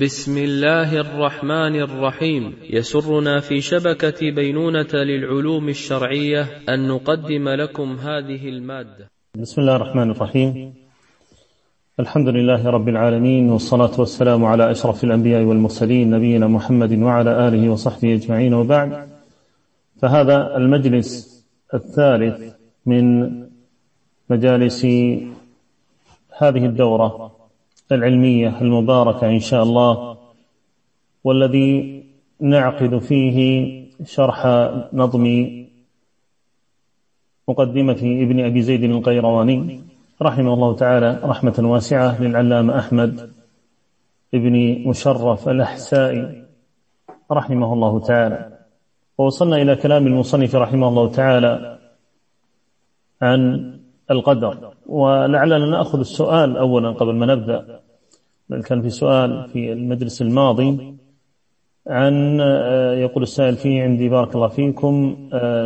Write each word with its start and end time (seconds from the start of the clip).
بسم 0.00 0.38
الله 0.38 1.00
الرحمن 1.00 1.80
الرحيم. 1.80 2.54
يسرنا 2.70 3.40
في 3.40 3.60
شبكة 3.60 4.30
بينونة 4.30 4.92
للعلوم 4.94 5.68
الشرعية 5.68 6.48
أن 6.68 6.88
نقدم 6.88 7.48
لكم 7.48 7.96
هذه 7.96 8.48
المادة. 8.48 9.10
بسم 9.36 9.60
الله 9.60 9.76
الرحمن 9.76 10.10
الرحيم. 10.10 10.74
الحمد 12.00 12.28
لله 12.28 12.70
رب 12.70 12.88
العالمين 12.88 13.50
والصلاة 13.50 14.00
والسلام 14.00 14.44
على 14.44 14.70
أشرف 14.70 15.04
الأنبياء 15.04 15.42
والمرسلين 15.42 16.10
نبينا 16.10 16.46
محمد 16.46 16.92
وعلى 16.92 17.48
آله 17.48 17.68
وصحبه 17.68 18.14
أجمعين 18.14 18.54
وبعد. 18.54 19.08
فهذا 20.02 20.56
المجلس 20.56 21.44
الثالث 21.74 22.54
من 22.86 23.30
مجالس 24.30 24.84
هذه 26.38 26.66
الدورة. 26.66 27.35
العلمية 27.92 28.60
المباركة 28.60 29.26
إن 29.26 29.40
شاء 29.40 29.62
الله 29.62 30.16
والذي 31.24 32.04
نعقد 32.40 32.98
فيه 32.98 33.38
شرح 34.04 34.46
نظم 34.92 35.50
مقدمة 37.48 38.00
ابن 38.02 38.44
أبي 38.44 38.62
زيد 38.62 38.84
القيرواني 38.84 39.80
رحمه 40.22 40.54
الله 40.54 40.76
تعالى 40.76 41.20
رحمة 41.24 41.54
واسعة 41.58 42.22
للعلامة 42.22 42.78
أحمد 42.78 43.30
ابن 44.34 44.84
مشرف 44.88 45.48
الأحسائي 45.48 46.44
رحمه 47.32 47.72
الله 47.72 48.00
تعالى. 48.00 48.58
ووصلنا 49.18 49.56
إلى 49.56 49.76
كلام 49.76 50.06
المصنف 50.06 50.54
رحمه 50.54 50.88
الله 50.88 51.10
تعالى 51.10 51.78
عن 53.22 53.72
القدر. 54.10 54.72
ولعلنا 54.86 55.66
نأخذ 55.70 55.98
السؤال 55.98 56.56
أولا 56.56 56.90
قبل 56.90 57.14
ما 57.14 57.26
نبدأ. 57.26 57.80
بل 58.48 58.62
كان 58.62 58.82
في 58.82 58.90
سؤال 58.90 59.48
في 59.48 59.72
المجلس 59.72 60.22
الماضي 60.22 60.94
عن 61.86 62.40
يقول 62.98 63.22
السائل 63.22 63.56
فيه 63.56 63.82
عندي 63.82 64.08
بارك 64.08 64.34
الله 64.34 64.48
فيكم 64.48 65.16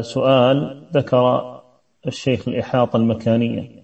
سؤال 0.00 0.82
ذكر 0.92 1.60
الشيخ 2.06 2.48
الإحاطة 2.48 2.96
المكانية. 2.96 3.80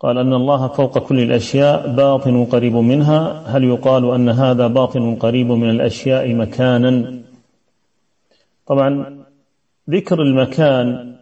قال 0.00 0.18
أن 0.18 0.32
الله 0.32 0.68
فوق 0.68 0.98
كل 0.98 1.20
الأشياء 1.20 1.94
باطن 1.94 2.44
قريب 2.44 2.76
منها. 2.76 3.42
هل 3.46 3.64
يقال 3.64 4.10
أن 4.10 4.28
هذا 4.28 4.66
باطن 4.66 5.14
قريب 5.14 5.52
من 5.52 5.70
الأشياء 5.70 6.34
مكانا؟ 6.34 7.18
طبعا 8.66 9.22
ذكر 9.90 10.22
المكان 10.22 11.16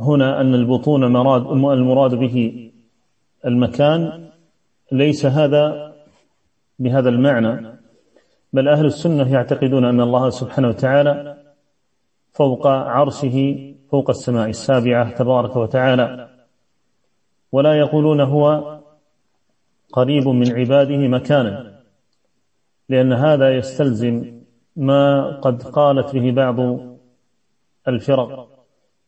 هنا 0.00 0.40
أن 0.40 0.54
البطون 0.54 1.12
مراد 1.12 1.46
المراد 1.46 2.14
به 2.14 2.70
المكان 3.46 4.28
ليس 4.92 5.26
هذا 5.26 5.92
بهذا 6.78 7.08
المعنى. 7.08 7.80
بل 8.52 8.68
أهل 8.68 8.86
السنة 8.86 9.32
يعتقدون 9.32 9.84
أن 9.84 10.00
الله 10.00 10.30
سبحانه 10.30 10.68
وتعالى 10.68 11.36
فوق 12.32 12.66
عرشه 12.66 13.66
فوق 13.90 14.10
السماء 14.10 14.48
السابعة 14.48 15.10
تبارك 15.10 15.56
وتعالى. 15.56 16.28
ولا 17.52 17.78
يقولون 17.78 18.20
هو 18.20 18.78
قريب 19.92 20.28
من 20.28 20.52
عباده 20.52 21.08
مكانا 21.08 21.80
لأن 22.88 23.12
هذا 23.12 23.56
يستلزم 23.56 24.40
ما 24.76 25.30
قد 25.40 25.62
قالت 25.62 26.14
به 26.14 26.30
بعض 26.30 26.80
الفرق. 27.88 28.59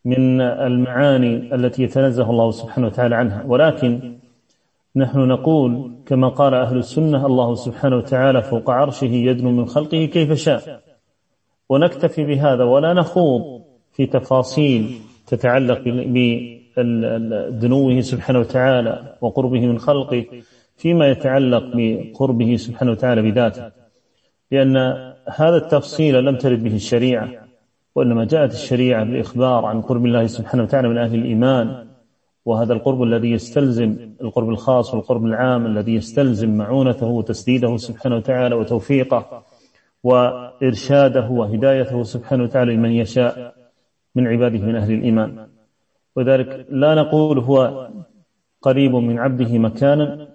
من 0.04 0.40
المعاني 0.40 1.54
التي 1.54 1.82
يتنزه 1.82 2.30
الله 2.30 2.50
سبحانه 2.50 2.86
وتعالى 2.86 3.14
عنها. 3.16 3.44
ولكن 3.46 4.18
نحن 4.96 5.18
نقول 5.18 5.92
كما 6.06 6.28
قال 6.28 6.54
أهل 6.54 6.76
السنة 6.76 7.26
الله 7.26 7.54
سبحانه 7.54 7.96
وتعالى 7.96 8.42
فوق 8.42 8.70
عرشه 8.70 9.04
يدنو 9.04 9.50
من 9.50 9.66
خلقه 9.66 10.04
كيف 10.04 10.32
شاء. 10.32 10.82
ونكتفي 11.68 12.24
بهذا 12.24 12.64
ولا 12.64 12.92
نخوض 12.92 13.62
في 13.92 14.06
تفاصيل 14.06 14.98
تتعلق 15.26 15.82
بدنوه 16.76 18.00
سبحانه 18.00 18.38
وتعالى 18.38 19.16
وقربه 19.20 19.60
من 19.60 19.78
خلقه 19.78 20.24
فيما 20.76 21.08
يتعلق 21.08 21.64
بقربه 21.74 22.56
سبحانه 22.56 22.90
وتعالى 22.90 23.22
بذاته. 23.22 23.70
لأن 24.50 24.76
هذا 25.28 25.56
التفصيل 25.56 26.24
لم 26.24 26.36
ترد 26.36 26.64
به 26.64 26.74
الشريعة. 26.74 27.28
وإنما 27.94 28.24
جاءت 28.24 28.52
الشريعة 28.52 29.04
بالإخبار 29.04 29.64
عن 29.64 29.82
قرب 29.82 30.06
الله 30.06 30.26
سبحانه 30.26 30.62
وتعالى 30.62 30.88
من 30.88 30.98
أهل 30.98 31.14
الإيمان 31.14 31.86
وهذا 32.44 32.72
القرب 32.72 33.02
الذي 33.02 33.30
يستلزم 33.30 33.96
القرب 34.20 34.48
الخاص 34.48 34.94
والقرب 34.94 35.24
العام 35.24 35.66
الذي 35.66 35.94
يستلزم 35.94 36.56
معونته 36.56 37.06
وتسديده 37.06 37.76
سبحانه 37.76 38.16
وتعالى 38.16 38.54
وتوفيقه 38.54 39.42
وإرشاده 40.02 41.28
وهدايته 41.28 42.02
سبحانه 42.02 42.42
وتعالى 42.42 42.74
لمن 42.74 42.90
يشاء 42.90 43.54
من 44.14 44.26
عباده 44.26 44.58
من 44.58 44.76
أهل 44.76 44.92
الإيمان. 44.92 45.46
وذلك 46.16 46.66
لا 46.70 46.94
نقول 46.94 47.38
هو 47.38 47.88
قريب 48.62 48.94
من 48.94 49.18
عبده 49.18 49.58
مكانا 49.58 50.28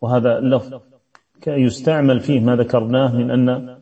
وهذا 0.00 0.38
اللفظ 0.38 0.80
يستعمل 1.46 2.20
فيه 2.20 2.40
ما 2.40 2.56
ذكرناه 2.56 3.16
من 3.16 3.30
أن 3.30 3.76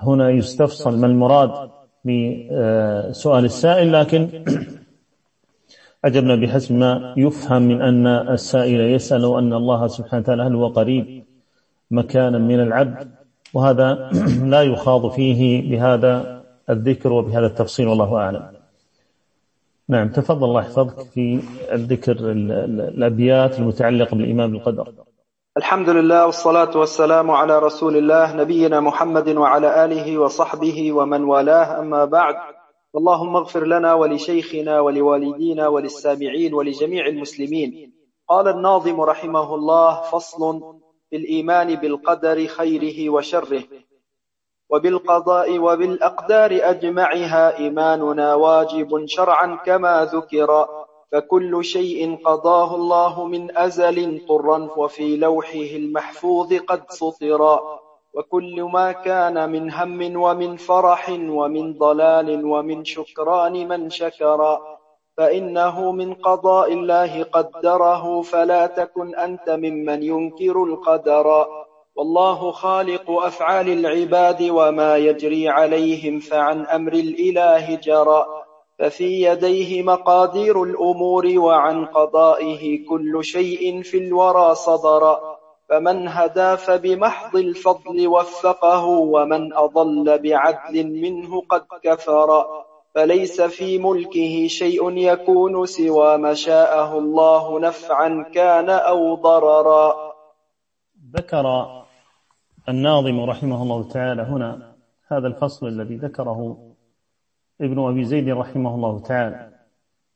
هنا 0.00 0.30
يستفصل 0.30 1.00
ما 1.00 1.06
المراد 1.06 1.70
بسؤال 2.04 3.44
السائل 3.44 3.92
لكن 3.92 4.44
أجبنا 6.04 6.36
بحسب 6.36 6.74
ما 6.74 7.14
يفهم 7.16 7.62
من 7.62 7.82
أن 7.82 8.06
السائل 8.06 8.80
يسأل 8.80 9.24
أن 9.24 9.52
الله 9.52 9.86
سبحانه 9.86 10.22
وتعالى 10.22 10.42
هل 10.42 10.54
هو 10.54 10.68
قريب 10.68 11.24
مكانا 11.90 12.38
من 12.38 12.60
العبد 12.60 13.10
وهذا 13.54 14.10
لا 14.52 14.62
يخاض 14.62 15.10
فيه 15.10 15.70
بهذا 15.70 16.42
الذكر 16.70 17.12
وبهذا 17.12 17.46
التفصيل 17.46 17.88
والله 17.88 18.16
أعلم. 18.16 18.50
نعم 19.88 20.08
تفضل 20.08 20.44
الله 20.44 20.60
يحفظك 20.60 21.00
في 21.00 21.40
الذكر 21.72 22.16
الأبيات 22.30 23.58
المتعلقة 23.58 24.16
بالإيمان 24.16 24.52
بالقدر 24.52 24.92
الحمد 25.56 25.88
لله 25.88 26.26
والصلاة 26.26 26.76
والسلام 26.76 27.30
على 27.30 27.58
رسول 27.58 27.96
الله 27.96 28.36
نبينا 28.36 28.80
محمد 28.80 29.28
وعلى 29.28 29.84
آله 29.84 30.18
وصحبه 30.18 30.92
ومن 30.92 31.24
والاه. 31.24 31.78
أما 31.80 32.04
بعد 32.04 32.36
اللهم 32.96 33.36
اغفر 33.36 33.64
لنا 33.64 33.94
ولشيخنا 33.94 34.80
ولوالدينا 34.80 35.68
وللسامعين 35.68 36.54
ولجميع 36.54 37.06
المسلمين. 37.06 37.92
قال 38.28 38.48
الناظم 38.48 39.00
رحمه 39.00 39.54
الله 39.54 40.02
فصل 40.02 40.60
في 41.10 41.16
الإيمان 41.16 41.74
بالقدر 41.74 42.46
خيره 42.46 43.10
وشره 43.10 43.62
وبالقضاء 44.70 45.58
وبالأقدار 45.58 46.50
أجمعها 46.62 47.58
إيماننا 47.58 48.34
واجب 48.34 49.06
شرعا 49.06 49.58
كما 49.66 50.04
ذكر. 50.04 50.66
فكل 51.12 51.64
شيء 51.64 52.16
قضاه 52.24 52.74
الله 52.74 53.24
من 53.24 53.56
أزل 53.56 54.26
طرا 54.28 54.68
وفي 54.76 55.16
لوحه 55.16 55.70
المحفوظ 55.76 56.54
قد 56.54 56.90
سطرا 56.90 57.80
وكل 58.14 58.62
ما 58.62 58.92
كان 58.92 59.50
من 59.52 59.70
هم 59.70 60.16
ومن 60.22 60.56
فرح 60.56 61.10
ومن 61.10 61.78
ضلال 61.78 62.44
ومن 62.44 62.84
شكران 62.84 63.68
من 63.68 63.90
شكر. 63.90 64.58
فإنه 65.16 65.92
من 65.92 66.14
قضاء 66.14 66.72
الله 66.72 67.22
قدره 67.22 68.22
فلا 68.22 68.66
تكن 68.66 69.14
أنت 69.14 69.50
ممن 69.50 70.02
ينكر 70.02 70.64
القدر. 70.64 71.46
والله 71.96 72.50
خالق 72.50 73.10
أفعال 73.10 73.68
العباد 73.68 74.42
وما 74.50 74.96
يجري 74.96 75.48
عليهم 75.48 76.18
فعن 76.20 76.66
أمر 76.66 76.92
الإله 76.92 77.74
جرى. 77.74 78.43
ففي 78.78 79.22
يديه 79.22 79.82
مقادير 79.82 80.62
الأمور 80.62 81.38
وعن 81.38 81.86
قضائه 81.86 82.88
كل 82.88 83.24
شيء 83.24 83.82
في 83.82 83.98
الورى 83.98 84.54
صدر 84.54 85.18
فمن 85.68 86.08
هدى 86.08 86.56
فبمحض 86.56 87.36
الفضل 87.36 88.08
وفقه 88.08 88.86
ومن 88.86 89.52
أضل 89.54 90.18
بعدل 90.18 90.86
منه 90.86 91.40
قد 91.40 91.64
كفر. 91.82 92.46
فليس 92.94 93.40
في 93.40 93.78
ملكه 93.78 94.46
شيء 94.46 94.96
يكون 94.96 95.66
سوى 95.66 96.16
ما 96.16 96.34
شاءه 96.34 96.98
الله 96.98 97.60
نفعا 97.60 98.24
كان 98.34 98.70
أو 98.70 99.14
ضررا 99.14 100.14
ذكر 101.16 101.46
الناظم 102.68 103.20
رحمه 103.20 103.62
الله 103.62 103.88
تعالى 103.88 104.22
هنا 104.22 104.74
هذا 105.08 105.26
الفصل 105.26 105.66
الذي 105.66 105.96
ذكره 105.96 106.56
ابن 107.60 107.78
أبي 107.78 108.04
زيد 108.04 108.28
رحمه 108.28 108.74
الله 108.74 109.00
تعالى. 109.00 109.50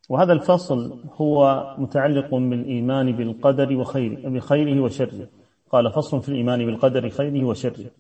وهذا 0.09 0.33
الفصل 0.33 1.05
هو 1.15 1.65
متعلق 1.79 2.35
بالإيمان 2.35 3.13
بالقدر 3.13 3.77
وخيره 3.77 4.29
بخيره 4.29 4.81
وشره. 4.81 5.29
قال 5.71 5.93
فصل 5.93 6.23
في 6.23 6.29
الإيمان 6.29 6.67
بالقدر 6.67 7.09
خيره 7.09 7.45
وشره. 7.45 7.91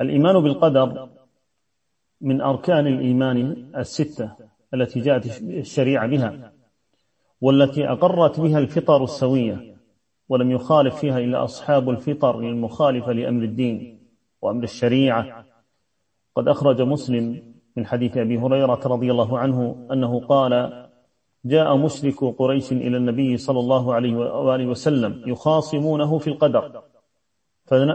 الإيمان 0.00 0.40
بالقدر 0.40 1.08
من 2.20 2.40
أركان 2.40 2.86
الإيمان 2.86 3.66
الستة 3.76 4.32
التي 4.74 5.00
جاءت 5.00 5.42
الشريعة 5.42 6.06
بها 6.06 6.52
والتي 7.40 7.88
أقرت 7.88 8.40
بها 8.40 8.58
الفطر 8.58 9.04
السوية 9.04 9.76
ولم 10.28 10.50
يخالف 10.50 10.94
فيها 10.94 11.18
إلا 11.18 11.44
أصحاب 11.44 11.90
الفطر 11.90 12.38
المخالفة 12.38 13.12
لأمر 13.12 13.42
الدين 13.42 14.00
وأمر 14.42 14.64
الشريعة. 14.64 15.44
قد 16.36 16.48
أخرج 16.48 16.82
مسلم 16.82 17.53
من 17.76 17.86
حديث 17.86 18.16
أبي 18.16 18.38
هريرة 18.38 18.80
رضي 18.86 19.10
الله 19.10 19.38
عنه 19.38 19.86
أنه 19.92 20.20
قال 20.20 20.84
جاء 21.44 21.76
مشرك 21.76 22.24
قريش 22.24 22.72
إلى 22.72 22.96
النبي 22.96 23.36
صلى 23.36 23.60
الله 23.60 23.94
عليه 23.94 24.16
وآله 24.16 24.66
وسلم 24.66 25.22
يخاصمونه 25.26 26.18
في 26.18 26.30
القدر 26.30 26.82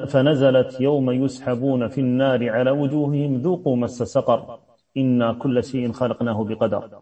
فنزلت 0.07 0.81
يوم 0.81 1.11
يسحبون 1.11 1.87
في 1.87 2.01
النار 2.01 2.49
على 2.49 2.71
وجوههم 2.71 3.35
ذوقوا 3.35 3.75
مس 3.75 4.03
سقر 4.03 4.59
إنا 4.97 5.33
كل 5.33 5.63
شيء 5.63 5.91
خلقناه 5.91 6.43
بقدر. 6.43 7.01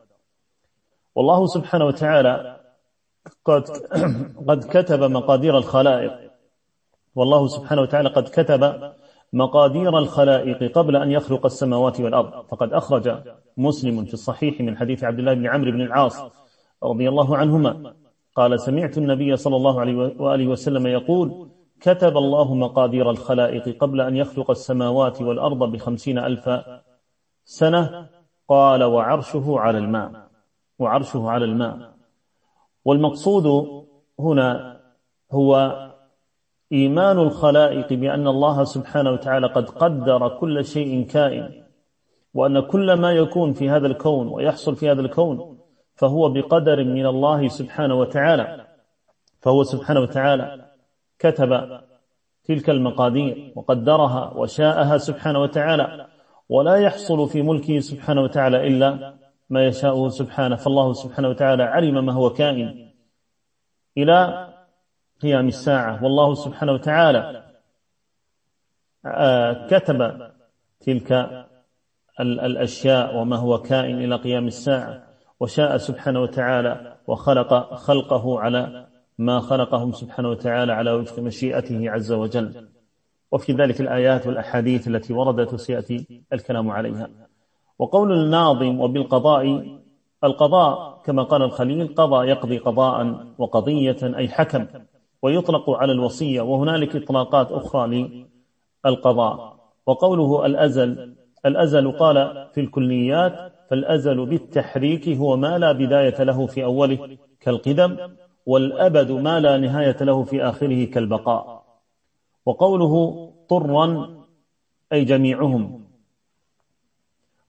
والله 1.15 1.45
سبحانه 1.45 1.85
وتعالى 1.85 2.59
قد 3.45 3.63
قد 4.47 4.63
كتب 4.63 5.03
مقادير 5.03 5.57
الخلائق. 5.57 6.31
والله 7.15 7.47
سبحانه 7.47 7.81
وتعالى 7.81 8.09
قد 8.09 8.27
كتب 8.27 8.91
مقادير 9.33 9.97
الخلائق 9.97 10.71
قبل 10.77 10.95
أن 10.95 11.11
يخلق 11.11 11.45
السماوات 11.45 12.01
والأرض. 12.01 12.45
فقد 12.47 12.73
أخرج 12.73 13.23
مسلم 13.57 14.05
في 14.05 14.13
الصحيح 14.13 14.61
من 14.61 14.77
حديث 14.77 15.03
عبد 15.03 15.19
الله 15.19 15.33
بن 15.33 15.47
عمرو 15.47 15.71
بن 15.71 15.81
العاص 15.81 16.21
رضي 16.83 17.09
الله 17.09 17.37
عنهما. 17.37 17.93
قال 18.35 18.59
سمعت 18.59 18.97
النبي 18.97 19.35
صلى 19.35 19.55
الله 19.55 19.79
عليه 19.79 19.95
وآله 20.19 20.47
وسلم 20.47 20.87
يقول 20.87 21.49
كتب 21.81 22.17
الله 22.17 22.55
مقادير 22.55 23.09
الخلائق 23.09 23.77
قبل 23.77 24.01
أن 24.01 24.15
يخلق 24.15 24.49
السماوات 24.51 25.21
والأرض 25.21 25.71
بخمسين 25.71 26.17
ألف 26.17 26.49
سنة. 27.45 28.07
قال 28.49 28.83
وعرشه 28.83 29.59
على 29.59 29.77
الماء. 29.77 30.27
وعرشه 30.79 31.29
على 31.29 31.45
الماء. 31.45 31.93
والمقصود 32.85 33.67
هنا 34.19 34.79
هو 35.31 35.73
إيمان 36.71 37.19
الخلائق 37.19 37.93
بأن 37.93 38.27
الله 38.27 38.63
سبحانه 38.63 39.11
وتعالى 39.11 39.47
قد 39.47 39.69
قدر 39.69 40.37
كل 40.37 40.65
شيء 40.65 41.05
كائن 41.05 41.63
وأن 42.33 42.59
كل 42.59 42.93
ما 42.93 43.11
يكون 43.11 43.53
في 43.53 43.69
هذا 43.69 43.87
الكون 43.87 44.27
ويحصل 44.27 44.75
في 44.75 44.91
هذا 44.91 45.01
الكون 45.01 45.57
فهو 45.95 46.29
بقدر 46.29 46.83
من 46.83 47.05
الله 47.05 47.47
سبحانه 47.47 47.95
وتعالى. 47.95 48.67
فهو 49.41 49.63
سبحانه 49.63 49.99
وتعالى 49.99 50.65
كتب 51.19 51.79
تلك 52.43 52.69
المقادير 52.69 53.53
وقدرها 53.55 54.33
وشاءها 54.35 54.97
سبحانه 54.97 55.39
وتعالى 55.39 56.07
ولا 56.49 56.75
يحصل 56.75 57.29
في 57.29 57.41
ملكه 57.41 57.79
سبحانه 57.79 58.21
وتعالى 58.21 58.67
إلا 58.67 59.13
ما 59.49 59.65
يشاءه 59.65 60.07
سبحانه. 60.07 60.55
فالله 60.55 60.93
سبحانه 60.93 61.29
وتعالى 61.29 61.63
علم 61.63 62.05
ما 62.05 62.13
هو 62.13 62.29
كائن 62.29 62.91
إلى 63.97 64.47
قيام 65.21 65.47
الساعة. 65.47 66.03
والله 66.03 66.33
سبحانه 66.33 66.71
وتعالى 66.71 67.43
آه، 69.05 69.67
كتب 69.67 70.31
تلك 70.79 71.29
الأشياء 72.19 73.17
وما 73.17 73.35
هو 73.35 73.61
كائن 73.61 74.03
إلى 74.03 74.15
قيام 74.15 74.47
الساعة. 74.47 75.03
وشاء 75.39 75.77
سبحانه 75.77 76.21
وتعالى 76.21 76.95
وخلق 77.07 77.73
خلقه 77.73 78.39
على 78.39 78.87
ما 79.17 79.39
خلقهم 79.39 79.91
سبحانه 79.91 80.29
وتعالى 80.29 80.73
على 80.73 80.91
وفق 80.91 81.19
مشيئته 81.19 81.91
عز 81.91 82.11
وجل. 82.11 82.67
وفي 83.31 83.53
ذلك 83.53 83.81
الآيات 83.81 84.27
والأحاديث 84.27 84.87
التي 84.87 85.13
وردت 85.13 85.53
وسيأتي 85.53 86.23
الكلام 86.33 86.71
عليها. 86.71 87.09
وقول 87.79 88.11
الناظم 88.11 88.79
وبالقضاء 88.79 89.77
القضاء 90.23 91.01
كما 91.05 91.23
قال 91.23 91.41
الخليل 91.41 91.95
قضى 91.95 92.27
يقضي 92.27 92.57
قضاء 92.57 93.25
وقضية 93.37 94.17
أي 94.17 94.29
حكم. 94.29 94.65
ويطلق 95.21 95.69
على 95.69 95.91
الوصية 95.91 96.41
وهنالك 96.41 96.95
إطلاقات 96.95 97.51
أخرى 97.51 98.25
للقضاء. 98.85 99.57
وقوله 99.85 100.45
الأزل 100.45 101.15
الأزل 101.45 101.91
قال 101.91 102.47
في 102.53 102.61
الكليات 102.61 103.53
فالأزل 103.69 104.25
بالتحريك 104.25 105.09
هو 105.09 105.37
ما 105.37 105.57
لا 105.57 105.71
بداية 105.71 106.23
له 106.23 106.45
في 106.45 106.63
أوله 106.63 107.17
كالقدم 107.39 107.97
والأبد 108.45 109.11
ما 109.11 109.39
لا 109.39 109.57
نهاية 109.57 109.97
له 110.01 110.23
في 110.23 110.43
آخره 110.43 110.85
كالبقاء. 110.85 111.63
وقوله 112.45 112.93
طرا 113.49 114.17
أي 114.93 115.03
جميعهم. 115.05 115.87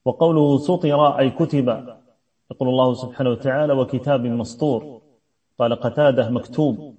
وقوله 0.04 0.58
سطر 0.58 1.18
أي 1.18 1.30
كتب. 1.30 1.68
يقول 2.50 2.68
الله 2.68 2.94
سبحانه 2.94 3.30
وتعالى 3.30 3.72
وكتاب 3.72 4.26
مسطور. 4.26 5.00
قال 5.58 5.74
قتادة 5.74 6.30
مكتوب. 6.30 6.94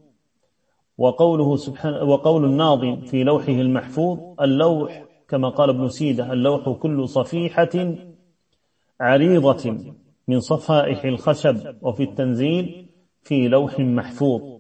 وقوله 1.00 1.56
سبحانه 1.56 2.04
وقول 2.04 2.46
الناظم 2.46 3.02
في 3.02 3.24
لوحه 3.24 3.52
المحفوظ 3.52 4.20
اللوح 4.42 5.06
كما 5.30 5.50
قال 5.50 5.70
ابن 5.70 5.88
سيدة 5.90 6.34
اللوح 6.34 6.70
كل 6.70 7.08
صفيحة 7.08 7.96
عريضة 9.00 9.78
من 10.28 10.40
صفائح 10.40 11.06
الخشب 11.06 11.76
وفي 11.82 12.04
التنزيل 12.04 12.90
في 13.24 13.48
لوح 13.48 13.80
محفوظ 13.80 14.60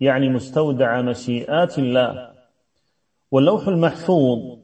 يعني 0.00 0.28
مستودع 0.28 1.00
مشيئات 1.02 1.78
الله. 1.78 2.30
واللوح 3.30 3.68
المحفوظ 3.68 4.58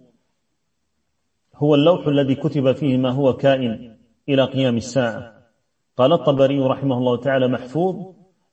هو 1.56 1.74
اللوح 1.74 2.06
الذي 2.06 2.34
كتب 2.34 2.72
فيه 2.72 2.96
ما 2.96 3.10
هو 3.10 3.32
كائن 3.32 3.96
إلى 4.28 4.44
قيام 4.44 4.76
الساعة. 4.76 5.32
قال 5.96 6.12
الطبري 6.12 6.60
رحمه 6.60 6.98
الله 6.98 7.16
تعالى 7.16 7.48
محفوظ 7.48 7.96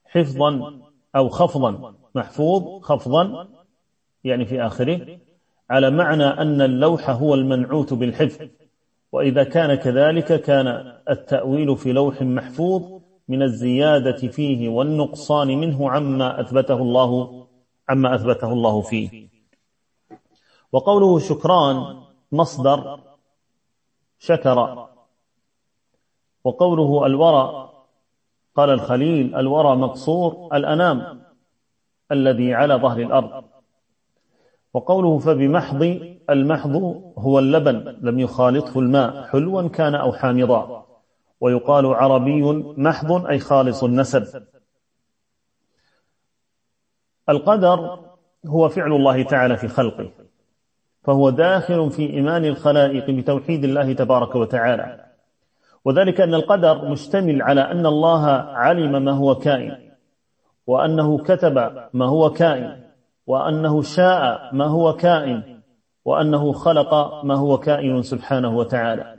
حفظا 0.06 0.84
أو 1.16 1.30
خفضا. 1.30 1.96
محفوظ 2.16 2.82
خفضا 2.82 3.48
يعني 4.24 4.46
في 4.46 4.62
آخره 4.62 5.20
على 5.70 5.90
معنى 5.90 6.24
أن 6.24 6.62
اللوح 6.62 7.10
هو 7.10 7.34
المنعوت 7.34 7.94
بالحفظ. 7.94 8.48
وإذا 9.12 9.44
كان 9.44 9.76
كذلك 9.76 10.42
كان 10.42 10.68
التأويل 11.10 11.78
في 11.78 11.92
لوح 11.92 12.22
محفوظ 12.22 13.02
من 13.28 13.42
الزيادة 13.42 14.28
فيه 14.28 14.70
والنقصان 14.70 15.48
منه 15.48 15.92
عما 15.92 16.42
أثبته 16.42 16.78
الله 16.78 17.48
عما 17.90 18.16
أثبته 18.16 18.54
الله 18.54 18.82
فيه. 18.82 19.28
وقوله 20.72 21.20
شكران 21.20 22.04
مصدر 22.32 23.00
شكر. 24.20 24.88
وقوله 26.44 27.06
الورى 27.06 27.73
قال 28.56 28.70
الخليل 28.70 29.36
الورى 29.36 29.76
مقصور 29.76 30.50
الأنام 30.54 31.22
الذي 32.12 32.54
على 32.54 32.76
ظهر 32.76 33.00
الأرض. 33.00 33.44
وقوله 34.74 35.20
فبمحض 35.20 35.84
المحض 36.30 36.76
هو 37.18 37.40
اللبن 37.40 37.98
لم 38.02 38.20
يخالطه 38.20 38.80
الماء 38.80 39.24
حلوا 39.24 39.68
كان 39.68 39.96
أو 39.96 40.14
حامضا. 40.14 40.86
ويقال 41.42 41.86
عربي 41.86 42.44
محض 42.78 43.26
أي 43.26 43.40
خالص 43.40 43.84
النسب. 43.84 44.44
القدر 47.30 48.00
هو 48.48 48.70
فعل 48.70 48.94
الله 48.94 49.24
تعالى 49.24 49.58
في 49.58 49.68
خلقه 49.68 50.12
فهو 51.04 51.30
داخل 51.30 51.92
في 51.92 52.10
إيمان 52.10 52.46
الخلائق 52.46 53.12
بتوحيد 53.12 53.64
الله 53.64 53.94
تبارك 53.94 54.36
وتعالى. 54.36 55.13
وذلك 55.86 56.22
أن 56.22 56.34
القدر 56.34 56.90
مشتمل 56.90 57.42
على 57.42 57.62
أن 57.62 57.86
الله 57.86 58.28
علم 58.28 59.06
ما 59.06 59.12
هو 59.12 59.36
كائن 59.36 59.78
وأنه 60.68 61.18
كتب 61.18 61.56
ما 61.94 62.06
هو 62.06 62.30
كائن 62.30 62.84
وأنه 63.28 63.82
شاء 63.82 64.50
ما 64.56 64.66
هو 64.66 64.94
كائن 64.94 65.44
وأنه 66.06 66.52
خلق 66.52 67.24
ما 67.24 67.36
هو 67.36 67.58
كائن 67.58 68.02
سبحانه 68.02 68.58
وتعالى. 68.58 69.16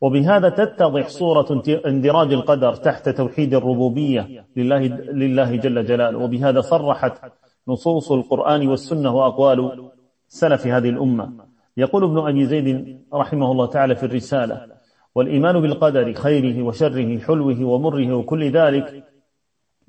وبهذا 0.00 0.48
تتضح 0.48 1.08
صورة 1.08 1.62
اندراج 1.86 2.32
القدر 2.32 2.74
تحت 2.74 3.08
توحيد 3.08 3.54
الربوبية 3.54 4.46
لله, 4.56 4.80
لله 5.12 5.56
جل 5.56 5.86
جلاله. 5.86 6.18
وبهذا 6.18 6.60
صرحت 6.60 7.32
نصوص 7.68 8.12
القرآن 8.12 8.68
والسنة 8.68 9.14
وأقوال 9.14 9.90
سلف 10.28 10.66
هذه 10.66 10.88
الأمة. 10.88 11.32
يقول 11.76 12.04
ابن 12.04 12.18
أبي 12.18 12.46
زيد 12.46 12.98
رحمه 13.14 13.52
الله 13.52 13.66
تعالى 13.66 13.94
في 13.94 14.06
الرسالة 14.06 14.66
والإيمان 15.14 15.60
بالقدر 15.60 16.12
خيره 16.12 16.62
وشره 16.62 17.18
حلوة 17.18 17.64
ومره 17.64 18.14
وكل 18.14 18.50
ذلك 18.50 19.04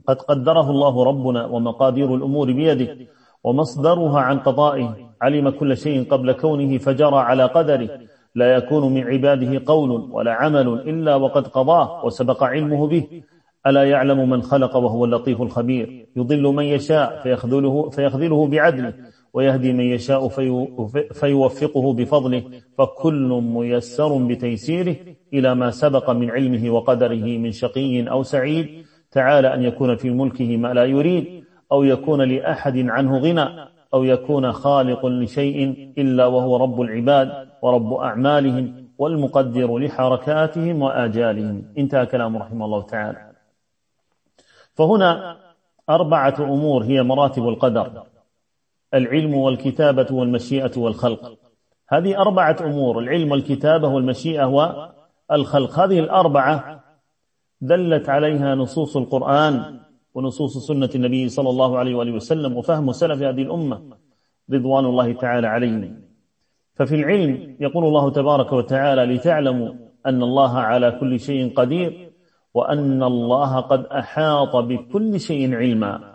قد 0.08 0.22
قدره 0.22 0.70
الله 0.72 1.04
ربنا 1.04 1.46
ومقادير 1.46 2.16
الأمور 2.16 2.52
بيده 2.52 2.98
ومصدرها 3.44 4.20
عن 4.20 4.40
قضائه. 4.40 4.96
علم 5.22 5.50
كل 5.50 5.78
شيء 5.78 6.10
قبل 6.10 6.32
كونه 6.32 6.78
فجرى 6.78 7.18
على 7.18 7.44
قدره. 7.46 7.90
لا 8.36 8.56
يكون 8.56 8.94
من 8.94 9.04
عباده 9.04 9.62
قول 9.66 9.92
ولا 10.12 10.34
عمل 10.34 10.68
إلا 10.68 11.16
وقد 11.16 11.48
قضاه 11.48 12.06
وسبق 12.06 12.44
علمه 12.44 12.88
به. 12.88 13.24
ألا 13.68 13.84
يعلم 13.84 14.30
من 14.30 14.42
خلق 14.42 14.76
وهو 14.76 15.06
اللطيف 15.06 15.42
الخبير؟ 15.42 16.08
يضل 16.16 16.44
من 16.44 16.64
يشاء 16.64 17.24
فيخذله, 17.24 17.90
فيخذله 17.90 18.48
بعدله. 18.48 18.94
ويهدي 19.36 19.74
من 19.74 19.84
يشاء 19.84 20.28
فيوفقه 21.14 21.94
بفضله 21.94 22.44
فكل 22.78 23.30
ميسر 23.44 24.12
بتيسيره 24.18 24.96
إلى 25.34 25.56
ما 25.56 25.72
سبق 25.72 26.10
من 26.10 26.32
علمه 26.32 26.70
وقدره 26.70 27.26
من 27.44 27.52
شقي 27.52 28.08
أو 28.08 28.24
سعيد. 28.24 28.86
تعالى 29.12 29.54
أن 29.54 29.64
يكون 29.64 29.96
في 29.96 30.10
ملكه 30.10 30.58
ما 30.58 30.74
لا 30.74 30.86
يريد 30.86 31.44
أو 31.72 31.84
يكون 31.84 32.22
لأحد 32.22 32.78
عنه 32.78 33.18
غنى 33.18 33.48
أو 33.94 34.04
يكون 34.04 34.52
خالق 34.52 35.06
لشيء 35.06 35.60
إلا 35.98 36.26
وهو 36.26 36.58
رب 36.58 36.82
العباد 36.82 37.48
ورب 37.62 37.94
أعمالهم 37.94 38.66
والمقدر 38.98 39.78
لحركاتهم 39.78 40.82
وآجالهم. 40.82 41.74
انتهى 41.78 42.06
كلام 42.06 42.38
رحمه 42.38 42.66
الله 42.66 42.82
تعالى. 42.82 43.32
فهنا 44.74 45.38
أربعة 45.90 46.36
أمور 46.40 46.84
هي 46.84 47.04
مراتب 47.04 47.48
القدر. 47.48 48.04
العلم 48.94 49.36
والكتابة 49.36 50.08
والمشيئة 50.12 50.72
والخلق. 50.78 51.38
هذه 51.90 52.18
أربعة 52.22 52.58
أمور 52.62 53.00
العلم 53.00 53.32
والكتابة 53.32 53.88
والمشيئة 53.88 54.46
والخلق. 54.46 55.80
هذه 55.80 56.00
الأربعة 56.00 56.84
دلت 57.62 58.10
عليها 58.10 58.56
نصوص 58.56 58.98
القرآن 58.98 59.80
ونصوص 60.14 60.68
سنة 60.68 60.90
النبي 60.96 61.30
صلى 61.30 61.50
الله 61.50 61.78
عليه 61.78 61.96
وآله 61.96 62.12
وسلم 62.12 62.58
وفهم 62.58 62.92
سلف 62.92 63.22
هذه 63.22 63.42
الأمة 63.42 63.82
رضوان 64.54 64.86
الله 64.86 65.14
تعالى 65.14 65.48
عليهم. 65.48 66.02
ففي 66.76 66.96
العلم 66.96 67.58
يقول 67.60 67.86
الله 67.86 68.12
تبارك 68.12 68.54
وتعالى 68.54 69.06
لتعلموا 69.06 69.74
أن 70.06 70.24
الله 70.24 70.58
على 70.58 70.92
كل 70.92 71.20
شيء 71.20 71.54
قدير 71.54 72.12
وأن 72.54 73.04
الله 73.04 73.60
قد 73.60 73.86
أحاط 73.86 74.56
بكل 74.56 75.20
شيء 75.20 75.56
علما. 75.56 76.15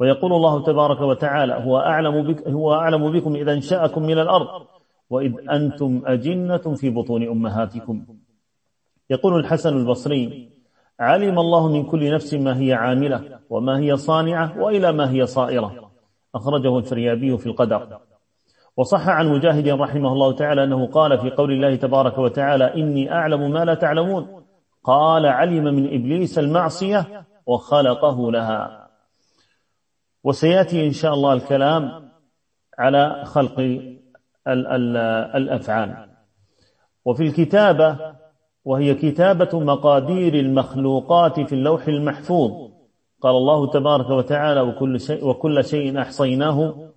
ويقول 0.00 0.32
الله 0.32 0.62
تبارك 0.62 1.00
وتعالى 1.00 1.54
هو 1.54 1.78
أعلم, 1.78 2.22
بك 2.22 2.48
هو 2.48 2.74
أعلم 2.74 3.12
بكم 3.12 3.34
إذا 3.34 3.52
انشأكم 3.52 4.02
من 4.02 4.18
الأرض 4.18 4.46
وإذ 5.10 5.34
أنتم 5.50 6.02
أجنة 6.06 6.74
في 6.74 6.90
بطون 6.90 7.28
أمهاتكم. 7.28 8.06
يقول 9.10 9.40
الحسن 9.40 9.76
البصري 9.76 10.48
علم 11.00 11.38
الله 11.38 11.68
من 11.68 11.84
كل 11.84 12.14
نفس 12.14 12.34
ما 12.34 12.60
هي 12.60 12.72
عاملة 12.72 13.38
وما 13.50 13.78
هي 13.78 13.96
صانعة 13.96 14.62
وإلى 14.62 14.92
ما 14.92 15.10
هي 15.10 15.26
صائرة. 15.26 15.90
أخرجه 16.34 16.78
الفريابي 16.78 17.38
في 17.38 17.46
القدر. 17.46 17.98
وصح 18.76 19.08
عن 19.08 19.28
مجاهد 19.28 19.68
رحمه 19.68 20.12
الله 20.12 20.32
تعالى 20.32 20.64
أنه 20.64 20.86
قال 20.86 21.18
في 21.18 21.30
قول 21.30 21.52
الله 21.52 21.76
تبارك 21.76 22.18
وتعالى 22.18 22.74
إني 22.74 23.12
أعلم 23.12 23.50
ما 23.50 23.64
لا 23.64 23.74
تعلمون. 23.74 24.44
قال 24.84 25.26
علم 25.26 25.64
من 25.64 25.86
إبليس 25.86 26.38
المعصية 26.38 27.26
وخلقه 27.46 28.32
لها. 28.32 28.87
وسيأتي 30.24 30.86
إن 30.86 30.92
شاء 30.92 31.14
الله 31.14 31.32
الكلام 31.32 32.10
على 32.78 33.24
خلق 33.24 33.60
الأفعال. 35.36 36.08
وفي 37.04 37.22
الكتابة 37.22 37.96
وهي 38.64 38.94
كتابة 38.94 39.60
مقادير 39.60 40.34
المخلوقات 40.34 41.40
في 41.40 41.52
اللوح 41.52 41.88
المحفوظ. 41.88 42.70
قال 43.20 43.36
الله 43.36 43.70
تبارك 43.70 44.10
وتعالى 44.10 44.60
وكل 44.60 45.00
شيء, 45.00 45.26
وكل 45.26 45.64
شيء 45.64 46.00
أحصيناه 46.00 46.88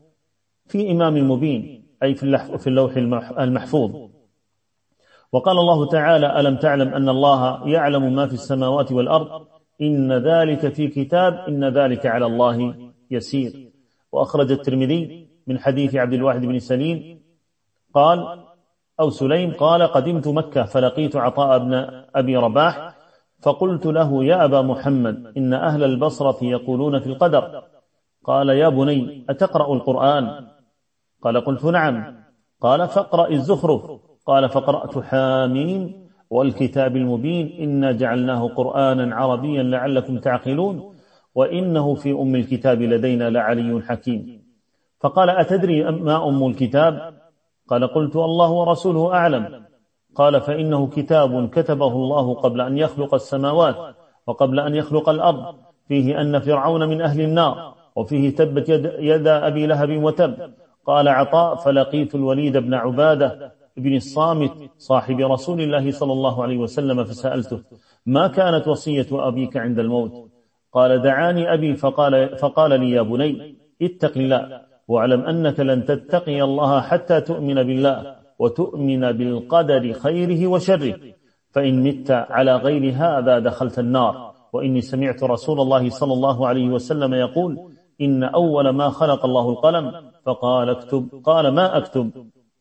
في 0.67 0.91
إمام 0.91 1.31
مبين 1.31 1.87
أي 2.03 2.15
في 2.15 2.67
اللوح 2.67 2.97
المحفوظ. 3.39 4.11
وقال 5.31 5.57
الله 5.57 5.89
تعالى 5.89 6.39
ألم 6.39 6.55
تعلم 6.55 6.93
أن 6.93 7.09
الله 7.09 7.67
يعلم 7.67 8.15
ما 8.15 8.27
في 8.27 8.33
السماوات 8.33 8.91
والأرض؟ 8.91 9.47
إن 9.81 10.13
ذلك 10.13 10.73
في 10.73 10.87
كتاب 10.87 11.33
إن 11.33 11.65
ذلك 11.77 12.05
على 12.05 12.25
الله 12.25 12.80
يسير. 13.11 13.71
وأخرج 14.11 14.51
الترمذي 14.51 15.27
من 15.47 15.59
حديث 15.59 15.95
عبد 15.95 16.13
الواحد 16.13 16.41
بن 16.41 16.59
سليم 16.59 17.21
قال 17.93 18.43
أو 18.99 19.09
سليم 19.09 19.53
قال 19.53 19.83
قدمت 19.83 20.27
مكة 20.27 20.63
فلقيت 20.63 21.15
عطاء 21.15 21.59
بن 21.59 21.73
أبي 22.15 22.37
رباح 22.37 22.95
فقلت 23.41 23.85
له 23.85 24.23
يا 24.25 24.45
أبا 24.45 24.61
محمد 24.61 25.33
إن 25.37 25.53
أهل 25.53 25.83
البصرة 25.83 26.43
يقولون 26.43 26.99
في 26.99 27.07
القدر. 27.07 27.63
قال 28.23 28.49
يا 28.49 28.69
بني 28.69 29.25
أتقرأ 29.29 29.73
القرآن؟ 29.73 30.47
قال 31.21 31.45
قلت 31.45 31.65
نعم. 31.65 32.15
قال 32.61 32.87
فاقرأ 32.87 33.29
الزخرف. 33.29 33.81
قال 34.25 34.49
فقرأت 34.49 34.97
حاميم 34.97 36.09
والكتاب 36.29 36.95
المبين. 36.95 37.61
إنا 37.61 37.91
جعلناه 37.91 38.47
قرآنا 38.47 39.15
عربيا 39.15 39.63
لعلكم 39.63 40.17
تعقلون. 40.17 40.90
وإنه 41.35 41.95
في 41.95 42.11
أم 42.11 42.35
الكتاب 42.35 42.81
لدينا 42.81 43.29
لعلي 43.29 43.81
حكيم. 43.81 44.41
فقال 44.99 45.29
أتدري 45.29 45.83
ما 45.91 46.27
أم 46.29 46.47
الكتاب؟ 46.47 47.13
قال 47.67 47.87
قلت 47.87 48.15
الله 48.15 48.51
ورسوله 48.51 49.13
أعلم. 49.13 49.65
قال 50.15 50.41
فإنه 50.41 50.87
كتاب 50.87 51.49
كتبه 51.49 51.93
الله 51.93 52.33
قبل 52.33 52.61
أن 52.61 52.77
يخلق 52.77 53.13
السماوات 53.13 53.75
وقبل 54.27 54.59
أن 54.59 54.75
يخلق 54.75 55.09
الأرض. 55.09 55.55
فيه 55.87 56.21
أن 56.21 56.39
فرعون 56.39 56.89
من 56.89 57.01
أهل 57.01 57.21
النار 57.21 57.73
وفيه 57.95 58.35
تبت 58.35 58.69
يد, 58.69 58.91
يد 58.99 59.27
أبي 59.27 59.65
لهب 59.65 60.03
وتب. 60.03 60.53
قال 60.85 61.07
عطاء 61.07 61.55
فلقيت 61.55 62.15
الوليد 62.15 62.57
بن 62.57 62.73
عبادة 62.73 63.51
بن 63.77 63.95
الصامت 63.95 64.51
صاحب 64.77 65.19
رسول 65.19 65.61
الله 65.61 65.91
صلى 65.91 66.13
الله 66.13 66.43
عليه 66.43 66.57
وسلم 66.57 67.03
فسألته 67.03 67.61
ما 68.05 68.27
كانت 68.27 68.67
وصية 68.67 69.07
أبيك 69.11 69.57
عند 69.57 69.79
الموت؟ 69.79 70.11
قال 70.71 71.01
دعاني 71.01 71.53
أبي 71.53 71.75
فقال, 71.75 72.37
فقال 72.37 72.79
لي 72.79 72.91
يا 72.91 73.01
بني 73.01 73.55
اتق 73.81 74.17
الله 74.17 74.61
واعلم 74.87 75.21
أنك 75.21 75.59
لن 75.59 75.85
تتقي 75.85 76.41
الله 76.41 76.81
حتى 76.81 77.21
تؤمن 77.21 77.55
بالله 77.55 78.15
وتؤمن 78.39 79.11
بالقدر 79.11 79.93
خيره 79.93 80.47
وشره. 80.47 80.99
فإن 81.51 81.83
مت 81.83 82.11
على 82.11 82.55
غير 82.55 82.93
هذا 82.95 83.39
دخلت 83.39 83.79
النار. 83.79 84.33
وإني 84.53 84.81
سمعت 84.81 85.23
رسول 85.23 85.59
الله 85.59 85.89
صلى 85.89 86.13
الله 86.13 86.47
عليه 86.47 86.69
وسلم 86.69 87.13
يقول 87.13 87.71
إن 88.01 88.23
أول 88.23 88.69
ما 88.69 88.89
خلق 88.89 89.25
الله 89.25 89.49
القلم. 89.49 90.11
فقال 90.25 90.69
اكتب. 90.69 91.21
قال 91.23 91.47
ما 91.47 91.77
أكتب؟ 91.77 92.11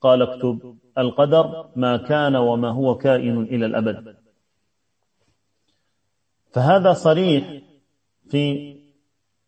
قال 0.00 0.22
اكتب 0.22 0.74
القدر 0.98 1.66
ما 1.76 1.96
كان 1.96 2.36
وما 2.36 2.70
هو 2.70 2.94
كائن 2.94 3.42
إلى 3.42 3.66
الأبد. 3.66 4.16
فهذا 6.52 6.92
صريح 6.92 7.69
في 8.30 8.76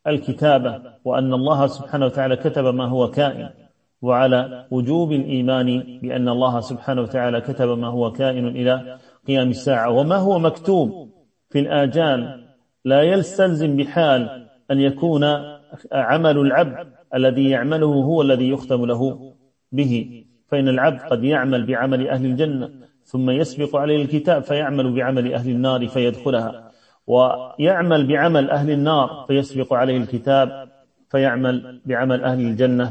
الكتابة 0.07 0.83
وأن 1.05 1.33
الله 1.35 1.67
سبحانه 1.67 2.07
وتعالى 2.07 2.37
كتب 2.37 2.65
ما 2.65 2.85
هو 2.85 3.11
كائن. 3.11 3.51
وعلى 4.03 4.67
وجوب 4.71 5.13
الإيمان 5.13 5.99
بأن 6.03 6.29
الله 6.29 6.61
سبحانه 6.61 7.03
وتعالى 7.03 7.41
كتب 7.41 7.79
ما 7.79 7.89
هو 7.89 8.13
كائن 8.13 8.47
إلى 8.47 8.99
قيام 9.27 9.49
الساعة. 9.49 9.91
وما 9.91 10.17
هو 10.17 10.39
مكتوب 10.39 11.11
في 11.51 11.59
الآجال 11.59 12.45
لا 12.85 13.03
يستلزم 13.03 13.77
بحال 13.77 14.49
أن 14.71 14.81
يكون 14.81 15.25
عمل 15.93 16.39
العبد 16.39 16.89
الذي 17.15 17.51
يعمله 17.51 17.87
هو 17.87 18.23
الذي 18.23 18.49
يختم 18.49 18.87
له 18.87 19.33
به. 19.73 20.25
فإن 20.49 20.69
العبد 20.69 21.01
قد 21.01 21.25
يعمل 21.25 21.67
بعمل 21.67 22.09
أهل 22.09 22.27
الجنة 22.27 22.71
ثم 23.05 23.31
يسبق 23.31 23.77
عليه 23.77 24.03
الكتاب 24.03 24.43
فيعمل 24.43 24.93
بعمل 24.95 25.35
أهل 25.35 25.51
النار 25.51 25.89
فيدخلها. 25.89 26.62
ويعمل 27.07 28.07
بعمل 28.07 28.51
أهل 28.51 28.71
النار 28.71 29.25
فيسبق 29.29 29.75
عليه 29.75 29.97
الكتاب 29.97 30.69
فيعمل 31.11 31.81
بعمل 31.87 32.25
أهل 32.25 32.41
الجنة 32.41 32.91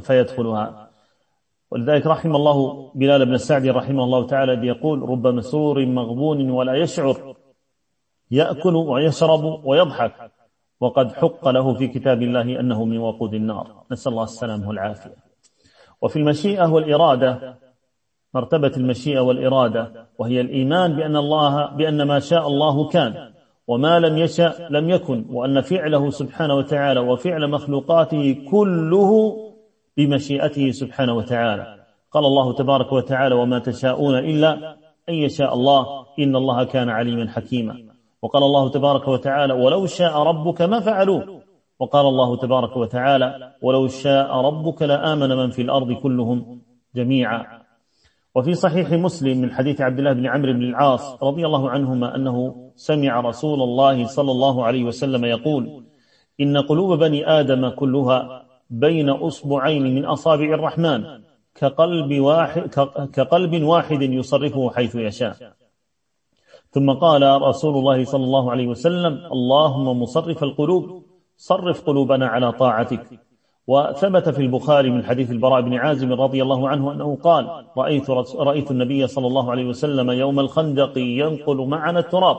فيدخلها. 0.00 0.88
ولذلك 1.70 2.06
رحم 2.06 2.36
الله 2.36 2.90
بلال 2.94 3.26
بن 3.26 3.34
السعد 3.34 3.66
رحمه 3.66 4.04
الله 4.04 4.26
تعالى 4.26 4.66
يقول 4.66 5.02
رب 5.02 5.26
مسرور 5.26 5.86
مغبون 5.86 6.50
ولا 6.50 6.74
يشعر 6.74 7.34
يأكل 8.30 8.74
ويشرب 8.76 9.64
ويضحك 9.64 10.30
وقد 10.80 11.12
حق 11.12 11.48
له 11.48 11.74
في 11.74 11.88
كتاب 11.88 12.22
الله 12.22 12.60
أنه 12.60 12.84
من 12.84 12.98
وقود 12.98 13.34
النار. 13.34 13.84
نسأل 13.92 14.12
الله 14.12 14.24
السلامة 14.24 14.68
والعافية. 14.68 15.16
وفي 16.02 16.18
المشيئة 16.18 16.66
والإرادة 16.66 17.54
مرتبة 18.34 18.72
المشيئة 18.76 19.20
والإرادة 19.20 20.06
وهي 20.18 20.40
الإيمان 20.40 20.96
بأن 20.96 21.16
الله 21.16 21.66
بأن 21.66 22.02
ما 22.02 22.18
شاء 22.18 22.46
الله 22.46 22.88
كان. 22.88 23.37
وما 23.68 23.98
لم 23.98 24.18
يشأ 24.18 24.68
لم 24.70 24.90
يكن 24.90 25.24
وأن 25.30 25.60
فعله 25.60 26.10
سبحانه 26.10 26.54
وتعالى 26.54 27.00
وفعل 27.00 27.50
مخلوقاته 27.50 28.36
كله 28.50 29.36
بمشيئته 29.96 30.70
سبحانه 30.70 31.12
وتعالى. 31.12 31.78
قال 32.12 32.24
الله 32.24 32.52
تبارك 32.52 32.92
وتعالى 32.92 33.34
وما 33.34 33.58
تشاءون 33.58 34.18
إلا 34.18 34.76
أن 35.08 35.14
يشاء 35.14 35.54
الله 35.54 35.86
إن 36.18 36.36
الله 36.36 36.64
كان 36.64 36.88
عليما 36.88 37.28
حكيما. 37.28 37.76
وقال 38.22 38.42
الله 38.42 38.70
تبارك 38.70 39.08
وتعالى 39.08 39.52
ولو 39.52 39.86
شاء 39.86 40.18
ربك 40.18 40.62
ما 40.62 40.80
فعلوه. 40.80 41.40
وقال 41.80 42.06
الله 42.06 42.36
تبارك 42.36 42.76
وتعالى 42.76 43.52
ولو 43.62 43.86
شاء 43.86 44.36
ربك 44.36 44.82
لآمن 44.82 45.28
من 45.28 45.50
في 45.50 45.62
الأرض 45.62 45.92
كلهم 45.92 46.60
جميعا. 46.94 47.57
وفي 48.38 48.54
صحيح 48.54 48.92
مسلم 48.92 49.40
من 49.40 49.50
حديث 49.50 49.80
عبد 49.80 49.98
الله 49.98 50.12
بن 50.12 50.26
عمرو 50.26 50.52
بن 50.52 50.62
العاص 50.62 51.22
رضي 51.22 51.46
الله 51.46 51.70
عنهما 51.70 52.14
أنه 52.14 52.70
سمع 52.76 53.20
رسول 53.20 53.62
الله 53.62 54.06
صلى 54.06 54.30
الله 54.30 54.64
عليه 54.64 54.84
وسلم 54.84 55.24
يقول 55.24 55.84
إن 56.40 56.58
قلوب 56.58 56.98
بني 56.98 57.30
آدم 57.40 57.68
كلها 57.68 58.42
بين 58.70 59.10
أصبعين 59.10 59.94
من 59.94 60.04
أصابع 60.04 60.54
الرحمن 60.54 61.04
كقلب 61.54 62.20
واحد, 62.20 62.62
كقلب 63.12 63.62
واحد 63.62 64.02
يصرفه 64.02 64.70
حيث 64.70 64.94
يشاء. 64.94 65.36
ثم 66.70 66.90
قال 66.90 67.42
رسول 67.42 67.74
الله 67.74 68.04
صلى 68.04 68.24
الله 68.24 68.50
عليه 68.50 68.66
وسلم 68.66 69.14
اللهم 69.32 70.02
مصرف 70.02 70.42
القلوب 70.42 71.02
صرف 71.36 71.82
قلوبنا 71.82 72.26
على 72.26 72.52
طاعتك. 72.52 73.27
وثبت 73.68 74.28
في 74.28 74.42
البخاري 74.42 74.90
من 74.90 75.04
حديث 75.04 75.30
البراء 75.30 75.60
بن 75.60 75.74
عازم 75.74 76.12
رضي 76.12 76.42
الله 76.42 76.68
عنه 76.68 76.92
أنه 76.92 77.16
قال 77.16 77.64
رأيت, 77.76 78.10
رأيت 78.36 78.70
النبي 78.70 79.06
صلى 79.06 79.26
الله 79.26 79.50
عليه 79.50 79.64
وسلم 79.64 80.10
يوم 80.10 80.40
الخندق 80.40 80.98
ينقل 80.98 81.56
معنا 81.56 81.98
التراب. 81.98 82.36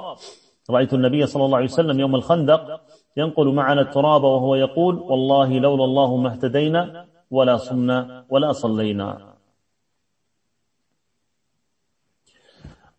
رأيت 0.69 0.93
النبي 0.93 1.25
صلى 1.25 1.45
الله 1.45 1.57
عليه 1.57 1.67
وسلم 1.67 1.99
يوم 1.99 2.15
الخندق 2.15 2.81
ينقل 3.17 3.47
معنا 3.47 3.81
التراب 3.81 4.23
وهو 4.23 4.55
يقول 4.55 4.95
والله 4.95 5.59
لولا 5.59 5.83
الله 5.83 6.17
ما 6.17 6.29
اهتدينا 6.33 7.05
ولا 7.31 7.57
صمنا 7.57 8.25
ولا 8.29 8.51
صلينا. 8.51 9.35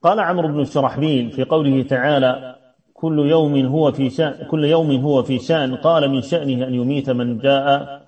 قال 0.03 0.21
عمرو 0.21 0.49
بن 0.49 0.61
الشرحبيل 0.61 1.31
في 1.31 1.45
قوله 1.45 1.83
تعالى 1.83 2.57
كل 2.95 3.19
يوم 3.19 3.67
هو 3.67 3.93
في 3.93 4.11
شأن 4.11 4.47
كل 4.47 4.65
يوم 4.65 4.91
هو 4.91 5.23
في 5.23 5.39
شأن 5.39 5.77
قال 5.77 6.11
من 6.11 6.23
شأنه 6.23 6.67
أن 6.67 6.75
يميت 6.75 7.11
من 7.11 7.39
جاء 7.39 8.00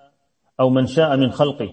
أو 0.60 0.70
من 0.70 0.86
شاء 0.86 1.16
من 1.16 1.30
خلقه. 1.30 1.72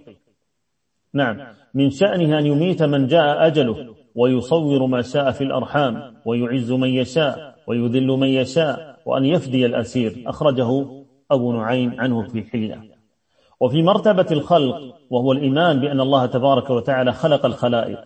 نعم. 1.13 1.37
من 1.73 1.89
شأنه 1.89 2.39
أن 2.39 2.45
يميت 2.45 2.83
من 2.83 3.07
جاء 3.07 3.47
أجله 3.47 3.95
ويصور 4.15 4.85
ما 4.85 5.01
شاء 5.01 5.31
في 5.31 5.43
الأرحام 5.43 6.15
ويعز 6.25 6.71
من 6.71 6.89
يشاء 6.89 7.55
ويذل 7.67 8.07
من 8.07 8.27
يشاء 8.27 8.99
وأن 9.05 9.25
يفدي 9.25 9.65
الأسير. 9.65 10.23
أخرجه 10.27 10.85
أبو 11.31 11.53
نعيم 11.53 11.95
عنه 11.99 12.27
في 12.27 12.43
حلية 12.43 12.99
وفي 13.59 13.83
مرتبة 13.83 14.25
الخلق 14.31 14.95
وهو 15.09 15.31
الإيمان 15.31 15.79
بأن 15.79 15.99
الله 15.99 16.25
تبارك 16.25 16.69
وتعالى 16.69 17.13
خلق 17.13 17.45
الخلائق 17.45 17.99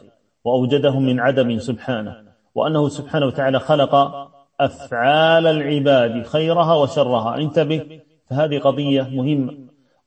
وأوجدهم 0.43 1.03
من 1.03 1.19
عدم 1.19 1.57
سبحانه 1.57 2.15
وأنه 2.55 2.89
سبحانه 2.89 3.25
وتعالى 3.25 3.59
خلق 3.59 3.95
أفعال 4.59 5.47
العباد 5.47 6.25
خيرها 6.25 6.75
وشرها. 6.75 7.37
انتبه 7.37 8.01
فهذه 8.29 8.59
قضية 8.59 9.01
مهمة. 9.01 9.53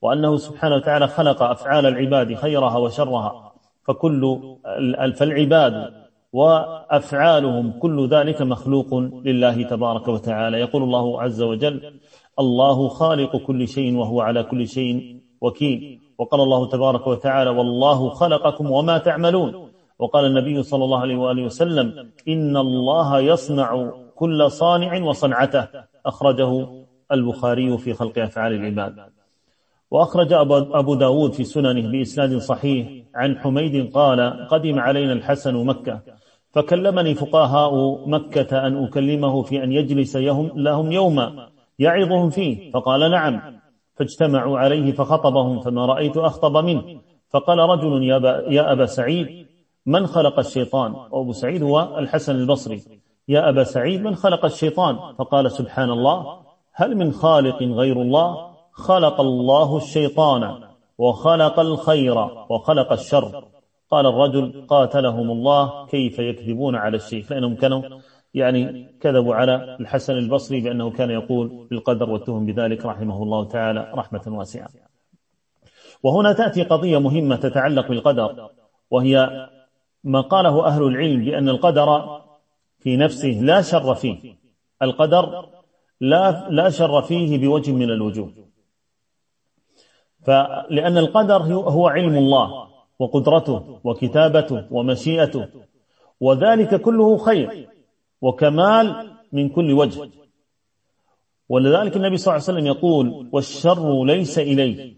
وأنه 0.01 0.37
سبحانه 0.37 0.75
وتعالى 0.75 1.07
خلق 1.07 1.43
أفعال 1.43 1.85
العباد 1.85 2.33
خيرها 2.33 2.77
وشرها 2.77 3.53
فكل 3.87 4.39
فالعباد 5.15 5.93
وأفعالهم 6.33 7.71
كل 7.79 8.07
ذلك 8.07 8.41
مخلوق 8.41 8.93
لله 9.25 9.63
تبارك 9.63 10.07
وتعالى. 10.07 10.59
يقول 10.59 10.83
الله 10.83 11.21
عز 11.21 11.41
وجل 11.41 11.99
الله 12.39 12.87
خالق 12.87 13.37
كل 13.37 13.67
شيء 13.67 13.95
وهو 13.95 14.21
على 14.21 14.43
كل 14.43 14.67
شيء 14.67 15.21
وكيل 15.41 15.99
وقال 16.17 16.41
الله 16.41 16.69
تبارك 16.69 17.07
وتعالى 17.07 17.49
والله 17.49 18.09
خلقكم 18.09 18.71
وما 18.71 18.97
تعملون 18.97 19.71
وقال 19.99 20.25
النبي 20.25 20.63
صلى 20.63 20.83
الله 20.83 20.99
عليه 20.99 21.17
وآله 21.17 21.43
وسلم 21.43 22.11
إن 22.27 22.57
الله 22.57 23.19
يصنع 23.19 23.91
كل 24.15 24.51
صانع 24.51 25.03
وصنعته 25.03 25.67
أخرجه 26.05 26.67
البخاري 27.11 27.77
في 27.77 27.93
خلق 27.93 28.19
أفعال 28.19 28.53
العباد. 28.53 29.16
وأخرج 29.91 30.33
أبو 30.73 30.95
داود 30.95 31.33
في 31.33 31.43
سننه 31.43 31.91
بإسناد 31.91 32.37
صحيح 32.37 32.87
عن 33.15 33.37
حميد 33.37 33.93
قال 33.93 34.47
قدم 34.47 34.79
علينا 34.79 35.13
الحسن 35.13 35.65
مكة 35.65 36.01
فكلمني 36.51 37.13
فقهاء 37.13 38.03
مكة 38.09 38.67
أن 38.67 38.83
أكلمه 38.83 39.41
في 39.43 39.63
أن 39.63 39.71
يجلس 39.71 40.15
لهم 40.55 40.91
يوما 40.91 41.49
يعظهم 41.79 42.29
فيه 42.29 42.71
فقال 42.71 43.11
نعم. 43.11 43.41
فاجتمعوا 43.95 44.59
عليه 44.59 44.91
فخطبهم 44.91 45.59
فما 45.59 45.85
رأيت 45.85 46.17
أخطب 46.17 46.57
منه 46.57 46.83
فقال 47.29 47.59
رجل 47.59 48.03
يا 48.03 48.43
يا 48.49 48.71
أبا 48.71 48.85
سعيد 48.85 49.47
من 49.85 50.07
خلق 50.07 50.39
الشيطان؟ 50.39 50.91
وأبو 50.91 51.31
سعيد 51.31 51.63
هو 51.63 51.97
الحسن 51.97 52.35
البصري. 52.35 52.81
يا 53.27 53.49
أبا 53.49 53.63
سعيد 53.63 54.01
من 54.01 54.15
خلق 54.15 54.45
الشيطان؟ 54.45 55.15
فقال 55.17 55.51
سبحان 55.51 55.89
الله 55.89 56.39
هل 56.73 56.97
من 56.97 57.11
خالق 57.11 57.63
غير 57.63 58.01
الله؟ 58.01 58.46
خلق 58.77 59.21
الله 59.21 59.77
الشيطان 59.77 60.63
وخلق 60.97 61.59
الخير 61.59 62.17
وخلق 62.49 62.91
الشر. 62.91 63.43
قال 63.91 64.05
الرجل 64.05 64.65
قاتلهم 64.67 65.31
الله 65.31 65.85
كيف 65.85 66.19
يكذبون 66.19 66.75
على 66.75 66.97
الشيخ؟ 66.97 67.31
لأنهم 67.31 67.55
كانوا 67.55 67.81
يعني 68.33 68.87
كذبوا 69.01 69.35
على 69.35 69.77
الحسن 69.79 70.13
البصري 70.13 70.61
بأنه 70.61 70.91
كان 70.91 71.09
يقول 71.09 71.67
بالقدر 71.69 72.09
والتهم 72.09 72.45
بذلك 72.45 72.85
رحمه 72.85 73.23
الله 73.23 73.45
تعالى 73.45 73.91
رحمة 73.95 74.21
واسعة. 74.27 74.69
وهنا 76.03 76.33
تأتي 76.33 76.63
قضية 76.63 76.97
مهمة 76.97 77.35
تتعلق 77.35 77.87
بالقدر 77.87 78.49
وهي 78.91 79.47
ما 80.03 80.21
قاله 80.21 80.65
أهل 80.65 80.83
العلم 80.83 81.25
بأن 81.25 81.49
القدر 81.49 82.19
في 82.79 82.97
نفسه 82.97 83.39
لا 83.41 83.61
شر 83.61 83.95
فيه. 83.95 84.35
القدر 84.81 85.49
لا, 86.01 86.47
لا 86.49 86.69
شر 86.69 87.01
فيه 87.01 87.37
بوجه 87.37 87.71
من 87.71 87.91
الوجوه. 87.91 88.33
فلأن 90.27 90.97
القدر 90.97 91.41
هو 91.53 91.87
علم 91.87 92.17
الله 92.17 92.67
وقدرته 92.99 93.79
وكتابته 93.83 94.65
ومشيئته 94.71 95.47
وذلك 96.21 96.81
كله 96.81 97.17
خير 97.17 97.67
وكمال 98.21 99.07
من 99.31 99.49
كل 99.49 99.73
وجه. 99.73 100.09
ولذلك 101.49 101.97
النبي 101.97 102.17
صلى 102.17 102.35
الله 102.35 102.43
عليه 102.47 102.53
وسلم 102.53 102.67
يقول 102.67 103.29
والشر 103.31 104.03
ليس 104.05 104.39
إليه 104.39 104.93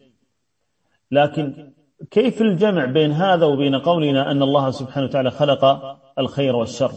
لكن 1.11 1.71
كيف 2.11 2.41
الجمع 2.41 2.85
بين 2.85 3.11
هذا 3.11 3.45
وبين 3.45 3.75
قولنا 3.75 4.31
أن 4.31 4.41
الله 4.43 4.71
سبحانه 4.71 5.05
وتعالى 5.05 5.31
خلق 5.31 5.63
الخير 6.19 6.55
والشر؟ 6.55 6.91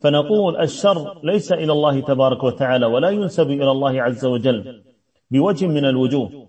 فنقول 0.00 0.56
الشر 0.56 1.20
ليس 1.24 1.52
إلى 1.52 1.72
الله 1.72 2.00
تبارك 2.00 2.44
وتعالى 2.44 2.86
ولا 2.86 3.10
ينسب 3.10 3.50
إلى 3.50 3.70
الله 3.70 4.02
عز 4.02 4.24
وجل 4.24 4.82
بوجه 5.30 5.66
من 5.66 5.84
الوجوه 5.84 6.47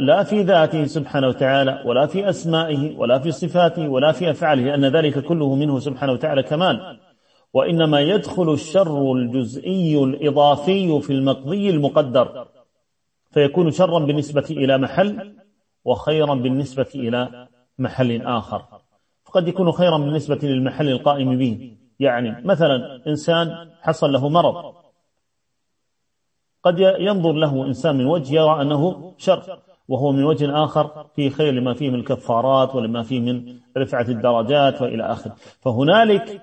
لا 0.00 0.22
في 0.22 0.42
ذاته 0.42 0.84
سبحانه 0.84 1.28
وتعالى 1.28 1.82
ولا 1.86 2.06
في 2.06 2.28
أسمائه 2.28 2.96
ولا 2.96 3.18
في 3.18 3.30
صفاته 3.30 3.88
ولا 3.88 4.12
في 4.12 4.30
أفعاله 4.30 4.62
لأن 4.62 4.84
ذلك 4.84 5.18
كله 5.24 5.54
منه 5.54 5.78
سبحانه 5.78 6.12
وتعالى 6.12 6.42
كمال. 6.42 6.98
وإنما 7.52 8.00
يدخل 8.00 8.52
الشر 8.52 9.12
الجزئي 9.12 10.04
الإضافي 10.04 11.00
في 11.00 11.12
المقضي 11.12 11.70
المقدر 11.70 12.46
فيكون 13.30 13.70
شرا 13.70 13.98
بالنسبة 13.98 14.46
إلى 14.50 14.78
محل 14.78 15.34
وخيرا 15.84 16.34
بالنسبة 16.34 16.88
إلى 16.94 17.48
محل 17.78 18.22
آخر. 18.22 18.64
فقد 19.24 19.48
يكون 19.48 19.72
خيرا 19.72 19.98
بالنسبة 19.98 20.38
للمحل 20.42 20.88
القائم 20.88 21.38
به. 21.38 21.76
يعني 22.00 22.44
مثلا 22.44 23.06
إنسان 23.06 23.70
حصل 23.82 24.12
له 24.12 24.28
مرض 24.28 24.74
قد 26.62 26.78
ينظر 26.78 27.32
له 27.32 27.66
إنسان 27.66 27.96
من 27.96 28.06
وجه 28.06 28.34
يرى 28.34 28.62
أنه 28.62 29.14
شر. 29.18 29.58
وهو 29.88 30.12
من 30.12 30.24
وجه 30.24 30.64
آخر 30.64 31.06
فيه 31.16 31.30
خير 31.30 31.52
لما 31.52 31.74
فيه 31.74 31.90
من 31.90 31.98
الكفارات 31.98 32.74
ولما 32.74 33.02
فيه 33.02 33.20
من 33.20 33.56
رفعة 33.76 34.06
الدرجات 34.08 34.82
وإلى 34.82 35.02
آخر. 35.02 35.30
فهنالك 35.60 36.42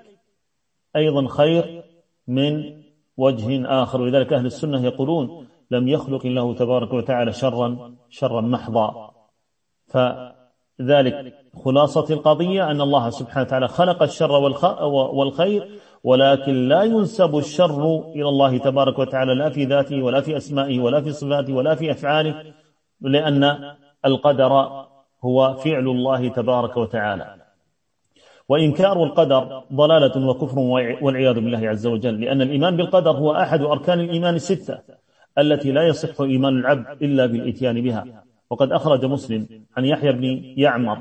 أيضا 0.96 1.26
خير 1.28 1.82
من 2.28 2.62
وجه 3.16 3.66
آخر. 3.82 4.00
ولذلك 4.00 4.32
أهل 4.32 4.46
السنة 4.46 4.84
يقولون 4.84 5.46
لم 5.70 5.88
يخلق 5.88 6.26
الله 6.26 6.54
تبارك 6.54 6.92
وتعالى 6.92 7.32
شرا 7.32 7.94
شرا 8.10 8.40
محضا. 8.40 9.10
فذلك 9.86 11.34
خلاصة 11.64 12.14
القضية 12.14 12.70
أن 12.70 12.80
الله 12.80 13.10
سبحانه 13.10 13.46
وتعالى 13.46 13.68
خلق 13.68 14.02
الشر 14.02 14.32
والخير 14.92 15.68
ولكن 16.04 16.68
لا 16.68 16.82
ينسب 16.82 17.36
الشر 17.36 17.98
إلى 18.14 18.28
الله 18.28 18.58
تبارك 18.58 18.98
وتعالى 18.98 19.34
لا 19.34 19.50
في 19.50 19.64
ذاته 19.64 20.02
ولا 20.02 20.20
في 20.20 20.36
أسمائه 20.36 20.80
ولا 20.80 21.00
في 21.00 21.12
صفاته 21.12 21.52
ولا 21.52 21.74
في 21.74 21.90
أفعاله. 21.90 22.44
لأن 23.00 23.74
القدر 24.04 24.52
هو 25.24 25.54
فعل 25.54 25.88
الله 25.88 26.28
تبارك 26.28 26.76
وتعالى. 26.76 27.34
وإنكار 28.48 29.04
القدر 29.04 29.62
ضلالة 29.72 30.28
وكفر 30.28 30.58
والعياذ 31.02 31.34
بالله 31.34 31.68
عز 31.68 31.86
وجل 31.86 32.20
لأن 32.20 32.42
الإيمان 32.42 32.76
بالقدر 32.76 33.10
هو 33.10 33.34
أحد 33.34 33.62
أركان 33.62 34.00
الإيمان 34.00 34.34
الستة 34.34 34.78
التي 35.38 35.72
لا 35.72 35.82
يصح 35.82 36.20
إيمان 36.20 36.58
العبد 36.58 37.02
إلا 37.02 37.26
بالإتيان 37.26 37.82
بها. 37.82 38.24
وقد 38.50 38.72
أخرج 38.72 39.04
مسلم 39.04 39.46
عن 39.76 39.84
يحيى 39.84 40.12
بن 40.12 40.24
يعمر 40.56 40.98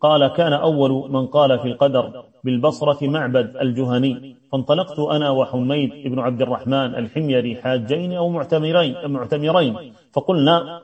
قال 0.00 0.26
كان 0.26 0.52
أول 0.52 1.10
من 1.10 1.26
قال 1.26 1.58
في 1.58 1.68
القدر 1.68 2.24
بالبصرة 2.44 3.06
معبد 3.08 3.56
الجهني 3.56 4.36
فانطلقت 4.52 4.98
أنا 4.98 5.30
وحميد 5.30 5.90
بن 6.08 6.18
عبد 6.18 6.42
الرحمن 6.42 6.94
الحميري 6.94 7.56
حاجين 7.56 8.12
أو 8.12 8.28
معتمرين, 8.28 8.94
معتمرين 9.04 9.92
فقلنا 10.12 10.82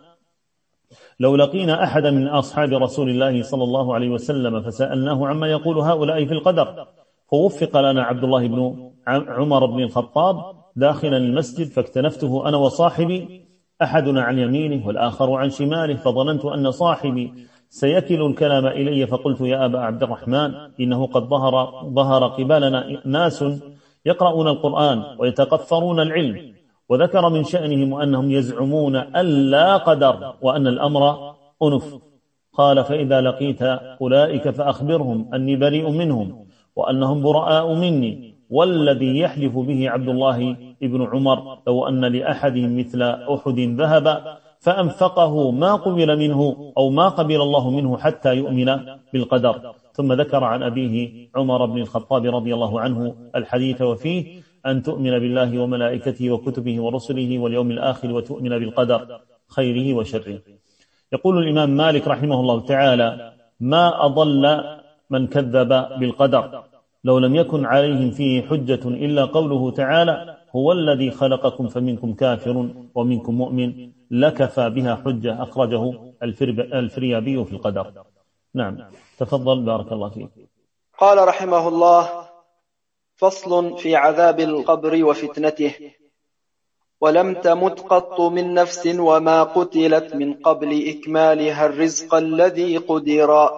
لو 1.20 1.37
لقينا 1.37 1.85
أحدا 1.85 2.11
من 2.11 2.26
أصحاب 2.28 2.72
رسول 2.72 3.11
الله 3.11 3.42
صلى 3.42 3.64
الله 3.64 3.94
عليه 3.94 4.09
وسلم 4.09 4.62
فسألناه 4.62 5.26
عما 5.26 5.46
يقول 5.46 5.78
هؤلاء 5.78 6.24
في 6.24 6.33
القدر 6.33 6.87
فوفق 7.31 7.81
لنا 7.81 8.02
عبد 8.02 8.24
الله 8.24 8.48
بن 8.48 8.90
عمر 9.07 9.66
بن 9.66 9.83
الخطاب 9.83 10.37
داخلا 10.76 11.16
المسجد 11.16 11.66
فاكتنفته 11.66 12.48
أنا 12.48 12.57
وصاحبي 12.57 13.48
أحدنا 13.83 14.22
عن 14.22 14.38
يمينه 14.38 14.87
والآخر 14.87 15.35
عن 15.35 15.50
شماله 15.50 15.94
فظننت 15.96 16.44
أن 16.44 16.70
صاحبي 16.70 17.33
سيكل 17.68 18.22
الكلام 18.22 18.66
إلي 18.66 19.07
فقلت 19.07 19.40
يا 19.40 19.64
أبا 19.64 19.78
عبد 19.78 20.02
الرحمن 20.02 20.54
إنه 20.81 21.07
قد 21.07 21.22
ظهر, 21.22 21.83
ظهر 21.94 22.26
قبالنا 22.26 23.00
ناس 23.04 23.44
يقرؤون 24.07 24.48
القرآن 24.48 25.02
ويتقفرون 25.18 26.00
العلم. 26.00 26.58
وذكر 26.88 27.29
من 27.29 27.44
شأنهم 27.44 27.94
أنهم 27.94 28.31
يزعمون 28.31 28.96
أن 28.96 29.27
لا 29.27 29.77
قدر 29.77 30.35
وأن 30.42 30.66
الأمر 30.66 31.35
أنف. 31.62 31.94
قال 32.53 32.85
فإذا 32.85 33.20
لقيت 33.20 33.62
أولئك 34.03 34.51
فأخبرهم 34.51 35.35
أني 35.35 35.57
بريء 35.57 35.90
منهم 35.90 36.46
وأنهم 36.77 37.22
براء 37.22 37.74
مني. 37.74 38.35
والذي 38.51 39.18
يحلف 39.18 39.59
به 39.59 39.90
عبد 39.90 40.09
الله 40.09 40.57
ابن 40.83 41.07
عمر 41.07 41.59
لو 41.66 41.88
أن 41.88 42.05
لأحدهم 42.05 42.79
مثل 42.79 43.03
أحد 43.03 43.59
ذهب 43.59 44.38
فأنفقه 44.61 45.51
ما 45.51 45.74
قبل 45.74 46.18
منه 46.18 46.72
أو 46.79 46.90
ما 46.90 47.09
قبل 47.09 47.40
الله 47.42 47.70
منه 47.70 47.96
حتى 47.98 48.35
يؤمن 48.35 48.66
بالقدر. 49.12 49.72
ثم 49.92 50.12
ذكر 50.12 50.44
عن 50.44 50.62
أبيه 50.62 51.29
عمر 51.35 51.66
بن 51.66 51.79
الخطاب 51.79 52.27
رضي 52.27 52.55
الله 52.55 52.81
عنه 52.81 53.14
الحديث 53.37 53.83
وفيه 53.83 54.40
أن 54.66 54.83
تؤمن 54.83 55.11
بالله 55.11 55.59
وملائكته 55.59 56.31
وكتبه 56.31 56.81
ورسله 56.83 57.38
واليوم 57.38 57.71
الآخر 57.71 58.12
وتؤمن 58.12 58.59
بالقدر 58.59 59.21
خيره 59.49 59.94
وشره. 59.94 60.40
يقول 61.12 61.38
الإمام 61.38 61.71
مالك 61.71 62.09
رحمه 62.09 62.40
الله 62.40 62.61
تعالى 62.61 63.33
ما 63.61 64.05
أضل 64.07 64.64
من 65.11 65.27
كذب 65.27 65.68
بالقدر 65.68 66.64
لو 67.05 67.18
لم 67.18 67.35
يكن 67.35 67.64
عليهم 67.64 68.11
فيه 68.11 68.42
حجة 68.42 68.81
إلا 68.85 69.25
قوله 69.25 69.71
تعالى 69.71 70.37
هو 70.57 70.73
الذي 70.73 71.11
خلقكم 71.11 71.68
فمنكم 71.68 72.14
كافر 72.14 72.71
ومنكم 72.94 73.35
مؤمن 73.35 73.90
لكفى 74.11 74.71
بها 74.71 74.94
حجة 74.94 75.42
أخرجه 75.42 75.94
الفريابي 76.73 77.44
في 77.44 77.53
القدر. 77.53 77.92
نعم. 78.55 78.79
تفضل 79.18 79.62
بارك 79.62 79.92
الله 79.92 80.09
فيك. 80.09 80.31
قال 80.99 81.29
رحمه 81.29 81.68
الله 81.68 82.28
فصل 83.18 83.78
في 83.78 83.96
عذاب 83.96 84.40
القبر 84.40 85.04
وفتنته. 85.04 85.74
ولم 87.00 87.35
تمت 87.35 87.81
قط 87.81 88.20
من 88.20 88.54
نفس 88.54 88.87
وما 88.98 89.42
قتلت 89.42 90.14
من 90.14 90.35
قبل 90.35 90.88
إكمالها 90.88 91.66
الرزق 91.66 92.14
الذي 92.14 92.76
قدر. 92.76 93.50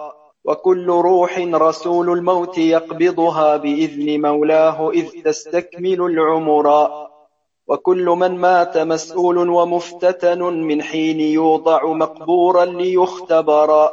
وكل 0.45 0.87
روح 0.87 1.39
رسول 1.39 2.09
الموت 2.09 2.57
يقبضها 2.57 3.57
بإذن 3.57 4.21
مولاه 4.21 4.91
إذ 4.91 5.09
تستكمل 5.23 6.01
العمر. 6.01 6.89
وكل 7.67 8.05
من 8.05 8.31
مات 8.35 8.77
مسؤول 8.77 9.49
ومفتتن 9.49 10.39
من 10.39 10.81
حين 10.81 11.19
يوضع 11.19 11.85
مقبورا 11.85 12.65
ليختبر. 12.65 13.89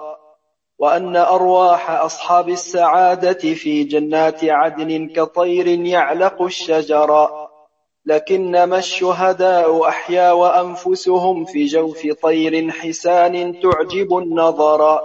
وأن 0.79 1.17
أرواح 1.17 1.91
أصحاب 1.91 2.49
السعادة 2.49 3.55
في 3.55 3.85
جنات 3.85 4.45
عدن 4.45 5.09
كطير 5.09 5.67
يعلق 5.67 6.43
الشجر. 6.43 7.29
لكنما 8.07 8.79
الشهداء 8.79 9.89
أحيا 9.89 10.33
وأنفسهم 10.33 11.45
في 11.45 11.65
جوف 11.65 12.07
طير 12.23 12.71
حسان 12.71 13.61
تعجب 13.61 14.19
النظر. 14.19 15.01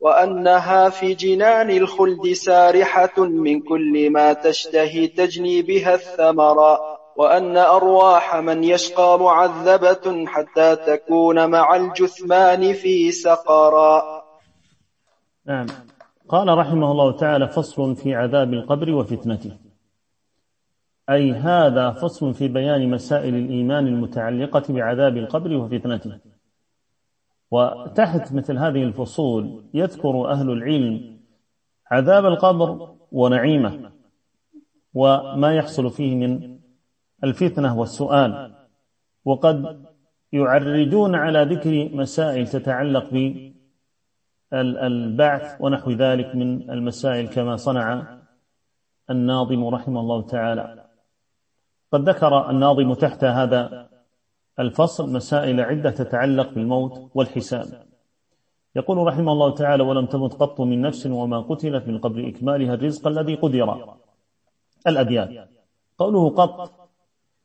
وأنها 0.00 0.88
في 0.88 1.14
جنان 1.14 1.70
الخلد 1.70 2.32
سارحة 2.32 3.18
من 3.18 3.60
كل 3.60 4.10
ما 4.10 4.32
تشتهي 4.32 5.06
تجني 5.06 5.62
بها 5.62 5.94
الثمر. 5.94 6.78
وأن 7.16 7.56
أرواح 7.56 8.36
من 8.36 8.64
يشقى 8.64 9.18
معذبة 9.18 10.26
حتى 10.26 10.76
تكون 10.76 11.50
مع 11.50 11.76
الجثمان 11.76 12.72
في 12.72 13.12
سقرا 13.12 14.23
نعم. 15.46 15.66
قال 16.28 16.58
رحمه 16.58 16.92
الله 16.92 17.12
تعالى 17.12 17.48
فصل 17.48 17.96
في 17.96 18.14
عذاب 18.14 18.52
القبر 18.52 18.90
وفتنته. 18.90 19.56
أي 21.10 21.32
هذا 21.32 21.90
فصل 21.90 22.34
في 22.34 22.48
بيان 22.48 22.90
مسائل 22.90 23.34
الإيمان 23.34 23.86
المتعلقة 23.86 24.62
بعذاب 24.68 25.16
القبر 25.16 25.56
وفتنته. 25.56 26.18
وتحت 27.50 28.32
مثل 28.32 28.58
هذه 28.58 28.82
الفصول 28.82 29.64
يذكر 29.74 30.30
أهل 30.30 30.50
العلم 30.50 31.20
عذاب 31.90 32.26
القبر 32.26 32.96
ونعيمه 33.12 33.90
وما 34.94 35.54
يحصل 35.54 35.90
فيه 35.90 36.14
من 36.14 36.58
الفتنة 37.24 37.78
والسؤال. 37.78 38.54
وقد 39.24 39.84
يعرجون 40.32 41.14
على 41.14 41.42
ذكر 41.42 41.96
مسائل 41.96 42.46
تتعلق 42.48 43.12
بالبعث 44.54 45.60
ونحو 45.60 45.90
ذلك 45.90 46.36
من 46.36 46.70
المسائل 46.70 47.28
كما 47.28 47.56
صنع 47.56 48.18
الناظم 49.10 49.64
رحمه 49.64 50.00
الله 50.00 50.22
تعالى. 50.22 50.84
قد 51.92 52.08
ذكر 52.08 52.50
الناظم 52.50 52.94
تحت 52.94 53.24
هذا 53.24 53.88
الفصل 54.58 55.12
مسائل 55.12 55.60
عدة 55.60 55.90
تتعلق 55.90 56.54
بالموت 56.54 57.10
والحساب. 57.14 57.86
يقول 58.76 58.98
رحمه 58.98 59.32
الله 59.32 59.54
تعالى 59.54 59.82
ولم 59.82 60.06
تمت 60.06 60.34
قط 60.34 60.60
من 60.60 60.82
نفس 60.82 61.06
وما 61.06 61.40
قتلت 61.40 61.88
من 61.88 61.98
قبل 61.98 62.26
إكمالها 62.26 62.74
الرزق 62.74 63.06
الذي 63.06 63.34
قدر. 63.34 63.94
الأبيات. 64.86 65.50
قوله 65.98 66.30
قط 66.30 66.70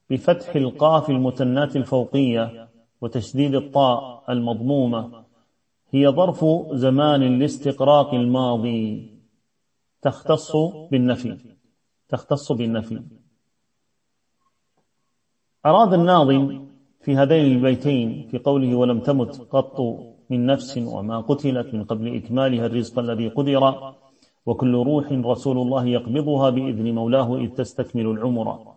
بفتح 0.10 0.56
القاف 0.56 1.10
المتنات 1.10 1.76
الفوقية 1.76 2.70
وتشديد 3.02 3.56
الطاء 3.56 4.24
المضمومة 4.30 5.24
هي 5.92 6.08
ظرف 6.08 6.46
زمان 6.72 7.40
لاستقراق 7.40 8.14
الماضي 8.14 9.10
تختص 10.02 10.52
بالنفي 10.92 11.38
تختص 12.10 12.52
بالنفي. 12.52 13.02
أراد 15.66 15.94
الناظم 15.94 16.66
في 17.02 17.16
هذين 17.16 17.46
البيتين 17.46 18.28
في 18.32 18.38
قوله 18.38 18.76
ولم 18.76 19.00
تمت 19.00 19.42
قط 19.42 19.80
من 20.30 20.46
نفس 20.46 20.78
وما 20.78 21.20
قتلت 21.20 21.74
من 21.74 21.84
قبل 21.84 22.16
إكمالها 22.16 22.66
الرزق 22.66 23.00
الذي 23.00 23.28
قدر 23.28 23.94
وكل 24.46 24.76
روح 24.76 25.12
رسول 25.12 25.58
الله 25.58 25.86
يقبضها 25.86 26.50
بإذن 26.50 26.96
مولاه 26.96 27.38
إذ 27.38 27.50
تستكمل 27.50 28.06
العمر. 28.06 28.76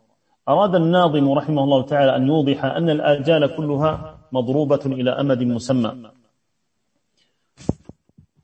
أراد 0.49 0.75
الناظم 0.75 1.33
رحمه 1.33 1.65
الله 1.65 1.83
تعالى 1.83 2.17
أن 2.17 2.27
يوضح 2.27 2.65
أن 2.65 2.91
الآجال 2.91 3.57
كلها 3.57 4.19
مضروبة 4.33 4.81
إلى 4.87 5.11
أمد 5.11 5.43
مسمى. 5.43 6.11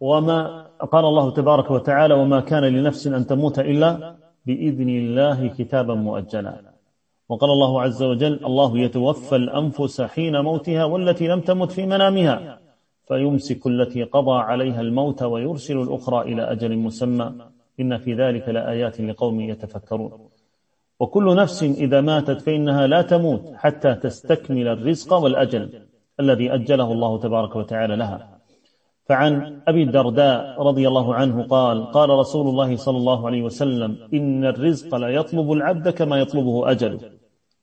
وما 0.00 0.66
قال 0.92 1.04
الله 1.04 1.30
تبارك 1.30 1.70
وتعالى 1.70 2.14
وما 2.14 2.40
كان 2.40 2.64
لنفس 2.64 3.06
أن 3.06 3.26
تموت 3.26 3.58
إلا 3.58 4.16
بإذن 4.46 4.88
الله 4.88 5.48
كتابا 5.48 5.94
مؤجلا. 5.94 6.60
وقال 7.28 7.50
الله 7.50 7.82
عز 7.82 8.02
وجل 8.02 8.44
الله 8.44 8.78
يتوفى 8.78 9.36
الأنفس 9.36 10.00
حين 10.00 10.40
موتها 10.40 10.84
والتي 10.84 11.28
لم 11.28 11.40
تمت 11.40 11.72
في 11.72 11.86
منامها 11.86 12.58
فيمسك 13.08 13.66
التي 13.66 14.02
قضى 14.02 14.38
عليها 14.38 14.80
الموت 14.80 15.22
ويرسل 15.22 15.78
الأخرى 15.78 16.32
إلى 16.32 16.42
أجل 16.42 16.76
مسمى. 16.76 17.32
إن 17.80 17.98
في 17.98 18.14
ذلك 18.14 18.48
لآيات 18.48 19.00
لقوم 19.00 19.40
يتفكرون. 19.40 20.28
وكل 21.00 21.36
نفس 21.36 21.62
إذا 21.62 22.00
ماتت 22.00 22.40
فإنها 22.40 22.86
لا 22.86 23.02
تموت 23.02 23.52
حتى 23.54 23.94
تستكمل 23.94 24.68
الرزق 24.68 25.12
والأجل 25.12 25.82
الذي 26.20 26.54
أجله 26.54 26.92
الله 26.92 27.18
تبارك 27.18 27.56
وتعالى 27.56 27.96
لها. 27.96 28.37
فعن 29.08 29.60
أبي 29.68 29.82
الدرداء 29.82 30.62
رضي 30.62 30.88
الله 30.88 31.14
عنه 31.14 31.42
قال 31.42 31.90
قال 31.92 32.10
رسول 32.10 32.48
الله 32.48 32.76
صلى 32.76 32.96
الله 32.96 33.26
عليه 33.26 33.42
وسلم 33.42 34.08
إن 34.14 34.44
الرزق 34.44 34.94
لا 34.94 35.08
يطلب 35.08 35.52
العبد 35.52 35.88
كما 35.88 36.16
يطلبه 36.16 36.70
أجله. 36.70 37.00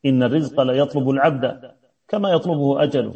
إن 0.06 0.24
الرزق 0.24 0.62
لا 0.62 0.74
يطلب 0.74 1.10
العبد 1.10 1.72
كما 2.08 2.30
يطلبه 2.30 2.84
أجله. 2.84 3.14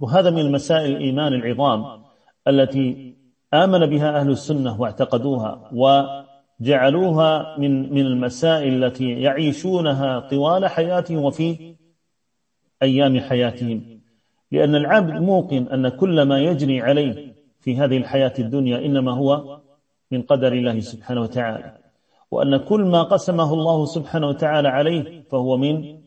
وهذا 0.00 0.30
من 0.30 0.38
المسائل 0.38 0.96
الإيمان 0.96 1.32
العظام 1.32 2.02
التي 2.48 3.14
آمن 3.54 3.86
بها 3.86 4.20
أهل 4.20 4.30
السنة 4.30 4.80
واعتقدوها 4.80 5.70
وجعلوها 5.72 7.58
من 7.58 7.92
من 7.92 8.06
المسائل 8.06 8.84
التي 8.84 9.10
يعيشونها 9.10 10.20
طوال 10.20 10.66
حياتهم 10.66 11.24
وفي 11.24 11.74
أيام 12.82 13.20
حياتهم. 13.20 14.00
لأن 14.52 14.74
العبد 14.74 15.22
موقن 15.22 15.66
أن 15.66 15.88
كل 15.88 16.22
ما 16.22 16.38
يجري 16.38 16.80
عليه 16.80 17.29
في 17.60 17.76
هذه 17.76 17.96
الحياة 17.96 18.32
الدنيا 18.38 18.78
إنما 18.78 19.12
هو 19.12 19.60
من 20.10 20.22
قدر 20.22 20.52
الله 20.52 20.80
سبحانه 20.80 21.20
وتعالى. 21.20 21.78
وأن 22.30 22.56
كل 22.56 22.80
ما 22.80 23.02
قسمه 23.02 23.54
الله 23.54 23.84
سبحانه 23.84 24.28
وتعالى 24.28 24.68
عليه 24.68 25.22
فهو 25.30 25.56
من 25.56 25.98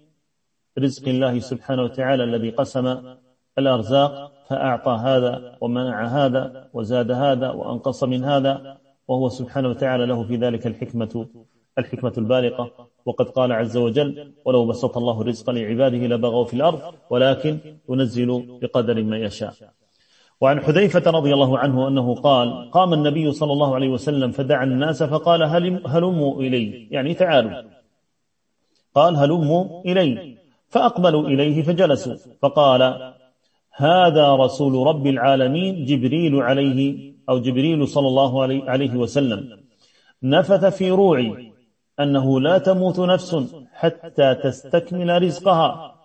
رزق 0.79 1.07
الله 1.07 1.39
سبحانه 1.39 1.83
وتعالى 1.83 2.23
الذي 2.23 2.49
قسم 2.49 3.15
الأرزاق 3.57 4.31
فأعطى 4.49 4.91
هذا 4.91 5.57
ومنع 5.61 6.07
هذا 6.07 6.69
وزاد 6.73 7.11
هذا 7.11 7.49
وأنقص 7.51 8.03
من 8.03 8.23
هذا 8.23 8.77
وهو 9.07 9.29
سبحانه 9.29 9.69
وتعالى 9.69 10.05
له 10.05 10.23
في 10.23 10.35
ذلك 10.35 10.67
الحكمة 10.67 11.27
الحكمة 11.77 12.13
البالغة. 12.17 12.89
وقد 13.05 13.29
قال 13.29 13.51
عز 13.51 13.77
وجل 13.77 14.33
ولو 14.45 14.65
بسط 14.65 14.97
الله 14.97 15.21
الرزق 15.21 15.49
لعباده 15.49 15.97
لبغوا 15.97 16.45
في 16.45 16.53
الأرض 16.53 16.93
ولكن 17.09 17.57
ينزل 17.89 18.59
بقدر 18.61 19.03
ما 19.03 19.17
يشاء 19.17 19.53
وعن 20.41 20.59
حذيفة 20.61 21.11
رضي 21.11 21.33
الله 21.33 21.57
عنه 21.57 21.87
أنه 21.87 22.15
قال 22.15 22.71
قام 22.71 22.93
النبي 22.93 23.31
صلى 23.31 23.53
الله 23.53 23.75
عليه 23.75 23.89
وسلم 23.89 24.31
فدعا 24.31 24.63
الناس 24.63 25.03
فقال 25.03 25.43
هلموا 25.87 26.41
إلي. 26.41 26.87
يعني 26.91 27.13
تعالوا. 27.13 27.61
قال 28.95 29.15
هلموا 29.15 29.81
إلي. 29.85 30.37
فأقبلوا 30.69 31.27
إليه 31.27 31.61
فجلسوا. 31.63 32.15
فقال 32.41 33.13
هذا 33.75 34.35
رسول 34.35 34.87
رب 34.87 35.07
العالمين 35.07 35.85
جبريل 35.85 36.35
عليه 36.35 37.13
أو 37.29 37.39
جبريل 37.39 37.87
صلى 37.87 38.07
الله 38.07 38.41
عليه 38.43 38.95
وسلم. 38.95 39.59
نفث 40.23 40.65
في 40.65 40.91
روعي 40.91 41.51
أنه 41.99 42.41
لا 42.41 42.57
تموت 42.57 42.99
نفس 42.99 43.55
حتى 43.73 44.35
تستكمل 44.35 45.21
رزقها 45.23 45.95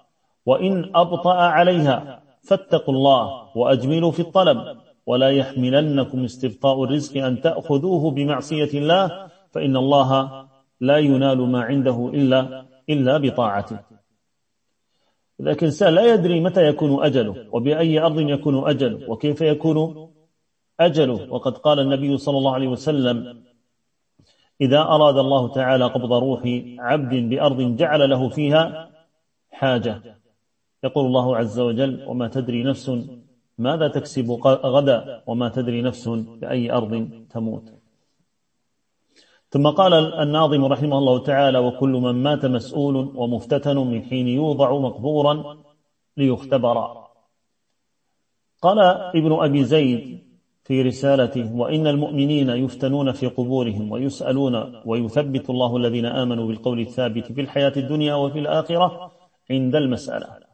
وإن 0.47 0.91
أبطأ 0.95 1.35
عليها 1.35 2.28
فاتقوا 2.43 2.95
الله 2.95 3.57
وأجملوا 3.57 4.11
في 4.11 4.21
الطلب. 4.21 4.79
ولا 5.09 5.31
يحملنكم 5.31 6.25
استبطاء 6.25 6.85
الرزق 6.85 7.25
أن 7.25 7.41
تأخذوه 7.41 8.11
بمعصية 8.11 8.79
الله 8.79 9.31
فإن 9.53 9.77
الله 9.77 10.11
لا 10.81 10.99
ينال 10.99 11.39
ما 11.41 11.63
عنده 11.63 12.11
إلا, 12.15 12.65
إلا 12.91 13.19
بطاعته. 13.19 13.79
لكن 15.41 15.67
لا 15.81 16.15
يدري 16.15 16.41
متى 16.41 16.67
يكون 16.67 17.05
أجله 17.05 17.47
وبأي 17.53 18.01
أرض 18.01 18.21
يكون 18.21 18.69
أجله 18.69 19.11
وكيف 19.11 19.41
يكون 19.41 20.09
أجله؟ 20.81 21.33
وقد 21.33 21.59
قال 21.59 21.81
النبي 21.81 22.17
صلى 22.17 22.39
الله 22.39 22.55
عليه 22.55 22.69
وسلم 22.69 23.43
إذا 24.61 24.81
أراد 24.81 25.19
الله 25.19 25.49
تعالى 25.49 25.85
قبض 25.85 26.13
روح 26.13 26.43
عبد 26.79 27.15
بأرض 27.15 27.77
جعل 27.77 28.11
له 28.11 28.29
فيها 28.29 28.91
حاجة. 29.51 30.19
يقول 30.85 31.07
الله 31.07 31.37
عز 31.37 31.61
وجل 31.61 32.05
وما 32.09 32.29
تدري 32.29 32.63
نفس 32.63 32.93
ماذا 33.59 33.89
تكسب 33.89 34.31
غدا 34.47 35.23
وما 35.27 35.49
تدري 35.49 35.83
نفس 35.83 36.09
بأي 36.09 36.73
أرض 36.73 37.11
تموت. 37.31 37.73
ثم 39.51 39.69
قال 39.69 39.95
الناظم 39.95 40.65
رحمه 40.65 40.99
الله 40.99 41.19
تعالى 41.19 41.59
وكل 41.59 41.89
من 41.89 42.23
مات 42.23 42.47
مسؤول 42.47 43.13
ومفتتن 43.15 43.77
من 43.77 44.03
حين 44.03 44.29
يوضع 44.29 44.79
مقبورا 44.79 45.59
ليختبر. 46.17 47.05
قال 48.63 48.79
ابن 49.15 49.33
أبي 49.33 49.65
زيد 49.65 50.29
في 50.65 50.83
رسالته 50.83 51.55
وإن 51.55 51.87
المؤمنين 51.87 52.51
يفتنون 52.51 53.13
في 53.13 53.27
قبورهم 53.27 53.93
ويسألون 53.93 54.83
ويثبت 54.87 55.51
الله 55.51 55.77
الذين 55.77 56.07
آمنوا 56.07 56.47
بالقول 56.47 56.81
الثابت 56.81 57.33
في 57.33 57.41
الحياة 57.41 57.73
الدنيا 57.77 58.15
وفي 58.15 58.39
الآخرة 58.39 59.13
عند 59.51 59.77
المسألة. 59.77 60.48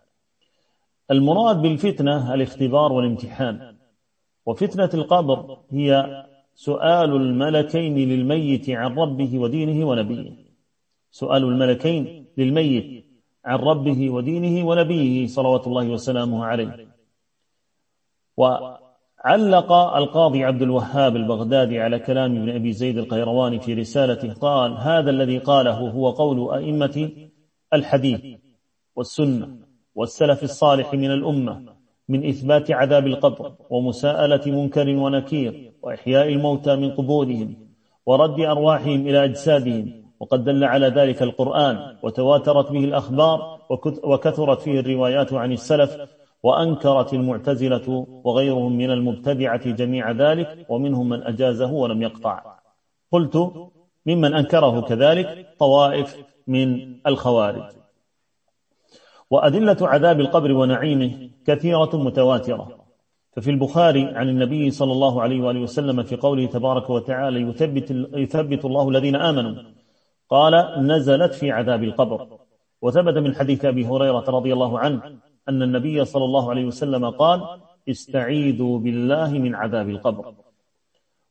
المراد 1.11 1.63
بالفتنة 1.63 2.35
الاختبار 2.35 2.93
والامتحان. 2.93 3.77
وفتنة 4.47 4.91
القبر 4.95 5.59
هي 5.71 6.25
سؤال 6.55 7.17
الملكين 7.17 7.95
للميت 7.95 8.71
عن 8.71 8.95
ربه 8.95 9.39
ودينه 9.39 9.87
ونبيه. 9.87 10.33
سؤال 11.11 11.45
الملكين 11.45 12.27
للميت 12.39 13.05
عن 13.45 13.59
ربه 13.59 14.11
ودينه 14.11 14.67
ونبيه 14.67 15.27
صلوات 15.27 15.67
الله 15.67 15.89
وسلامه 15.89 16.45
عليه. 16.45 16.89
وعلق 18.37 19.73
القاضي 19.73 20.45
عبد 20.45 20.63
الوهاب 20.63 21.17
البغدادي 21.17 21.81
على 21.81 21.99
كلام 21.99 22.37
ابن 22.37 22.49
أبي 22.51 22.73
زيد 22.73 22.99
القيرواني 22.99 23.61
في 23.61 23.75
رسالته 23.75 24.33
قال 24.33 24.73
هذا 24.73 25.11
الذي 25.11 25.39
قاله 25.39 25.91
هو 25.91 26.11
قول 26.11 26.55
أئمة 26.55 27.11
الحديث 27.73 28.41
والسنة. 28.97 29.64
والسلف 29.95 30.43
الصالح 30.43 30.95
من 30.95 31.11
الأمة 31.11 31.75
من 32.09 32.29
إثبات 32.29 32.71
عذاب 32.71 33.07
القبر 33.07 33.53
ومساءلة 33.71 34.43
منكر 34.47 34.89
ونكير 34.89 35.73
وإحياء 35.83 36.29
الموتى 36.29 36.77
من 36.77 36.91
قبورهم 36.91 37.57
ورد 38.07 38.41
أرواحهم 38.41 39.09
إلى 39.09 39.25
أجسادهم 39.25 40.05
وقد 40.21 40.45
دل 40.45 40.65
على 40.65 40.89
ذلك 40.89 41.23
القرآن 41.23 41.97
وتواترت 42.03 42.73
به 42.73 42.85
الأخبار 42.85 43.61
وكثرت 44.05 44.61
فيه 44.61 44.81
الروايات 44.81 45.33
عن 45.33 45.53
السلف 45.53 45.97
وأنكرت 46.43 47.15
المعتزلة 47.15 48.07
وغيرهم 48.25 48.77
من 48.77 48.91
المبتدعة 48.91 49.71
جميع 49.71 50.11
ذلك 50.11 50.67
ومنهم 50.69 51.09
من 51.09 51.23
أجازه 51.23 51.73
ولم 51.73 52.03
يقطع. 52.03 52.43
قلت 53.13 53.53
ممن 54.07 54.35
أنكره 54.35 54.81
كذلك 54.81 55.49
طوائف 55.59 56.17
من 56.47 56.97
الخوارج. 57.07 57.84
وأدلة 59.35 59.77
عذاب 59.81 60.21
القبر 60.21 60.53
ونعيمه 60.53 61.31
كثيرة 61.47 61.91
متواترة. 61.95 62.69
ففي 63.33 63.51
البخاري 63.51 64.05
عن 64.05 64.29
النبي 64.29 64.71
صلى 64.71 64.93
الله 64.93 65.23
عليه 65.23 65.41
وآله 65.43 65.61
وسلم 65.61 66.03
في 66.03 66.17
قوله 66.17 66.47
تبارك 66.47 66.91
وتعالى 66.91 67.41
يثبت, 67.41 67.91
يثبت 68.15 68.65
الله 68.65 68.89
الذين 68.89 69.17
آمنوا 69.17 69.55
قال 70.31 70.55
نزلت 70.87 71.35
في 71.35 71.51
عذاب 71.51 71.83
القبر. 71.85 72.29
وثبت 72.83 73.17
من 73.19 73.35
حديث 73.35 73.65
أبي 73.65 73.87
هريرة 73.87 74.25
رضي 74.29 74.53
الله 74.53 74.79
عنه 74.79 75.01
أن 75.49 75.63
النبي 75.63 76.05
صلى 76.05 76.25
الله 76.25 76.51
عليه 76.51 76.65
وسلم 76.65 77.11
قال 77.11 77.41
استعيذوا 77.89 78.79
بالله 78.79 79.31
من 79.33 79.55
عذاب 79.55 79.89
القبر. 79.89 80.35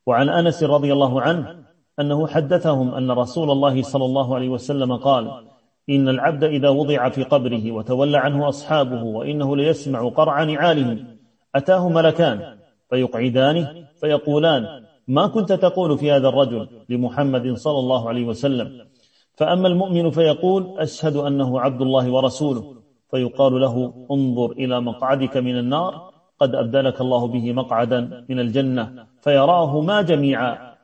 وعن 0.06 0.28
أنس 0.28 0.62
رضي 0.62 0.92
الله 0.92 1.20
عنه 1.20 1.64
أنه 2.00 2.26
حدثهم 2.26 2.94
أن 2.94 3.10
رسول 3.10 3.50
الله 3.50 3.82
صلى 3.82 4.04
الله 4.04 4.34
عليه 4.34 4.48
وسلم 4.48 4.96
قال 4.96 5.53
إن 5.90 6.08
العبد 6.08 6.44
إذا 6.44 6.68
وضع 6.68 7.08
في 7.08 7.22
قبره 7.22 7.72
وتولى 7.72 8.18
عنه 8.18 8.48
أصحابه 8.48 9.02
وإنه 9.02 9.56
ليسمع 9.56 10.08
قرع 10.08 10.44
نعالهم 10.44 11.06
أتاه 11.54 11.88
ملكان 11.88 12.58
فيقعدانه 12.90 13.86
فيقولان 14.00 14.84
ما 15.08 15.26
كنت 15.26 15.52
تقول 15.52 15.98
في 15.98 16.12
هذا 16.12 16.28
الرجل 16.28 16.68
لمحمد 16.88 17.52
صلى 17.52 17.78
الله 17.78 18.08
عليه 18.08 18.26
وسلم؟ 18.26 18.86
فأما 19.34 19.68
المؤمن 19.68 20.10
فيقول 20.10 20.78
أشهد 20.78 21.16
أنه 21.16 21.60
عبد 21.60 21.80
الله 21.82 22.12
ورسوله. 22.12 22.74
فيقال 23.10 23.60
له 23.60 24.06
انظر 24.10 24.52
إلى 24.52 24.80
مقعدك 24.80 25.36
من 25.36 25.58
النار 25.58 26.10
قد 26.40 26.54
أبدلك 26.54 27.00
الله 27.00 27.26
به 27.26 27.52
مقعدا 27.52 28.24
من 28.28 28.40
الجنة 28.40 29.06
فيراه 29.20 29.80
ما 29.80 30.02
جميعا. 30.02 30.74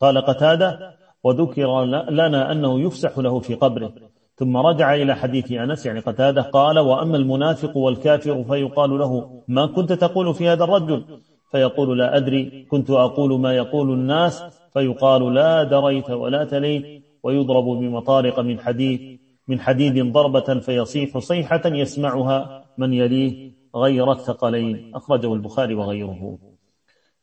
قال 0.00 0.18
قتادة 0.18 0.94
وذكر 1.24 1.84
لنا 2.10 2.52
أنه 2.52 2.80
يفسح 2.80 3.18
له 3.18 3.40
في 3.40 3.54
قبره. 3.54 3.92
ثم 4.40 4.56
رجع 4.56 4.94
إلى 4.94 5.16
حديث 5.16 5.52
أنس 5.52 5.86
يعني 5.86 6.00
قتادة 6.00 6.42
قال 6.42 6.78
وأما 6.78 7.16
المنافق 7.16 7.76
والكافر 7.76 8.44
فيقال 8.44 8.98
له 8.98 9.42
ما 9.48 9.66
كنت 9.66 9.92
تقول 9.92 10.34
في 10.34 10.48
هذا 10.48 10.64
الرجل؟ 10.64 11.04
فيقول 11.50 11.98
لا 11.98 12.16
أدري 12.16 12.66
كنت 12.70 12.90
أقول 12.90 13.40
ما 13.40 13.56
يقول 13.56 13.92
الناس 13.92 14.42
فيقال 14.72 15.34
لا 15.34 15.62
دريت 15.62 16.10
ولا 16.10 16.44
تليت 16.44 17.04
ويضرب 17.22 17.64
بمطارق 17.64 18.40
من 18.40 18.60
حديد 18.60 19.20
من 19.48 19.60
حديد 19.60 20.12
ضربة 20.12 20.60
فيصيح 20.60 21.18
صيحة 21.18 21.62
يسمعها 21.66 22.64
من 22.78 22.92
يليه 22.92 23.52
غير 23.76 24.12
الثقلين. 24.12 24.94
أخرجه 24.94 25.34
البخاري 25.34 25.74
وغيره. 25.74 26.38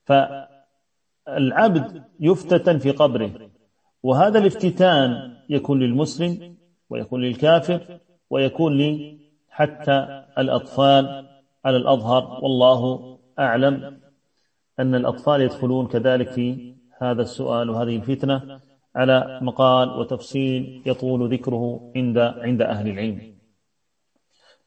فالعبد 0.05 2.03
يفتتن 2.19 2.77
في 2.77 2.91
قبره 2.91 3.31
وهذا 4.03 4.39
الافتتان 4.39 5.33
يكون 5.49 5.79
للمسلم 5.79 6.56
ويكون 6.89 7.21
للكافر 7.21 7.99
ويكون 8.29 8.77
لي 8.77 9.17
حتى 9.49 10.23
الأطفال 10.37 11.27
على 11.65 11.77
الأظهر 11.77 12.39
والله 12.43 13.17
أعلم 13.39 13.99
أن 14.79 14.95
الأطفال 14.95 15.41
يدخلون 15.41 15.87
كذلك 15.87 16.29
في 16.29 16.75
هذا 17.01 17.21
السؤال 17.21 17.69
وهذه 17.69 17.95
الفتنة 17.95 18.59
على 18.95 19.39
مقال 19.41 19.89
وتفصيل 19.89 20.83
يطول 20.85 21.33
ذكره 21.33 21.91
عند 21.95 22.17
عند 22.17 22.61
أهل 22.61 22.87
العلم. 22.87 23.37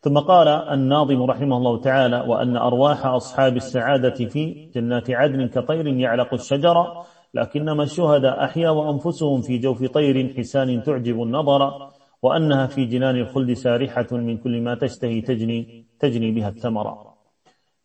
ثم 0.01 0.19
قال 0.19 0.49
الناظم 0.49 1.23
رحمه 1.23 1.57
الله 1.57 1.81
تعالى 1.81 2.21
وأن 2.21 2.57
أرواح 2.57 3.07
أصحاب 3.07 3.57
السعادة 3.57 4.15
في 4.29 4.71
جنات 4.75 5.11
عدن 5.11 5.49
كطير 5.49 5.87
يعلق 5.87 6.35
الشجر 6.35 7.05
لكنما 7.35 7.83
الشهداء 7.83 8.45
أحيا 8.45 8.71
وأنفسهم 8.71 9.43
في 9.43 9.59
جوف 9.59 9.85
طير 9.85 10.35
حسان 10.39 10.83
تعجب 10.83 11.23
النظر 11.23 11.91
وأنها 12.23 12.67
في 12.67 12.85
جنان 12.85 13.17
الخلد 13.17 13.53
سارحة 13.53 14.07
من 14.13 14.39
كل 14.39 14.61
ما 14.61 14.75
تشتهي 14.75 15.21
تجني, 15.21 15.87
تجني 15.99 16.31
بها 16.31 16.49
الثمرة. 16.49 17.11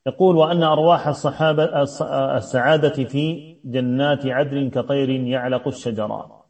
يقول 0.07 0.35
وأن 0.35 0.63
أرواح 0.63 1.07
الصحابة 1.07 1.63
السعادة 2.37 3.03
في 3.03 3.55
جنات 3.65 4.25
عدن 4.25 4.69
كطير 4.69 5.09
يعلق 5.09 5.67
الشجرات 5.67 6.45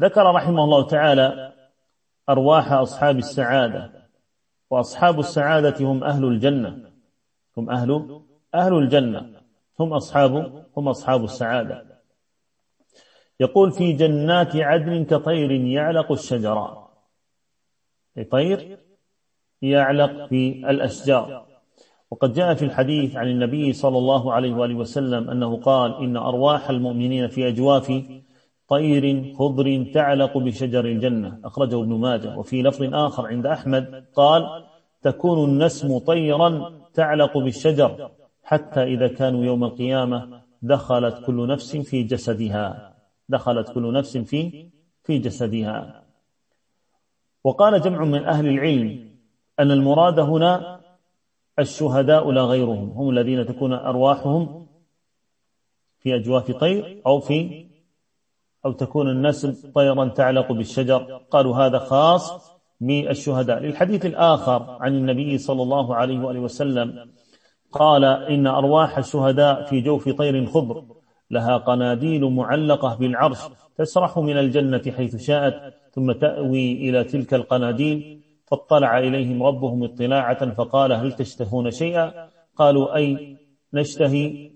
ذكر 0.00 0.34
رحمه 0.34 0.64
الله 0.64 0.86
تعالى 0.86 1.52
أرواح 2.28 2.72
أصحاب 2.72 3.18
السعادة 3.18 4.08
وأصحاب 4.70 5.18
السعادة 5.18 5.84
هم 5.86 6.04
أهل 6.04 6.24
الجنة. 6.24 6.90
هم 7.56 7.70
أهل 7.70 8.20
أهل 8.54 8.74
الجنة. 8.74 9.40
هم 9.80 9.92
أصحاب 9.92 10.64
هم 10.76 10.88
أصحاب 10.88 11.24
السعادة. 11.24 11.89
يقول 13.40 13.72
في 13.72 13.92
جنات 13.92 14.56
عدن 14.56 15.04
كطير 15.04 15.50
يعلق 15.50 16.12
الشجرات 16.12 16.90
طير 18.30 18.78
يعلق 19.62 20.26
في 20.26 20.70
الأشجار. 20.70 21.46
وقد 22.10 22.32
جاء 22.32 22.54
في 22.54 22.64
الحديث 22.64 23.16
عن 23.16 23.28
النبي 23.28 23.72
صلى 23.72 23.98
الله 23.98 24.32
عليه 24.32 24.54
وآله 24.54 24.74
وسلم 24.74 25.30
أنه 25.30 25.56
قال 25.56 25.94
إن 25.94 26.16
أرواح 26.16 26.70
المؤمنين 26.70 27.28
في 27.28 27.48
أجواف 27.48 28.02
طير 28.68 29.34
خضر 29.34 29.86
تعلق 29.94 30.38
بشجر 30.38 30.84
الجنة. 30.84 31.40
أخرجه 31.44 31.80
ابن 31.80 31.94
ماجه. 31.94 32.38
وفي 32.38 32.62
لفظ 32.62 32.94
آخر 32.94 33.26
عند 33.26 33.46
أحمد 33.46 34.04
قال 34.14 34.64
تكون 35.02 35.50
النسم 35.50 35.98
طيرا 35.98 36.72
تعلق 36.94 37.38
بالشجر 37.38 38.10
حتى 38.42 38.82
إذا 38.82 39.08
كانوا 39.08 39.44
يوم 39.44 39.64
القيامة 39.64 40.42
دخلت 40.62 41.26
كل 41.26 41.48
نفس 41.48 41.76
في 41.76 42.02
جسدها. 42.02 42.89
دخلت 43.30 43.72
كل 43.74 43.92
نفس 43.92 44.16
في 44.16 44.70
في 45.04 45.18
جسدها. 45.18 46.04
وقال 47.44 47.80
جمع 47.80 48.04
من 48.04 48.24
أهل 48.24 48.48
العلم 48.48 49.10
أن 49.60 49.70
المراد 49.70 50.18
هنا 50.18 50.80
الشهداء 51.58 52.30
لا 52.30 52.42
غيرهم 52.42 52.90
هم 52.90 53.10
الذين 53.10 53.46
تكون 53.46 53.72
أرواحهم 53.72 54.66
في 55.98 56.16
أجواف 56.16 56.50
طير 56.50 57.02
أو 57.06 57.20
في 57.20 57.66
أو 58.66 58.72
تكون 58.72 59.08
الناس 59.10 59.46
طيرا 59.74 60.08
تعلق 60.08 60.52
بالشجر. 60.52 61.20
قالوا 61.30 61.56
هذا 61.56 61.78
خاص 61.78 62.52
بالشهداء. 62.80 63.58
للحديث 63.58 64.06
الآخر 64.06 64.76
عن 64.80 64.94
النبي 64.94 65.38
صلى 65.38 65.62
الله 65.62 65.94
عليه 65.94 66.20
وآله 66.20 66.40
وسلم 66.40 67.10
قال 67.72 68.04
إن 68.04 68.46
أرواح 68.46 68.98
الشهداء 68.98 69.64
في 69.64 69.80
جوف 69.80 70.08
طير 70.08 70.46
خضر. 70.46 70.99
لها 71.30 71.56
قناديل 71.56 72.24
معلقة 72.24 72.96
بالعرش 72.96 73.38
تسرح 73.76 74.18
من 74.18 74.38
الجنة 74.38 74.82
حيث 74.96 75.16
شاءت 75.16 75.74
ثم 75.92 76.12
تأوي 76.12 76.72
إلى 76.72 77.04
تلك 77.04 77.34
القناديل 77.34 78.20
فاطلع 78.46 78.98
إليهم 78.98 79.42
ربهم 79.42 79.84
اطلاعة 79.84 80.54
فقال 80.54 80.92
هل 80.92 81.12
تشتهون 81.12 81.70
شيئا؟ 81.70 82.28
قالوا 82.56 82.96
أي 82.96 83.36
نشتهي 83.74 84.50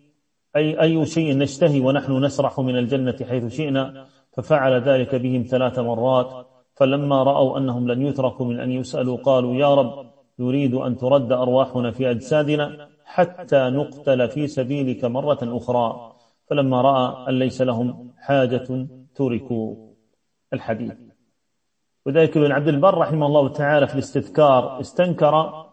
أي, 0.57 0.81
أي 0.81 1.07
شيء 1.07 1.39
نشتهي 1.39 1.81
ونحن 1.81 2.25
نسرح 2.25 2.61
من 2.61 2.79
الجنة 2.79 3.17
حيث 3.29 3.57
شئنا؟ 3.57 4.07
ففعل 4.33 4.83
ذلك 4.83 5.15
بهم 5.15 5.43
ثلاث 5.43 5.79
مرات 5.79 6.47
فلما 6.75 7.23
رأوا 7.23 7.59
أنهم 7.59 7.89
لن 7.89 8.03
يتركوا 8.03 8.47
من 8.47 8.61
أن 8.61 8.71
يسألوا 8.71 9.17
قالوا 9.17 9.55
يا 9.55 9.75
رب 9.75 10.07
نريد 10.39 10.75
أن 10.75 10.97
ترد 10.97 11.33
أرواحنا 11.33 11.91
في 11.91 12.11
أجسادنا 12.11 12.89
حتى 13.05 13.57
نقتل 13.57 14.29
في 14.29 14.47
سبيلك 14.47 15.05
مرة 15.05 15.39
أخرى. 15.43 16.14
فلما 16.55 16.81
رأى 16.81 17.29
أن 17.29 17.39
ليس 17.39 17.63
لهم 17.63 18.13
حاجة 18.19 18.87
تركوا 19.15 19.77
الحديث. 20.53 20.93
وذلك 22.07 22.37
ابن 22.37 22.53
عبد 22.53 22.69
البر 22.69 22.99
رحمه 22.99 23.27
الله 23.27 23.49
تعالى 23.49 23.87
في 23.87 23.95
الاستذكار 23.95 24.81
استنكر 24.81 25.65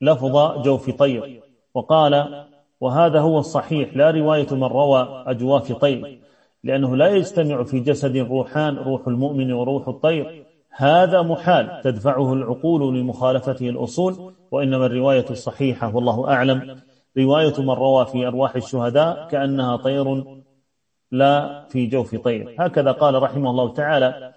لفظ 0.00 0.62
جوف 0.62 0.90
طير 0.90 1.42
وقال 1.74 2.44
وهذا 2.80 3.20
هو 3.20 3.38
الصحيح 3.38 3.96
لا 3.96 4.10
رواية 4.10 4.46
من 4.50 4.64
روى 4.64 5.24
أجواف 5.26 5.72
طير 5.72 6.20
لأنه 6.64 6.96
لا 6.96 7.08
يجتمع 7.08 7.62
في 7.62 7.80
جسد 7.80 8.16
روحان 8.16 8.76
روح 8.76 9.08
المؤمن 9.08 9.52
وروح 9.52 9.88
الطير. 9.88 10.46
هذا 10.70 11.22
محال 11.22 11.80
تدفعه 11.84 12.32
العقول 12.32 12.98
لمخالفته 12.98 13.68
الأصول 13.68 14.34
وإنما 14.50 14.86
الرواية 14.86 15.26
الصحيحة 15.30 15.96
والله 15.96 16.30
أعلم. 16.32 16.80
رواية 17.18 17.54
من 17.58 17.70
روى 17.70 18.06
في 18.06 18.26
أرواح 18.26 18.56
الشهداء 18.56 19.28
كأنها 19.28 19.76
طير 19.76 20.24
لا 21.10 21.64
في 21.68 21.86
جوف 21.86 22.14
طير. 22.14 22.56
هكذا 22.58 22.92
قال 22.92 23.22
رحمه 23.22 23.50
الله 23.50 23.72
تعالى 23.72 24.34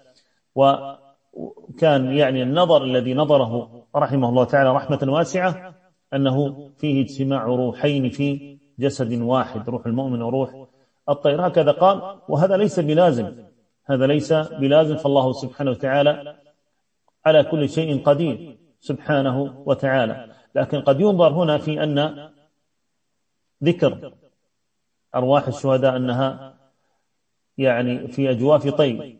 وكان 0.54 2.16
يعني 2.16 2.42
النظر 2.42 2.84
الذي 2.84 3.14
نظره 3.14 3.82
رحمه 3.96 4.28
الله 4.28 4.44
تعالى 4.44 4.72
رحمة 4.72 4.98
واسعة 5.02 5.74
أنه 6.14 6.68
فيه 6.76 7.04
اجتماع 7.04 7.44
روحين 7.44 8.10
في 8.10 8.58
جسد 8.78 9.20
واحد 9.20 9.68
روح 9.68 9.86
المؤمن 9.86 10.22
وروح 10.22 10.66
الطير. 11.08 11.46
هكذا 11.46 11.72
قال 11.72 12.18
وهذا 12.28 12.56
ليس 12.56 12.80
بلازم 12.80 13.32
هذا 13.86 14.06
ليس 14.06 14.32
بلازم 14.32 14.96
فالله 14.96 15.32
سبحانه 15.32 15.70
وتعالى 15.70 16.34
على 17.26 17.42
كل 17.42 17.68
شيء 17.68 18.02
قدير 18.02 18.58
سبحانه 18.80 19.62
وتعالى. 19.66 20.26
لكن 20.54 20.80
قد 20.80 21.00
ينظر 21.00 21.32
هنا 21.32 21.58
في 21.58 21.82
أن 21.82 22.30
ذكر 23.64 24.12
أرواح 25.14 25.46
الشهداء 25.46 25.96
أنها 25.96 26.54
يعني 27.58 28.08
في 28.08 28.30
أجواف 28.30 28.68
طير 28.68 29.16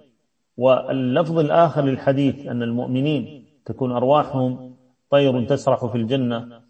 واللفظ 0.57 1.39
الآخر 1.39 1.85
للحديث 1.85 2.47
أن 2.47 2.63
المؤمنين 2.63 3.47
تكون 3.65 3.93
أرواحهم 3.93 4.77
طير 5.11 5.45
تسرح 5.45 5.87
في 5.87 5.95
الجنة 5.95 6.61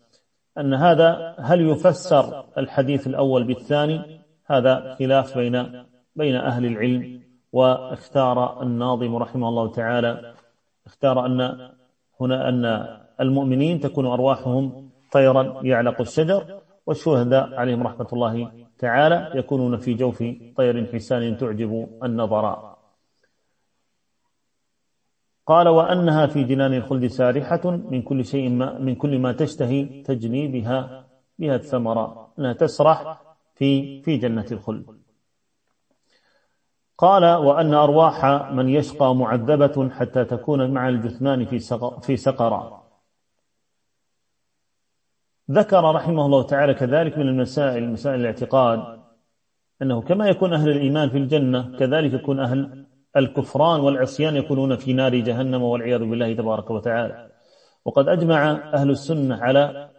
أن 0.59 0.75
هذا 0.75 1.35
هل 1.39 1.61
يفسر 1.61 2.45
الحديث 2.59 3.07
الأول 3.07 3.45
بالثاني؟ 3.45 4.21
هذا 4.47 4.97
خلاف 4.99 5.39
بين 5.39 5.85
بين 6.17 6.37
أهل 6.37 6.67
العلم. 6.67 7.21
واختار 7.53 8.63
الناظم 8.63 9.17
رحمه 9.17 9.49
الله 9.49 9.73
تعالى 9.73 10.35
اختار 10.87 11.27
أن 11.27 11.71
هنا 12.21 12.49
أن 12.49 12.89
المؤمنين 13.21 13.81
تكون 13.81 14.07
أرواحهم 14.07 14.91
طيرا 15.13 15.61
يعلق 15.63 16.01
الشجر 16.01 16.60
والشهداء 16.91 17.55
عليهم 17.55 17.83
رحمة 17.83 18.07
الله 18.13 18.67
تعالى 18.79 19.31
يكونون 19.35 19.77
في 19.77 19.95
جوف 19.95 20.19
طير 20.57 20.87
حسان 20.93 21.37
تعجب 21.37 21.89
النظراء 22.03 22.79
قال 25.47 25.69
وأنها 25.69 26.27
في 26.27 26.45
جنان 26.45 26.75
الخلد 26.75 27.07
سارحة 27.07 27.71
من 27.71 28.03
كل 28.03 28.25
شيء 28.25 28.51
ما 28.51 28.79
من 28.79 28.95
كل 28.95 29.19
ما 29.19 29.33
تشتهي 29.33 30.03
تجني 30.03 30.49
بها 30.49 31.07
بها 31.39 31.55
الثمرة 31.57 32.33
أنها 32.39 32.53
تسرح 32.53 33.23
في 33.55 34.03
في 34.03 34.17
جنة 34.17 34.47
الخلد. 34.53 34.87
قال 36.99 37.25
وأن 37.25 37.75
أرواح 37.75 38.25
من 38.53 38.69
يشقى 38.69 39.15
معذبة 39.15 39.91
حتى 39.91 40.25
تكون 40.25 40.71
مع 40.71 40.89
الجثمان 40.89 41.45
في 41.45 41.59
في 42.03 42.17
سقرة 42.17 42.80
ذكر 45.51 45.95
رحمه 45.95 46.27
الله 46.27 46.43
تعالى 46.43 46.75
كذلك 46.75 47.19
من 47.19 47.29
المسائل 47.29 47.89
مسائل 47.89 48.21
الاعتقاد 48.21 49.01
أنه 49.83 50.03
كما 50.03 50.29
يكون 50.29 50.53
أهل 50.53 50.71
الإيمان 50.71 51.09
في 51.09 51.19
الجنة 51.19 51.77
كذلك 51.79 52.13
يكون 52.13 52.41
أهل 52.41 52.87
الكفران 53.17 53.81
والعصيان 53.81 54.37
يكونون 54.37 54.77
في 54.77 54.93
نار 54.93 55.15
جهنم 55.15 55.63
والعياذ 55.63 55.99
بالله 55.99 56.35
تبارك 56.35 56.71
وتعالى. 56.71 57.31
وقد 57.85 58.09
أجمع 58.09 58.51
أهل 58.75 58.91
السنة 58.91 59.37
على 59.37 59.91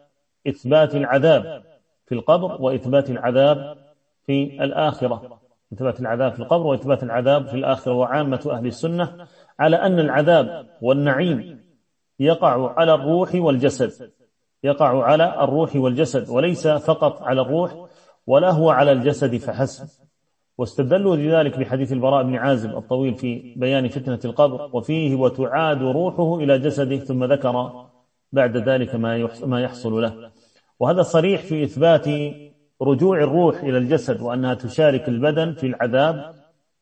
إثبات 0.48 0.96
العذاب 0.96 1.64
في 2.06 2.16
القبر 2.16 2.62
وإثبات 2.62 3.10
العذاب 3.10 3.78
في 4.26 4.64
الآخرة. 4.64 5.40
إثبات 5.74 6.00
العذاب 6.00 6.34
في 6.34 6.40
القبر 6.40 6.68
وإثبات 6.68 7.04
العذاب 7.04 7.48
في 7.48 7.54
الآخرة. 7.54 7.94
وعامة 7.94 8.50
أهل 8.52 8.66
السنة 8.66 9.28
على 9.60 9.76
أن 9.76 10.00
العذاب 10.00 10.68
والنعيم 10.82 11.60
يقع 12.20 12.74
على 12.80 12.94
الروح 12.94 13.36
والجسد. 13.36 14.12
يقع 14.64 15.04
على 15.04 15.44
الروح 15.44 15.76
والجسد 15.76 16.30
وليس 16.30 16.68
فقط 16.68 17.22
على 17.22 17.42
الروح 17.42 17.88
ولا 18.28 18.52
هو 18.52 18.70
على 18.70 18.92
الجسد 18.92 19.38
فحسب. 19.38 19.88
واستدلوا 20.58 21.16
لذلك 21.16 21.60
بحديث 21.60 21.94
البراء 21.94 22.24
بن 22.24 22.36
عازب 22.36 22.78
الطويل 22.78 23.16
في 23.16 23.54
بيان 23.58 23.88
فتنة 23.88 24.20
القبر 24.26 24.70
وفيه 24.74 25.16
وتعاد 25.16 25.82
روحه 25.82 26.36
إلى 26.40 26.60
جسده 26.60 26.98
ثم 26.98 27.24
ذكر 27.24 27.86
بعد 28.32 28.58
ذلك 28.58 28.96
ما 29.46 29.62
يحصل 29.62 30.02
له. 30.02 30.32
وهذا 30.80 31.02
صريح 31.02 31.42
في 31.42 31.64
إثبات 31.64 32.08
رجوع 32.82 33.18
الروح 33.18 33.64
إلى 33.64 33.78
الجسد 33.78 34.22
وأنها 34.22 34.54
تشارك 34.54 35.10
البدن 35.10 35.54
في 35.54 35.68
العذاب 35.68 36.34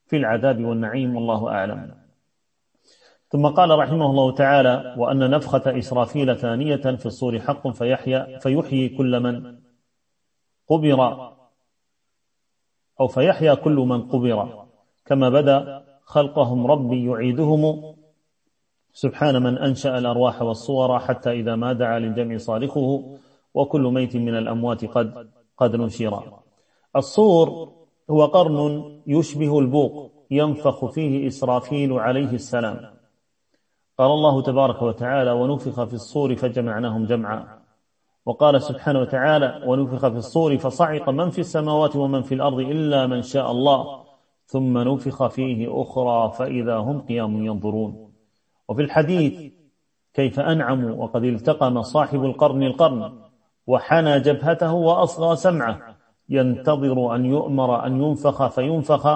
في 0.07 0.17
العذاب 0.17 0.65
والنعيم 0.65 1.15
والله 1.15 1.49
أعلم. 1.49 1.98
ثم 3.29 3.47
قال 3.47 3.79
رحمه 3.79 4.05
الله 4.05 4.31
تعالى 4.31 4.95
وأن 4.97 5.29
نفخة 5.29 5.77
إسرافيل 5.77 6.37
ثانية 6.37 6.75
في 6.75 7.05
الصور 7.05 7.39
حق 7.39 7.67
فيحيى, 7.67 8.39
فيحيي 8.39 8.89
كل 8.89 9.19
من 9.19 9.59
قبر 10.67 11.31
أو 12.99 13.07
فيحيا 13.07 13.53
كل 13.53 13.75
من 13.75 14.01
قبر. 14.01 14.65
كما 15.05 15.29
بدا 15.29 15.85
خلقهم 16.03 16.67
ربي 16.67 17.05
يعيدهم 17.05 17.93
سبحان 18.93 19.43
من 19.43 19.57
أنشأ 19.57 19.97
الأرواح 19.97 20.41
والصور 20.41 20.99
حتى 20.99 21.31
إذا 21.31 21.55
ما 21.55 21.73
دعا 21.73 21.99
للجمع 21.99 22.37
صارخه 22.37 23.17
وكل 23.53 23.81
ميت 23.81 24.15
من 24.15 24.37
الأموات 24.37 24.85
قد 24.85 25.29
قد 25.57 25.75
نشر. 25.75 26.39
الصور 26.95 27.69
هو 28.09 28.25
قرن 28.25 29.01
يشبه 29.07 29.59
البوق 29.59 30.11
ينفخ 30.31 30.85
فيه 30.85 31.27
إسرافيل 31.27 31.93
عليه 31.93 32.33
السلام. 32.33 32.98
قال 33.99 34.11
الله 34.11 34.41
تبارك 34.41 34.81
وتعالى 34.81 35.31
ونفخ 35.31 35.83
في 35.83 35.93
الصور 35.93 36.35
فجمعناهم 36.35 37.05
جمعا. 37.05 37.59
وقال 38.25 38.61
سبحانه 38.61 38.99
وتعالى 38.99 39.63
ونفخ 39.65 40.07
في 40.07 40.17
الصور 40.17 40.57
فصعق 40.57 41.09
من 41.09 41.29
في 41.29 41.39
السماوات 41.39 41.95
ومن 41.95 42.21
في 42.21 42.35
الأرض 42.35 42.59
إلا 42.59 43.07
من 43.07 43.21
شاء 43.21 43.51
الله. 43.51 44.03
ثم 44.45 44.77
نفخ 44.77 45.27
فيه 45.27 45.81
أخرى 45.81 46.31
فإذا 46.31 46.77
هم 46.77 47.01
قيام 47.01 47.45
ينظرون. 47.45 48.11
وفي 48.69 48.81
الحديث 48.81 49.53
كيف 50.13 50.39
أنعموا 50.39 51.03
وقد 51.03 51.23
التقم 51.23 51.81
صاحب 51.81 52.23
القرن 52.23 52.63
القرن 52.63 53.11
وحنى 53.67 54.19
جبهته 54.19 54.73
وأصغى 54.73 55.35
سمعه. 55.35 55.95
ينتظر 56.29 57.15
أن 57.15 57.25
يؤمر 57.25 57.85
أن 57.85 58.03
ينفخ 58.03 58.47
فينفخ 58.47 59.07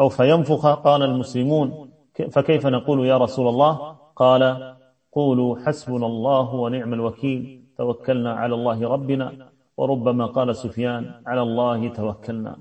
أو 0.00 0.08
فينفخ. 0.08 0.66
قال 0.66 1.02
المسلمون 1.02 1.91
فكيف 2.30 2.66
نقول 2.66 3.06
يا 3.06 3.16
رسول 3.16 3.48
الله؟ 3.48 3.96
قال 4.16 4.74
قولوا 5.12 5.58
حسبنا 5.58 6.06
الله 6.06 6.54
ونعم 6.54 6.94
الوكيل 6.94 7.64
توكلنا 7.78 8.32
على 8.32 8.54
الله 8.54 8.88
ربنا 8.88 9.48
وربما 9.76 10.26
قال 10.26 10.56
سفيان 10.56 11.22
على 11.26 11.42
الله 11.42 11.88
توكلنا. 11.88 12.56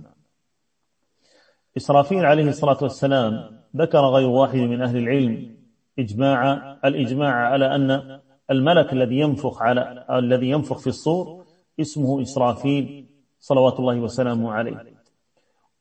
إسرافيل 1.77 2.25
عليه 2.25 2.49
الصلاة 2.49 2.77
والسلام 2.81 3.61
ذكر 3.75 3.99
غير 3.99 4.27
واحد 4.27 4.57
من 4.57 4.81
أهل 4.81 4.97
العلم 4.97 5.55
إجماع 5.99 6.77
الإجماع 6.85 7.33
على 7.33 7.75
أن 7.75 8.19
الملك 8.51 8.93
الذي 8.93 9.19
ينفخ 9.19 9.61
على 9.61 10.05
الذي 10.09 10.49
ينفخ 10.49 10.79
في 10.79 10.87
الصور 10.87 11.45
اسمه 11.79 12.21
إسرافيل 12.21 13.05
صلوات 13.39 13.79
الله 13.79 13.99
وسلامه 13.99 14.51
عليه. 14.51 14.93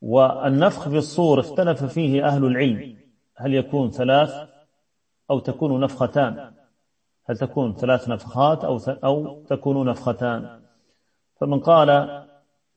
والنفخ 0.01 0.89
في 0.89 0.97
الصور 0.97 1.39
اختلف 1.39 1.83
فيه 1.83 2.25
أهل 2.25 2.45
العلم 2.45 3.00
هل 3.41 3.53
يكون 3.53 3.91
ثلاث 3.91 4.33
أو 5.29 5.39
تكون 5.39 5.81
نفختان؟ 5.81 6.51
هل 7.25 7.37
تكون 7.37 7.75
ثلاث 7.75 8.09
نفخات 8.09 8.63
أو 8.63 8.79
أو 9.03 9.43
تكون 9.43 9.89
نفختان؟ 9.89 10.61
فمن 11.39 11.59
قال 11.59 12.21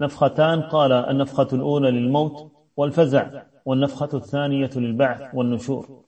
نفختان 0.00 0.62
قال 0.62 0.92
النفخة 0.92 1.48
الأولى 1.52 1.90
للموت 1.90 2.52
والفزع 2.76 3.42
والنفخة 3.64 4.08
الثانية 4.14 4.70
للبعث 4.76 5.34
والنشور. 5.34 6.04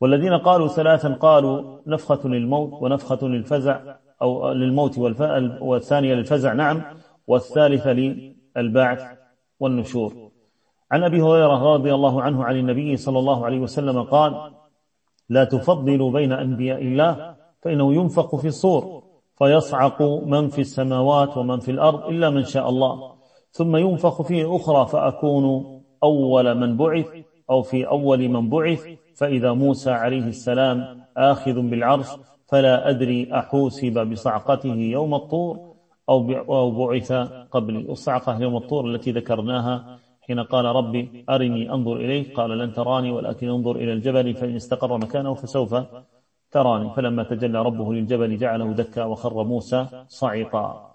والذين 0.00 0.32
قالوا 0.38 0.68
ثلاثا 0.68 1.14
قالوا 1.14 1.80
نفخة 1.86 2.28
للموت 2.28 2.82
ونفخة 2.82 3.28
للفزع 3.28 3.96
أو 4.22 4.52
للموت 4.52 4.98
والثانية 5.60 6.14
للفزع 6.14 6.52
نعم 6.52 6.82
والثالثة 7.26 7.92
للبعث 8.56 9.18
والنشور. 9.60 10.23
عن 10.94 11.02
أبي 11.02 11.22
هريرة 11.22 11.74
رضي 11.74 11.94
الله 11.94 12.22
عنه 12.22 12.44
عن 12.44 12.56
النبي 12.56 12.96
صلى 12.96 13.18
الله 13.18 13.44
عليه 13.46 13.58
وسلم 13.58 14.02
قال 14.02 14.52
لا 15.28 15.44
تفضلوا 15.44 16.10
بين 16.10 16.32
أنبياء 16.32 16.82
الله 16.82 17.36
فإنه 17.62 17.94
ينفق 17.94 18.36
في 18.36 18.48
الصور 18.48 19.02
فيصعق 19.38 20.02
من 20.02 20.48
في 20.48 20.60
السماوات 20.60 21.36
ومن 21.36 21.60
في 21.60 21.70
الأرض 21.70 22.04
إلا 22.04 22.30
من 22.30 22.44
شاء 22.44 22.68
الله 22.68 23.14
ثم 23.50 23.76
ينفخ 23.76 24.22
فيه 24.22 24.56
أخرى 24.56 24.86
فأكون 24.86 25.74
أول 26.02 26.54
من 26.54 26.76
بعث 26.76 27.06
أو 27.50 27.62
في 27.62 27.88
أول 27.88 28.28
من 28.28 28.48
بعث 28.48 28.86
فإذا 29.16 29.52
موسى 29.52 29.90
عليه 29.90 30.26
السلام 30.26 31.04
آخذ 31.16 31.60
بالعرش 31.60 32.06
فلا 32.46 32.90
أدري 32.90 33.30
أحوسب 33.34 34.10
بصعقته 34.10 34.74
يوم 34.74 35.14
الطور 35.14 35.74
أو 36.08 36.70
بعث 36.70 37.12
قبل 37.50 37.76
الصعقة 37.90 38.40
يوم 38.40 38.56
الطور 38.56 38.86
التي 38.86 39.12
ذكرناها 39.12 39.98
حين 40.26 40.40
قال 40.40 40.64
ربي 40.64 41.24
أرني 41.30 41.70
أنظر 41.70 41.96
إليك 41.96 42.36
قال 42.36 42.58
لن 42.58 42.72
تراني 42.72 43.10
ولكن 43.10 43.48
انظر 43.48 43.76
إلى 43.76 43.92
الجبل 43.92 44.34
فإن 44.34 44.56
استقر 44.56 44.98
مكانه 44.98 45.34
فسوف 45.34 45.74
تراني. 46.50 46.94
فلما 46.94 47.22
تجلى 47.22 47.62
ربه 47.62 47.94
للجبل 47.94 48.36
جعله 48.38 48.72
دكا 48.72 49.04
وخر 49.04 49.44
موسى 49.44 49.86
صعقا 50.08 50.94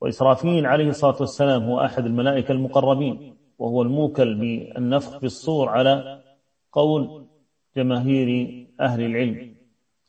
وإسرافيل 0.00 0.66
عليه 0.66 0.88
الصلاة 0.88 1.16
والسلام 1.20 1.62
هو 1.62 1.80
أحد 1.80 2.06
الملائكة 2.06 2.52
المقربين 2.52 3.34
وهو 3.58 3.82
الموكل 3.82 4.34
بالنفخ 4.34 5.18
في 5.18 5.26
الصور 5.26 5.68
على 5.68 6.20
قول 6.72 7.26
جماهير 7.76 8.28
أهل 8.80 9.00
العلم. 9.02 9.54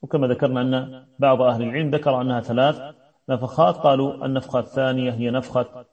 وكما 0.01 0.28
ذكرنا 0.28 0.61
أن 0.61 1.05
بعض 1.20 1.41
أهل 1.41 1.61
العلم 1.64 1.89
ذكر 1.89 2.22
أنها 2.22 2.41
ثلاث 2.41 2.95
نفخات 3.30 3.76
قالوا 3.76 4.26
النفخة 4.26 4.59
الثانية 4.59 5.11
هي 5.11 5.30
نفخة 5.32 5.86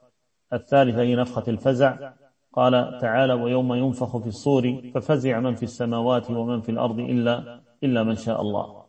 الثالثة 0.53 1.01
هي 1.01 1.15
نفخة 1.15 1.45
الفزع. 1.49 2.13
قال 2.53 2.99
تعالى 3.01 3.33
ويوم 3.33 3.75
ينفخ 3.75 4.17
في 4.17 4.27
الصور 4.27 4.91
ففزع 4.95 5.41
من 5.41 5.55
في 5.55 5.63
السماوات 5.63 6.31
ومن 6.31 6.61
في 6.61 6.69
الأرض 6.69 6.99
إلا, 6.99 7.61
إلا 7.83 8.03
من 8.03 8.17
شاء 8.17 8.41
الله. 8.41 8.85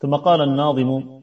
ثم 0.00 0.16
قال 0.16 0.40
الناظم 0.40 1.20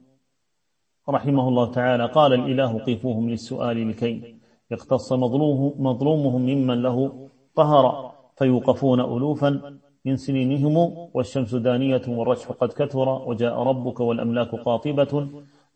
رحمه 1.09 1.47
الله 1.47 1.71
تعالى 1.71 2.05
قال 2.05 2.33
الإله 2.33 2.79
قيفوهم 2.79 3.29
للسؤال 3.29 3.89
لكي 3.89 4.35
يقتص 4.71 5.13
مظلومهم 5.13 6.41
ممن 6.41 6.81
له 6.81 7.29
قهر 7.55 8.13
فيوقفون 8.37 8.99
ألوفا 8.99 9.79
من 10.05 10.17
سنينهم 10.17 10.75
والشمس 11.13 11.55
دانية 11.55 12.01
والرجح 12.07 12.51
قد 12.51 12.73
كثر 12.73 13.09
وجاء 13.09 13.63
ربك 13.63 13.99
والأملاك 13.99 14.55
قاطبة 14.55 15.27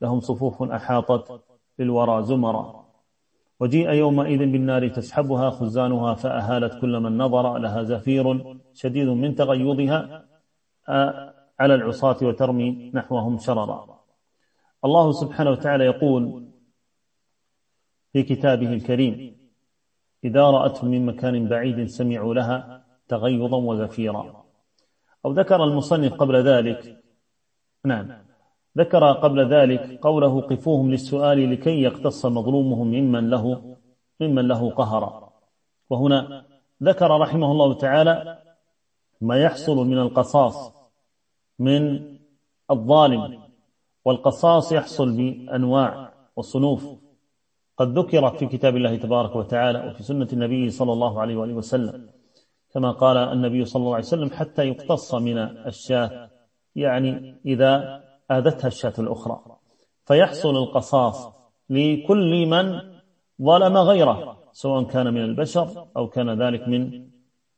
لهم 0.01 0.19
صفوف 0.19 0.63
أحاطت 0.63 1.41
للورى 1.79 2.23
زمرا. 2.23 2.85
وجيء 3.59 3.89
يومئذ 3.91 4.39
بالنار 4.39 4.87
تسحبها 4.87 5.49
خزانها 5.49 6.13
فأهالت 6.13 6.81
كل 6.81 6.99
من 6.99 7.17
نظر 7.17 7.57
لها 7.57 7.83
زفير 7.83 8.55
شديد 8.73 9.07
من 9.07 9.35
تغيضها 9.35 10.25
على 11.59 11.75
العصاة 11.75 12.17
وترمي 12.21 12.91
نحوهم 12.93 13.37
شررا. 13.37 13.99
الله 14.85 15.11
سبحانه 15.11 15.49
وتعالى 15.49 15.85
يقول 15.85 16.51
في 18.13 18.23
كتابه 18.23 18.73
الكريم 18.73 19.37
إذا 20.23 20.41
رأتهم 20.41 20.91
من 20.91 21.05
مكان 21.05 21.47
بعيد 21.47 21.85
سمعوا 21.85 22.33
لها 22.33 22.85
تغيظا 23.07 23.57
وزفيرا. 23.57 24.45
أو 25.25 25.31
ذكر 25.31 25.63
المصنف 25.63 26.13
قبل 26.13 26.35
ذلك 26.35 27.03
نعم. 27.85 28.24
ذكر 28.77 29.11
قبل 29.11 29.53
ذلك 29.53 29.99
قوله 30.01 30.41
قفوهم 30.41 30.91
للسؤال 30.91 31.51
لكي 31.51 31.81
يقتص 31.81 32.25
مظلومهم 32.25 32.87
ممن 32.87 33.29
له 33.29 33.75
ممن 34.21 34.47
له 34.47 34.69
قهر 34.69 35.29
وهنا 35.89 36.45
ذكر 36.83 37.19
رحمه 37.19 37.51
الله 37.51 37.73
تعالى 37.73 38.39
ما 39.21 39.37
يحصل 39.37 39.77
من 39.77 39.97
القصاص 39.97 40.73
من 41.59 42.15
الظالم 42.71 43.39
والقصاص 44.05 44.71
يحصل 44.71 45.17
بأنواع 45.17 46.13
وصنوف. 46.35 46.87
قد 47.77 47.99
ذكرت 47.99 48.37
في 48.37 48.45
كتاب 48.45 48.75
الله 48.75 48.95
تبارك 48.95 49.35
وتعالى 49.35 49.87
وفي 49.87 50.03
سنة 50.03 50.27
النبي 50.33 50.69
صلى 50.69 50.93
الله 50.93 51.21
عليه 51.21 51.35
وآله 51.35 51.53
وسلم 51.53 52.09
كما 52.73 52.91
قال 52.91 53.17
النبي 53.17 53.65
صلى 53.65 53.79
الله 53.79 53.95
عليه 53.95 54.05
وسلم 54.05 54.29
حتى 54.29 54.63
يقتص 54.63 55.15
من 55.15 55.37
الشاة. 55.37 56.29
يعني 56.75 57.35
إذا 57.45 58.03
آذتها 58.31 58.67
الشاة 58.67 58.93
الأخرى. 58.99 59.41
فيحصل 60.05 60.57
القصاص 60.57 61.33
لكل 61.69 62.45
من 62.45 62.81
ظلم 63.41 63.77
غيره 63.77 64.37
سواء 64.51 64.83
كان 64.83 65.13
من 65.13 65.21
البشر 65.21 65.87
أو 65.97 66.07
كان 66.07 66.41
ذلك 66.41 66.67
من 66.67 67.09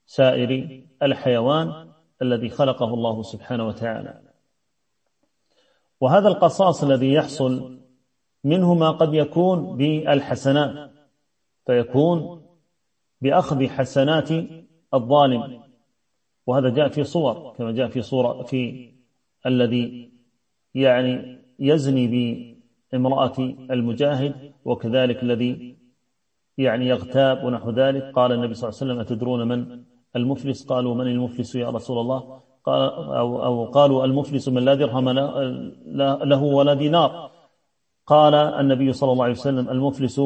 سائر 0.06 0.82
الحيوان 1.04 1.88
الذي 2.22 2.50
خلقه 2.50 2.94
الله 2.94 3.22
سبحانه 3.22 3.68
وتعالى. 3.68 4.22
وهذا 6.02 6.28
القصاص 6.28 6.84
الذي 6.84 7.14
يحصل 7.14 7.80
منه 8.44 8.74
ما 8.74 8.92
قد 8.92 9.14
يكون 9.14 9.78
بالحسنات 9.78 10.92
فيكون 11.66 12.42
بأخذ 13.22 13.68
حسنات 13.68 14.30
الظالم. 14.94 15.64
وهذا 16.48 16.70
جاء 16.70 16.88
في 16.88 17.04
صور 17.04 17.54
كما 17.58 17.72
جاء 17.72 17.88
في 17.88 18.02
صورة 18.02 18.44
في 18.44 18.94
الذي 19.46 20.17
يعني 20.76 21.38
يزني 21.60 22.08
بامرأة 22.92 23.34
المجاهد 23.72 24.34
وكذلك 24.66 25.24
الذي 25.24 25.78
يعني 26.58 26.88
يغتاب 26.88 27.44
ونحو 27.44 27.70
ذلك. 27.70 28.04
قال 28.16 28.32
النبي 28.32 28.54
صلى 28.54 28.70
الله 28.70 28.80
عليه 28.82 28.86
وسلم 28.92 29.00
أتدرون 29.00 29.48
من 29.48 29.84
المفلس؟ 30.16 30.66
قالوا 30.66 30.96
من 30.96 31.08
المفلس 31.08 31.56
يا 31.56 31.70
رسول 31.70 31.98
الله؟ 32.00 32.42
قال 32.64 32.82
أو, 32.92 33.46
أو 33.46 33.66
قالوا 33.66 34.06
المفلس 34.06 34.50
من 34.50 34.66
لا 34.66 34.76
درهم 34.76 35.10
له 36.30 36.44
ولا 36.44 36.74
دينار. 36.74 37.32
قال 38.06 38.36
النبي 38.36 38.94
صلى 38.94 39.12
الله 39.12 39.24
عليه 39.24 39.34
وسلم 39.34 39.70
المفلس 39.70 40.22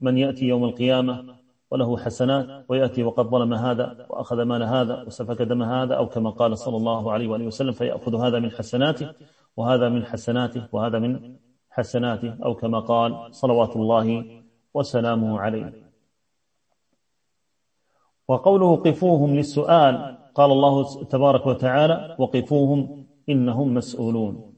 من 0.00 0.18
يأتي 0.18 0.44
يوم 0.44 0.64
القيامة 0.64 1.24
وله 1.70 1.96
حسنات 1.98 2.64
ويأتي 2.68 3.02
وقد 3.02 3.26
ظلم 3.26 3.54
هذا 3.54 4.06
وأخذ 4.10 4.42
مال 4.42 4.62
هذا 4.62 5.02
وسفك 5.02 5.42
دم 5.42 5.62
هذا 5.62 5.94
أو 5.94 6.06
كما 6.06 6.30
قال 6.30 6.58
صلى 6.58 6.76
الله 6.76 7.12
عليه 7.12 7.28
وآله 7.28 7.46
وسلم 7.46 7.72
فيأخذ 7.72 8.16
هذا 8.16 8.38
من 8.38 8.50
حسناته. 8.50 9.10
وهذا 9.58 9.88
من 9.88 10.04
حسناته 10.06 10.68
وهذا 10.72 10.98
من 10.98 11.36
حسناته 11.70 12.36
أو 12.44 12.54
كما 12.54 12.80
قال 12.80 13.34
صلوات 13.34 13.76
الله 13.76 14.42
وسلامه 14.74 15.40
عليه. 15.40 15.90
وقوله 18.28 18.76
قفوهم 18.76 19.34
للسؤال 19.34 20.18
قال 20.34 20.50
الله 20.52 21.04
تبارك 21.04 21.46
وتعالى 21.46 22.16
وقفوهم 22.18 23.06
إنهم 23.28 23.74
مسؤولون 23.74 24.54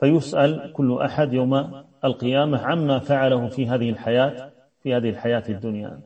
فيسأل 0.00 0.72
كل 0.72 0.98
أحد 1.02 1.32
يوم 1.32 1.84
القيامة 2.04 2.58
عما 2.58 2.98
فعله 2.98 3.48
في 3.48 3.66
هذه 3.66 3.90
الحياة 3.90 4.52
في 4.82 4.94
هذه 4.94 5.10
الحياة 5.10 5.44
الدنيا. 5.48 6.00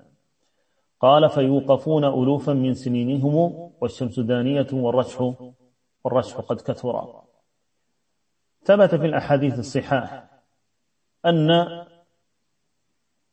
قال 1.01 1.31
فيوقفون 1.31 2.05
ألوفا 2.05 2.53
من 2.53 2.75
سنينهم 2.75 3.35
والشمس 3.81 4.21
دانية 4.21 4.67
والرشح 4.73 5.35
والرشح 6.05 6.41
قد 6.41 6.61
كثر 6.61 7.24
ثبت 8.65 8.95
في 8.95 9.07
الأحاديث 9.07 9.59
الصحاح 9.59 10.31
أن 11.27 11.51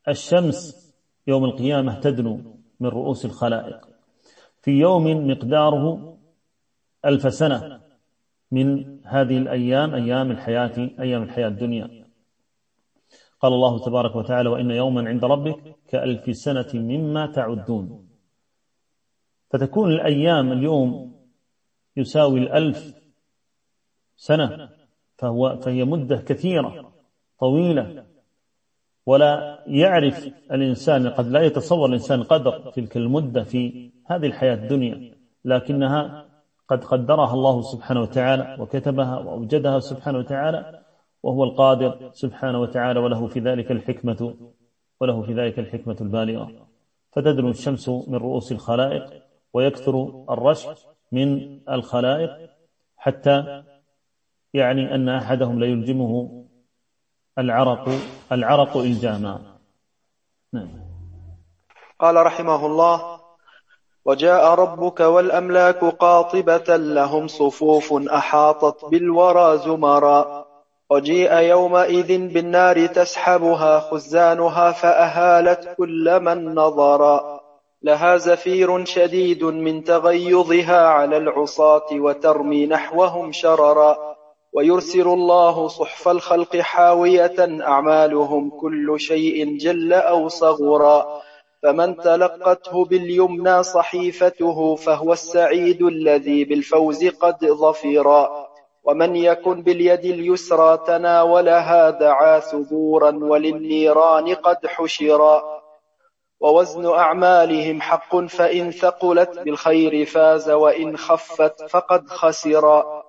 الشمس 0.08 0.92
يوم 1.28 1.46
القيامة 1.46 2.00
تدنو 2.00 2.56
من 2.80 2.90
رؤوس 2.90 3.26
الخلائق. 3.26 3.88
في 4.62 4.72
يوم 4.72 5.28
مقداره 5.28 6.18
ألف 7.06 7.34
سنة 7.34 7.82
من 8.52 9.00
هذه 9.06 9.38
الأيام 9.38 9.94
أيام 9.94 10.32
الحياة 10.32 10.90
أيام 11.00 11.24
الحياة 11.24 11.48
الدنيا. 11.48 12.08
قال 13.40 13.54
الله 13.54 13.86
تبارك 13.86 14.16
وتعالى 14.16 14.50
وإن 14.50 14.72
يوما 14.72 15.10
عند 15.10 15.26
ربك 15.26 15.76
كألف 15.88 16.36
سنة 16.36 16.70
مما 16.74 17.32
تعدون. 17.32 18.10
فتكون 19.50 19.92
الأيام 19.92 20.52
اليوم 20.52 21.16
يساوي 21.98 22.40
الألف 22.40 22.94
سنة 24.16 24.81
فهو 25.22 25.58
فهي 25.58 25.84
مدة 25.84 26.18
كثيرة 26.18 26.92
طويلة. 27.40 28.06
ولا 29.06 29.64
يعرف 29.68 30.30
الإنسان 30.52 31.08
قد 31.08 31.28
لا 31.28 31.42
يتصور 31.42 31.90
الإنسان 31.90 32.24
قدر 32.24 32.72
تلك 32.76 32.98
المدة 32.98 33.44
في 33.44 33.92
هذه 34.06 34.26
الحياة 34.26 34.54
الدنيا. 34.56 35.16
لكنها 35.46 36.26
قد 36.68 36.84
قدرها 36.84 37.34
الله 37.34 37.62
سبحانه 37.62 38.02
وتعالى 38.02 38.58
وكتبها 38.60 39.18
وأوجدها 39.20 39.80
سبحانه 39.80 40.18
وتعالى 40.18 40.82
وهو 41.24 41.44
القادر 41.44 42.10
سبحانه 42.14 42.62
وتعالى 42.62 43.00
وله 43.00 43.28
في 43.28 43.40
ذلك 43.40 43.72
الحكمة 43.72 44.36
وله 45.00 45.22
في 45.22 45.34
ذلك 45.34 45.60
الحكمة 45.60 45.98
البالغة. 46.02 46.68
فتدنو 47.12 47.50
الشمس 47.50 47.90
من 47.90 48.16
رؤوس 48.16 48.52
الخلائق 48.52 49.24
ويكثر 49.54 50.26
الرش 50.30 50.68
من 51.12 51.60
الخلائق 51.70 52.50
حتى 52.98 53.64
يعني 54.54 54.96
أن 54.96 55.10
أحدهم 55.10 55.60
لا 55.60 55.66
يلجمه 55.66 56.44
العرق 57.38 57.90
العرق 58.32 58.78
إلجاما 58.78 59.42
نعم. 60.54 60.70
قال 62.00 62.16
رحمه 62.16 62.66
الله 62.66 63.22
وجاء 64.06 64.54
ربك 64.54 65.00
والأملاك 65.00 65.86
قاطبة 65.86 66.76
لهم 66.78 67.28
صفوف 67.28 67.94
أحاطت 67.94 68.86
بالورى 68.86 69.58
زمرا 69.58 70.46
وجيء 70.90 71.34
يومئذ 71.34 72.34
بالنار 72.34 72.86
تسحبها 72.86 73.80
خزانها 73.80 74.72
فأهالت 74.72 75.76
كل 75.78 76.20
من 76.20 76.56
نظرا 76.56 77.42
لها 77.84 78.18
زفير 78.18 78.86
شديد 78.86 79.44
من 79.44 79.84
تغيظها 79.84 80.88
على 80.88 81.18
العصاة 81.18 81.88
وترمي 81.92 82.66
نحوهم 82.66 83.32
شررا. 83.32 84.16
ويرسل 84.54 85.08
الله 85.08 85.68
صحف 85.68 86.08
الخلق 86.08 86.58
حاوية 86.58 87.62
أعمالهم 87.62 88.50
كل 88.50 89.00
شيء 89.00 89.58
جل 89.58 89.94
أو 89.94 90.28
صغرا 90.28 91.22
فمن 91.64 91.98
تلقته 91.98 92.86
باليمنى 92.86 93.64
صحيفته 93.64 94.76
فهو 94.76 95.14
السعيد 95.14 95.82
الذي 95.82 96.46
بالفوز 96.46 97.08
قد 97.08 97.46
ظفرا 97.46 98.48
ومن 98.84 99.16
يكن 99.16 99.62
باليد 99.64 100.06
اليسرى 100.06 100.78
تناولها 100.88 101.90
دعا 101.90 102.40
ثبورا 102.40 103.12
وللنيران 103.22 104.36
قد 104.36 104.68
حشرا. 104.68 105.62
ووزن 106.40 106.86
أعمالهم 106.86 107.82
حق 107.82 108.16
فإن 108.26 108.72
ثقلت 108.72 109.40
بالخير 109.40 110.06
فاز 110.06 110.50
وإن 110.50 110.98
خفت 110.98 111.70
فقد 111.70 112.08
خسرا. 112.08 113.04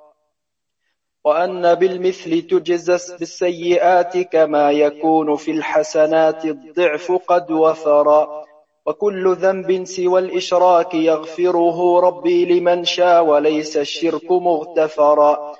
وأن 1.25 1.75
بالمثل 1.75 2.43
تجزس 2.43 3.11
بالسيئات 3.11 4.19
كما 4.19 4.71
يكون 4.71 5.37
في 5.37 5.51
الحسنات 5.51 6.45
الضعف 6.45 7.13
قد 7.13 7.51
وفرا 7.51 8.45
وكل 8.87 9.35
ذنب 9.35 9.85
سوى 9.85 10.21
الإشراك 10.21 10.95
يغفره 10.95 12.01
ربي 12.01 12.45
لمن 12.61 12.85
شاء 12.85 13.25
وليس 13.25 13.77
الشرك 13.77 14.33
مغتفرا 14.33 15.53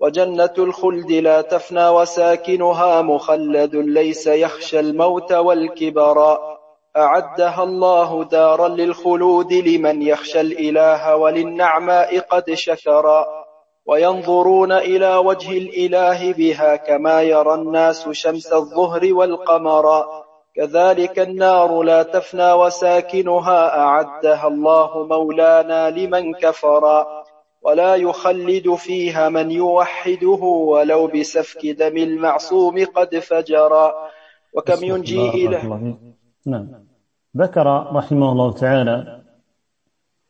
وجنة 0.00 0.54
الخلد 0.58 1.12
لا 1.12 1.40
تفنى 1.40 1.88
وساكنها 1.88 3.02
مخلد 3.02 3.76
ليس 3.76 4.26
يخشى 4.26 4.80
الموت 4.80 5.32
والكبرا 5.32 6.58
أعدها 6.96 7.62
الله 7.62 8.24
دارا 8.24 8.68
للخلود 8.68 9.52
لمن 9.52 10.02
يخشى 10.02 10.40
الإله 10.40 11.16
وللنعماء 11.16 12.18
قد 12.18 12.54
شكرا 12.54 13.37
وينظرون 13.88 14.72
إلى 14.72 15.16
وجه 15.16 15.58
الإله 15.58 16.32
بها 16.32 16.76
كما 16.76 17.22
يرى 17.22 17.54
الناس 17.54 18.08
شمس 18.08 18.52
الظهر 18.52 19.14
والقمرا 19.14 20.24
كذلك 20.54 21.18
النار 21.18 21.82
لا 21.82 22.02
تفنى 22.02 22.52
وساكنها 22.52 23.78
أعدها 23.78 24.48
الله 24.48 25.06
مولانا 25.06 25.90
لمن 25.90 26.34
كفرا 26.34 27.24
ولا 27.62 27.94
يخلد 27.94 28.74
فيها 28.74 29.28
من 29.28 29.50
يوحده 29.50 30.42
ولو 30.42 31.06
بسفك 31.06 31.66
دم 31.66 31.96
المعصوم 31.96 32.84
قد 32.84 33.18
فجرا 33.18 33.92
وكم 34.54 34.84
ينجي 34.84 35.28
إلى 35.28 35.96
نعم. 36.46 36.68
ذكر 37.36 37.66
رحمه 37.96 38.32
الله 38.32 38.52
تعالى 38.52 39.22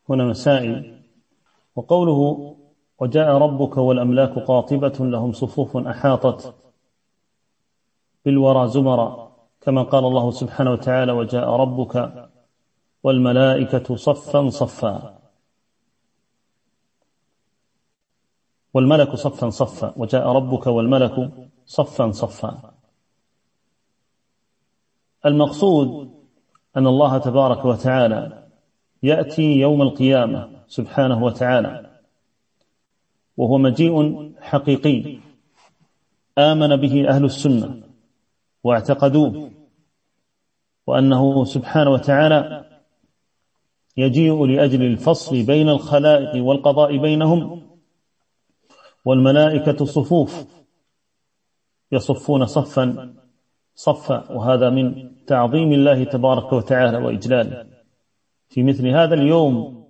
هنا 0.09 0.23
مسائل 0.23 1.01
وقوله 1.75 2.58
وجاء 2.99 3.27
ربك 3.37 3.77
والأملاك 3.77 4.39
قاطبة 4.39 4.97
لهم 4.99 5.31
صفوف 5.31 5.77
أحاطت 5.77 6.55
بالورى 8.25 8.67
زمرا 8.67 9.31
كما 9.61 9.83
قال 9.83 10.05
الله 10.05 10.31
سبحانه 10.31 10.71
وتعالى 10.71 11.11
وجاء 11.11 11.49
ربك 11.49 12.29
والملائكة 13.03 13.95
صفا 13.95 14.49
صفا. 14.49 15.19
والملك 18.73 19.15
صفا 19.15 19.49
صفا 19.49 19.93
وجاء 19.97 20.27
ربك 20.27 20.67
والملك 20.67 21.31
صفا 21.65 22.11
صفا. 22.11 22.73
المقصود 25.25 26.11
أن 26.77 26.87
الله 26.87 27.17
تبارك 27.17 27.65
وتعالى 27.65 28.47
يأتي 29.03 29.41
يوم 29.41 29.81
القيامة 29.81 30.49
سبحانه 30.67 31.23
وتعالى. 31.23 31.88
وهو 33.39 33.57
مجيء 33.57 33.95
حقيقي. 34.41 35.17
آمن 36.37 36.75
به 36.75 37.09
أهل 37.09 37.25
السنة 37.25 37.81
واعتقدوه 38.63 39.51
وأنه 40.87 41.45
سبحانه 41.45 41.89
وتعالى 41.89 42.65
يجيء 43.97 44.45
لأجل 44.45 44.83
الفصل 44.83 45.43
بين 45.43 45.69
الخلائق 45.69 46.43
والقضاء 46.43 46.97
بينهم 46.97 47.61
والملائكة 49.05 49.85
صفوف 49.85 50.45
يصفون 51.91 52.45
صفا 52.45 53.13
صفا 53.75 54.31
وهذا 54.31 54.69
من 54.69 55.11
تعظيم 55.25 55.73
الله 55.73 56.03
تبارك 56.03 56.53
وتعالى 56.53 56.97
وإجلاله. 56.97 57.67
في 58.49 58.63
مثل 58.63 58.87
هذا 58.87 59.13
اليوم 59.15 59.85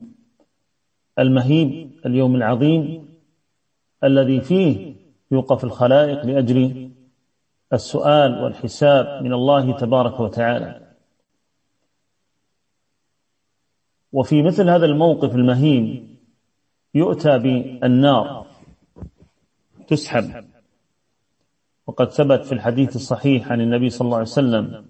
المهيب 1.19 1.91
اليوم 2.05 2.35
العظيم 2.35 3.08
الذي 4.03 4.41
فيه 4.41 4.95
يوقف 5.31 5.63
الخلائق 5.63 6.25
لأجل 6.25 6.91
السؤال 7.73 8.43
والحساب 8.43 9.23
من 9.23 9.33
الله 9.33 9.77
تبارك 9.77 10.19
وتعالى. 10.19 10.95
وفي 14.13 14.43
مثل 14.43 14.69
هذا 14.69 14.85
الموقف 14.85 15.35
المهين 15.35 16.17
يؤتى 16.95 17.37
بالنار 17.37 18.47
تسحب. 19.87 20.45
وقد 21.87 22.09
ثبت 22.09 22.45
في 22.45 22.51
الحديث 22.51 22.95
الصحيح 22.95 23.51
عن 23.51 23.61
النبي 23.61 23.89
صلى 23.89 24.05
الله 24.05 24.17
عليه 24.17 24.27
وسلم 24.27 24.85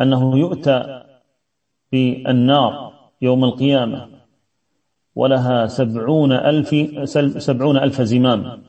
أنه 0.00 0.38
يؤتى 0.38 1.04
بالنار 1.92 2.92
يوم 3.22 3.44
القيامة. 3.44 4.21
ولها 5.14 5.66
سبعون 5.66 6.32
ألف, 6.32 6.74
سبعون 7.42 7.76
ألف 7.76 8.00
زمام. 8.00 8.62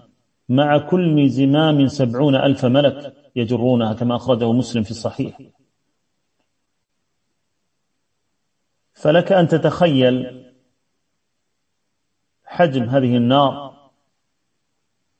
مع 0.50 0.78
كل 0.78 1.30
زمام 1.30 1.88
سبعون 1.88 2.36
ألف 2.36 2.66
ملك 2.66 3.14
يجرونها 3.36 3.94
كما 3.94 4.16
أخرجه 4.16 4.52
مسلم 4.52 4.84
في 4.84 4.92
الصحيح. 4.92 5.42
فلك 8.94 9.32
أن 9.32 9.48
تتخيل 9.48 10.44
حجم 12.46 12.84
هذه 12.84 13.18
النار 13.18 13.74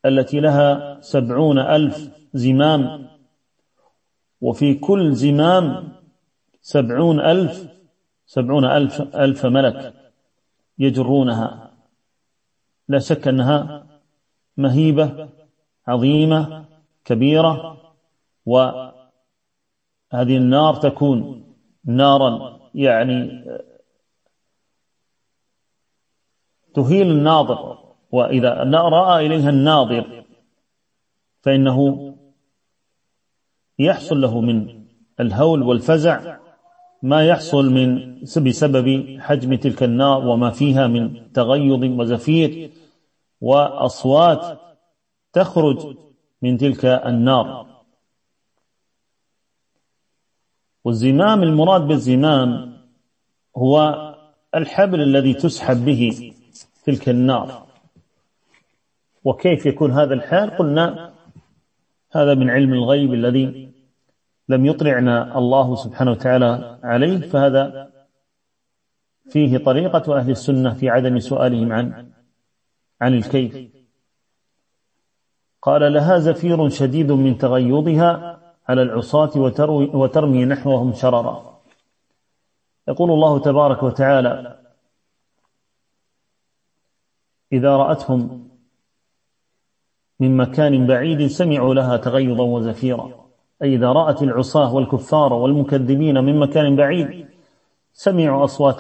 التي 0.06 0.40
لها 0.40 1.02
سبعون 1.02 1.60
ألف 1.60 2.10
زمام. 2.34 3.10
وفي 4.42 4.74
كل 4.74 5.14
زمام 5.14 5.94
سبعون 6.62 7.20
ألف 7.20 7.68
سبعون 8.26 8.66
ألف, 8.66 9.02
ألف 9.02 9.46
ملك. 9.46 10.03
يجرونها. 10.80 11.72
لا 12.88 13.00
شك 13.00 13.28
أنها 13.28 13.88
مهيبة 14.58 15.30
عظيمة 15.88 16.66
كبيرة 17.06 17.78
هذه 20.12 20.38
النار 20.38 20.76
تكون 20.76 21.44
نارا 21.86 22.60
يعني 22.76 23.46
تهيل 26.74 27.12
الناظر 27.12 27.94
وإذا 28.12 28.64
رأى 28.90 29.26
إليها 29.26 29.50
الناظر 29.50 30.26
فإنه 31.42 32.10
يحصل 33.80 34.22
له 34.22 34.42
من 34.42 34.86
الهول 35.20 35.64
والفزع 35.64 36.38
ما 37.04 37.28
يحصل 37.28 37.70
من 37.70 38.20
بسبب 38.22 39.18
حجم 39.20 39.56
تلك 39.56 39.84
النار 39.84 40.28
وما 40.28 40.50
فيها 40.50 40.88
من 40.88 41.32
تغيض 41.34 41.84
وزفير 42.00 42.72
وأصوات 43.42 44.60
تخرج 45.34 45.96
من 46.42 46.58
تلك 46.58 46.86
النار. 46.86 47.68
والزمام 50.84 51.44
المراد 51.44 51.82
بالزمام 51.82 52.78
هو 53.58 54.00
الحبل 54.56 55.02
الذي 55.02 55.34
تسحب 55.34 55.86
به 55.86 56.34
تلك 56.86 57.10
النار. 57.10 57.68
وكيف 59.24 59.66
يكون 59.66 59.92
هذا 59.92 60.14
الحال؟ 60.14 60.58
قلنا 60.58 61.14
هذا 62.12 62.34
من 62.34 62.50
علم 62.50 62.74
الغيب 62.74 63.14
الذي 63.14 63.73
لم 64.50 64.66
يطلعنا 64.66 65.38
الله 65.38 65.76
سبحانه 65.76 66.12
وتعالى 66.12 66.80
عليه 66.84 67.18
فهذا 67.18 67.92
فيه 69.30 69.58
طريقة 69.58 70.18
أهل 70.18 70.32
السنة 70.32 70.74
في 70.74 70.90
عدم 70.90 71.20
سؤالهم 71.20 71.72
عن 71.72 72.12
عن 73.02 73.14
الكيف. 73.14 73.74
قال 75.62 75.94
لها 75.94 76.20
زفير 76.20 76.70
شديد 76.70 77.12
من 77.12 77.38
تغيضها 77.38 78.42
على 78.68 78.82
العصاة 78.82 79.32
وترمي 79.94 80.46
نحوهم 80.46 80.94
شررا. 80.94 81.62
يقول 82.88 83.12
الله 83.12 83.40
تبارك 83.40 83.84
وتعالى 83.84 84.60
إذا 87.54 87.78
رأتهم 87.78 88.50
من 90.20 90.38
مكان 90.38 90.88
بعيد 90.88 91.28
سمعوا 91.28 91.74
لها 91.74 91.98
تغيظا 91.98 92.44
وزفيرا. 92.44 93.23
أي 93.62 93.76
إذا 93.76 93.92
رأت 93.92 94.24
العصاة 94.24 94.74
والكفار 94.76 95.34
والمكذبين 95.34 96.24
من 96.24 96.40
مكان 96.40 96.76
بعيد 96.76 97.26
سمعوا 97.94 98.44
أصوات 98.44 98.80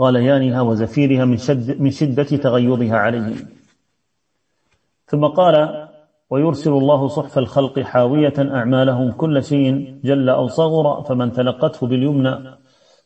غليانها 0.00 0.60
وزفيرها 0.60 1.24
من, 1.24 1.36
شد 1.36 1.80
من 1.80 1.90
شدة 1.90 2.22
تغيظها 2.22 2.96
عليهم. 2.96 3.48
ثم 5.06 5.26
قال 5.26 5.88
ويرسل 6.30 6.70
الله 6.70 7.08
صحف 7.08 7.38
الخلق 7.38 7.80
حاوية 7.80 8.32
أعمالهم 8.38 9.12
كل 9.12 9.42
شيء 9.44 10.00
جل 10.04 10.28
أو 10.28 10.48
صغر 10.48 11.02
فمن 11.02 11.32
تلقته 11.32 11.86
باليمنى 11.86 12.38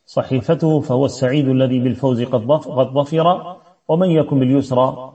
صحيفته 0.06 0.80
فهو 0.80 1.04
السعيد 1.04 1.48
الذي 1.48 1.78
بالفوز 1.78 2.22
قد 2.22 2.40
ظفر 2.94 3.56
ومن 3.88 4.10
يكن 4.10 4.38
باليسرى 4.38 5.12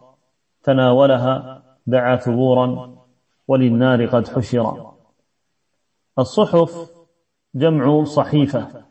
تناولها 0.64 1.62
دعا 1.88 2.16
ثبورا 2.16 2.96
وللنار 3.48 4.06
قد 4.06 4.28
حشر. 4.28 4.91
الصحف 6.22 6.90
جمع 7.56 8.04
صحيفة. 8.04 8.86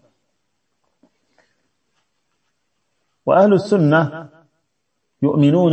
وأهل 3.27 3.53
السنة 3.53 4.29
يؤمنون 5.23 5.73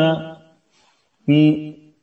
بأن 1.27 1.93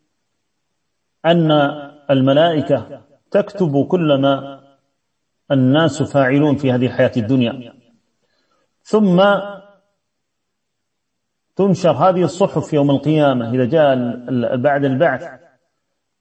الملائكة 2.11 3.01
تكتب 3.31 3.87
كل 3.87 4.15
ما 4.21 4.61
الناس 5.51 6.03
فاعلون 6.03 6.57
في 6.57 6.73
هذه 6.73 6.87
الحياة 6.87 7.13
الدنيا. 7.17 7.75
ثم 8.83 9.25
تنشر 11.57 11.91
هذه 11.91 12.23
الصحف 12.25 12.73
يوم 12.73 12.91
القيامة. 12.91 13.55
إذا 13.55 13.65
جاء 13.65 13.97
بعد 14.57 14.85
البعث 14.85 15.41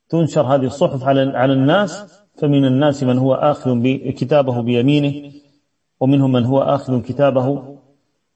تنشر 0.10 0.42
هذه 0.42 0.66
الصحف 0.66 1.04
على 1.04 1.38
على 1.38 1.54
الناس 1.54 2.23
فمن 2.36 2.66
الناس 2.66 3.04
من 3.04 3.18
هو 3.18 3.34
آخذ 3.34 3.84
كتابه 4.10 4.62
بيمينه 4.62 5.32
ومنهم 6.00 6.32
من 6.32 6.46
هو 6.46 6.62
آخذ 6.62 7.02
كتابه 7.02 7.78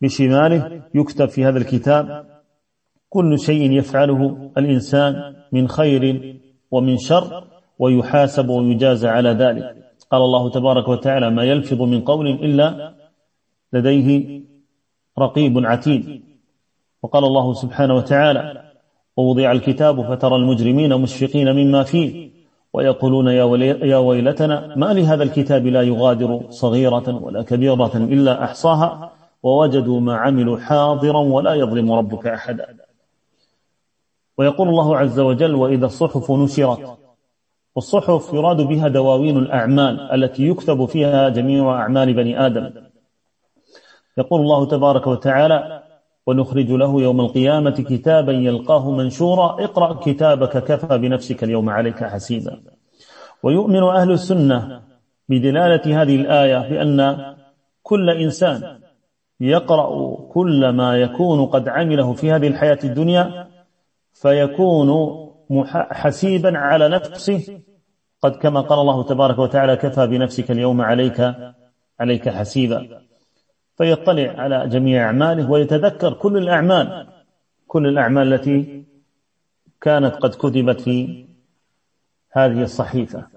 بشماله. 0.02 0.84
يكتب 0.96 1.30
في 1.30 1.46
هذا 1.46 1.58
الكتاب 1.58 2.26
كل 3.10 3.40
شيء 3.40 3.72
يفعله 3.72 4.52
الإنسان 4.58 5.36
من 5.52 5.68
خير 5.68 6.36
ومن 6.72 6.98
شر 6.98 7.48
ويحاسب 7.80 8.50
ويجازى 8.50 9.08
على 9.08 9.30
ذلك. 9.30 9.78
قال 10.12 10.22
الله 10.22 10.50
تبارك 10.50 10.88
وتعالى 10.88 11.30
ما 11.30 11.44
يلفظ 11.44 11.82
من 11.82 12.02
قول 12.02 12.28
إلا 12.28 12.94
لديه 13.74 14.42
رقيب 15.20 15.66
عتيد 15.66 16.22
وقال 17.04 17.24
الله 17.24 17.54
سبحانه 17.54 17.96
وتعالى 17.96 18.64
ووضع 19.18 19.52
الكتاب 19.52 20.02
فترى 20.02 20.36
المجرمين 20.36 21.02
مشفقين 21.02 21.56
مما 21.56 21.84
فيه 21.84 22.37
ويقولون 22.74 23.28
يا 23.28 23.98
ويلتنا 23.98 24.76
ما 24.76 24.94
لهذا 24.94 25.24
الكتاب 25.24 25.68
لا 25.68 25.82
يغادر 25.82 26.46
صغيرة 26.50 27.24
ولا 27.24 27.42
كبيرة 27.42 27.96
إلا 27.96 28.44
أحصاها 28.44 29.12
ووجدوا 29.44 30.00
ما 30.00 30.16
عملوا 30.16 30.58
حاضرا 30.58 31.20
ولا 31.20 31.54
يظلم 31.54 31.92
ربك 31.92 32.28
أحدا. 32.28 32.78
ويقول 34.38 34.70
الله 34.70 34.98
عز 34.98 35.20
وجل 35.20 35.56
وإذا 35.56 35.86
الصحف 35.86 36.32
نشرت 36.32 36.98
والصحف 37.76 38.34
يراد 38.34 38.62
بها 38.62 38.88
دواوين 38.88 39.38
الأعمال 39.38 40.00
التي 40.00 40.48
يكتب 40.48 40.86
فيها 40.86 41.30
جميع 41.30 41.82
أعمال 41.82 42.14
بني 42.14 42.46
آدم. 42.46 42.72
يقول 44.18 44.42
الله 44.42 44.66
تبارك 44.66 45.08
وتعالى 45.08 45.84
ونخرج 46.28 46.72
له 46.72 47.02
يوم 47.02 47.22
القيامة 47.22 47.72
كتابا 47.72 48.32
يلقاه 48.32 48.92
منشورا. 48.92 49.64
اقرأ 49.64 49.94
كتابك 49.94 50.64
كفى 50.64 50.98
بنفسك 50.98 51.44
اليوم 51.44 51.70
عليك 51.70 52.04
حسيبا. 52.04 52.62
ويؤمن 53.44 53.84
أهل 53.84 54.12
السنة 54.12 54.82
بدلالة 55.30 56.02
هذه 56.02 56.16
الآية 56.16 56.70
بأن 56.70 57.16
كل 57.84 58.10
إنسان 58.10 58.80
يقرأ 59.40 60.16
كل 60.32 60.70
ما 60.70 60.98
يكون 60.98 61.46
قد 61.46 61.68
عمله 61.68 62.14
في 62.14 62.32
هذه 62.32 62.48
الحياة 62.48 62.80
الدنيا 62.84 63.48
فيكون 64.14 64.90
حسيبا 65.72 66.58
على 66.58 66.90
نفسه. 66.90 67.60
قد 68.22 68.36
كما 68.36 68.62
قال 68.62 68.80
الله 68.80 69.04
تبارك 69.04 69.40
وتعالى 69.40 69.76
كفى 69.76 70.08
بنفسك 70.08 70.52
اليوم 70.52 70.82
عليك 70.82 71.36
عليك 72.00 72.30
حسيبا. 72.30 73.07
فيطلع 73.78 74.34
على 74.38 74.68
جميع 74.68 75.06
أعماله 75.06 75.52
ويتذكر 75.52 76.14
كل 76.14 76.38
الأعمال 76.38 77.08
كل 77.68 77.88
الأعمال 77.88 78.34
التي 78.34 78.84
كانت 79.82 80.16
قد 80.16 80.30
كتبت 80.30 80.82
في 80.82 81.26
هذه 82.32 82.64
الصحيفة. 82.64 83.28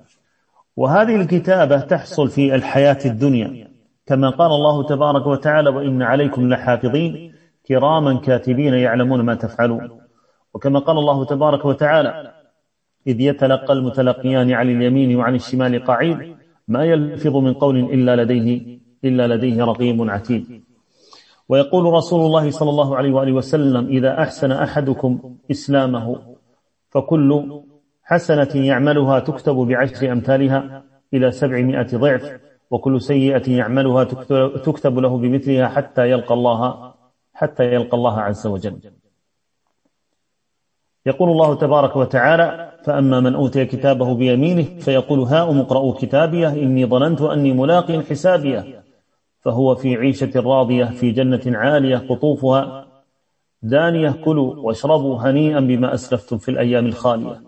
وهذه 0.77 1.17
الكتابة 1.17 1.81
تحصل 1.81 2.29
في 2.29 2.55
الحياة 2.55 2.99
الدنيا. 3.05 3.71
كما 4.07 4.31
قال 4.31 4.51
الله 4.51 4.87
تبارك 4.87 5.27
وتعالى 5.27 5.71
وإن 5.71 6.03
عليكم 6.03 6.49
لحافظين. 6.49 7.35
كراما 7.69 8.21
كاتبين 8.21 8.75
يعلمون 8.75 9.21
ما 9.21 9.35
تفعلون. 9.35 10.01
وكما 10.55 10.79
قال 10.79 10.99
الله 10.99 11.25
تبارك 11.25 11.65
وتعالى 11.65 12.33
إذ 13.07 13.21
يتلقى 13.21 13.73
المتلقيان 13.73 14.53
عن 14.53 14.71
اليمين 14.71 15.17
وعن 15.17 15.35
الشمال 15.35 15.85
قعيد 15.85 16.37
ما 16.69 16.85
يلفظ 16.85 17.37
من 17.37 17.55
قول 17.55 17.79
إلا 17.79 18.23
لديه 18.23 18.80
إلا 19.05 19.35
لديه 19.35 19.65
رقيب 19.65 20.11
عتيد. 20.11 20.63
ويقول 21.49 21.85
رسول 21.85 22.27
الله 22.27 22.51
صلى 22.51 22.71
الله 22.71 22.97
عليه 22.97 23.13
وآله 23.13 23.33
وسلم 23.33 23.87
إذا 23.87 24.23
أحسن 24.23 24.53
أحدكم 24.53 25.37
إسلامه 25.51 26.37
فكل 26.91 27.61
حسنة 28.03 28.51
يعملها 28.55 29.19
تكتب 29.19 29.55
بعشر 29.55 30.13
أمثالها 30.13 30.83
إلى 31.15 31.31
سبعمائة 31.31 31.97
ضعف 31.97 32.41
وكل 32.71 33.01
سيئة 33.01 33.57
يعملها 33.57 34.05
تكتب 34.65 34.99
له 34.99 35.19
بمثلها 35.19 35.69
حتى 35.69 36.11
يلقى 36.11 36.35
الله 36.35 36.93
حتى 37.35 37.65
يلقى 37.65 37.97
الله 37.97 38.21
عز 38.21 38.47
وجل. 38.47 38.79
يقول 41.07 41.31
الله 41.31 41.55
تبارك 41.55 41.97
وتعالى 41.97 42.73
فأما 42.85 43.21
من 43.21 43.35
أوتي 43.35 43.65
كتابه 43.65 44.15
بيمينه 44.15 44.63
فيقول 44.63 45.21
هاؤم 45.21 45.59
اقرأوا 45.59 45.95
كتابيه 45.95 46.49
إني 46.49 46.87
ظننت 46.87 47.21
أني 47.21 47.53
ملاق 47.53 47.93
حسابيه 47.93 48.83
فهو 49.41 49.75
في 49.75 49.97
عيشة 49.97 50.41
راضية 50.41 50.85
في 50.85 51.11
جنة 51.11 51.41
عالية 51.47 51.97
قطوفها 51.97 52.87
دانية 53.63 54.11
كلوا 54.11 54.55
واشربوا 54.55 55.19
هنيئا 55.19 55.61
بما 55.61 55.95
أسلفتم 55.95 56.39
في 56.39 56.51
الأيام 56.51 56.87
الخالية. 56.87 57.43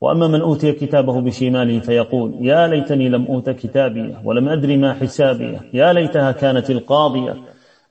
وأما 0.00 0.28
من 0.28 0.40
أوتي 0.40 0.72
كتابه 0.72 1.20
بشماله 1.20 1.80
فيقول 1.80 2.36
يا 2.40 2.66
ليتني 2.66 3.08
لم 3.08 3.26
أوت 3.26 3.50
كتابي 3.50 4.16
ولم 4.24 4.48
أدري 4.48 4.76
ما 4.76 4.94
حسابي. 4.94 5.58
يا 5.72 5.92
ليتها 5.92 6.32
كانت 6.32 6.70
القاضية. 6.70 7.36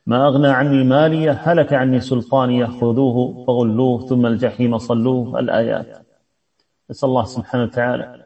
ما 0.08 0.28
أغنى 0.28 0.48
عني 0.48 0.84
مالية 0.84 1.32
هلك 1.32 1.74
عني 1.74 2.00
سلطانية 2.00 2.66
خذوه 2.66 3.46
فغلوه 3.48 4.06
ثم 4.08 4.26
الجحيم 4.26 4.78
صلوه 4.78 5.40
الآيات. 5.40 6.08
نسأل 6.90 7.10
الله 7.10 7.24
سبحانه 7.24 7.64
وتعالى 7.64 8.26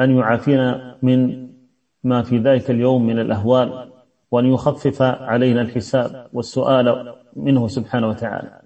أن 0.00 0.18
يعافينا 0.18 0.96
من 1.02 1.48
ما 2.04 2.22
في 2.22 2.38
ذلك 2.38 2.70
اليوم 2.70 3.06
من 3.06 3.18
الأهوال. 3.18 3.85
وأن 4.30 4.46
يخفف 4.46 5.02
علينا 5.02 5.60
الحساب 5.60 6.28
والسؤال 6.32 7.14
منه 7.36 7.68
سبحانه 7.68 8.08
وتعالى. 8.08 8.60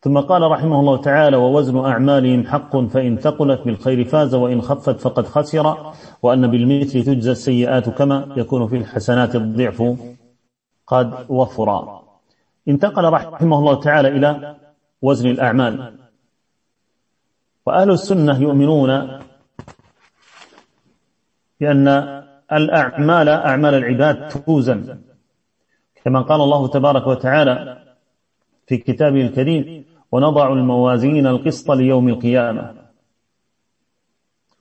ثم 0.00 0.20
قال 0.20 0.42
رحمه 0.42 0.80
الله 0.80 0.96
تعالى 0.96 1.36
ووزن 1.36 1.78
أعمالهم 1.78 2.46
حق 2.46 2.76
فإن 2.76 3.16
ثقلت 3.16 3.60
بالخير 3.60 4.04
فاز 4.04 4.34
وإن 4.34 4.62
خفت 4.62 5.00
فقد 5.00 5.26
خسر 5.26 5.92
وأن 6.22 6.46
بالمثل 6.46 7.04
تجزى 7.04 7.30
السيئات 7.30 7.88
كما 7.88 8.34
يكون 8.36 8.68
في 8.68 8.76
الحسنات 8.76 9.36
الضعف 9.36 9.82
قد 10.86 11.26
وفر. 11.28 12.00
انتقل 12.68 13.04
رحمه 13.04 13.58
الله 13.58 13.80
تعالى 13.80 14.08
إلى 14.08 14.56
وزن 15.02 15.30
الأعمال. 15.30 15.98
وأهل 17.66 17.90
السنة 17.90 18.42
يؤمنون 18.42 19.20
بأن 21.60 22.27
الأعمال 22.52 23.28
أعمال 23.28 23.74
العباد 23.74 24.28
توزن. 24.28 24.98
كما 26.04 26.20
قال 26.20 26.40
الله 26.40 26.68
تبارك 26.68 27.06
وتعالى 27.06 27.78
في 28.66 28.76
كتابه 28.76 29.20
الكريم 29.20 29.84
ونضع 30.12 30.52
الموازين 30.52 31.26
القسط 31.26 31.70
ليوم 31.70 32.08
القيامة. 32.08 32.74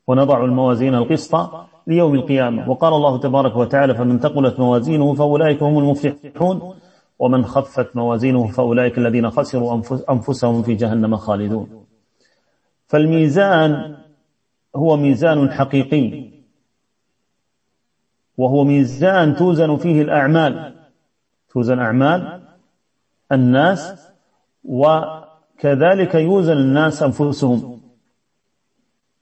ونضع 0.07 0.45
الموازين 0.45 0.95
القسط 0.95 1.51
ليوم 1.87 2.15
القيامة. 2.15 2.69
وقال 2.69 2.93
الله 2.93 3.17
تبارك 3.19 3.55
وتعالى 3.55 3.95
فمن 3.95 4.19
ثقلت 4.19 4.59
موازينه 4.59 5.13
فأولئك 5.13 5.63
هم 5.63 5.77
المفلحون. 5.77 6.73
ومن 7.19 7.45
خفت 7.45 7.95
موازينه 7.95 8.47
فأولئك 8.47 8.97
الذين 8.97 9.29
خسروا 9.29 9.81
أنفسهم 10.09 10.63
في 10.63 10.75
جهنم 10.75 11.15
خالدون. 11.15 11.85
فالميزان 12.87 13.95
هو 14.75 14.97
ميزان 14.97 15.51
حقيقي. 15.51 16.36
وهو 18.37 18.63
ميزان 18.63 19.35
توزن 19.35 19.77
فيه 19.77 20.01
الأعمال. 20.01 20.73
توزن 21.49 21.79
أعمال 21.79 22.41
الناس 23.31 24.11
وكذلك 24.63 26.15
يوزن 26.15 26.57
الناس 26.57 27.03
أنفسهم. 27.03 27.81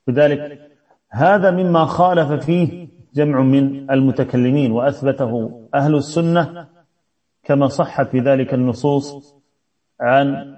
لذلك 0.08 0.72
هذا 1.10 1.52
مما 1.52 1.86
خالف 1.86 2.46
فيه 2.46 2.88
جمع 3.16 3.42
من 3.42 3.92
المتكلمين 3.92 4.72
وأثبته 4.72 5.62
أهل 5.76 5.96
السنة 5.96 6.68
كما 7.44 7.68
صحت 7.68 8.08
في 8.10 8.20
ذلك 8.20 8.54
النصوص 8.54 9.36
عن 10.02 10.56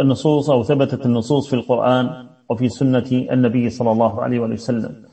النصوص 0.00 0.50
أو 0.50 0.62
ثبتت 0.62 1.06
النصوص 1.06 1.48
في 1.50 1.56
القرآن 1.56 2.28
وفي 2.50 2.68
سنة 2.68 3.06
النبي 3.12 3.70
صلى 3.70 3.92
الله 3.92 4.22
عليه 4.22 4.38
وسلم. 4.38 5.04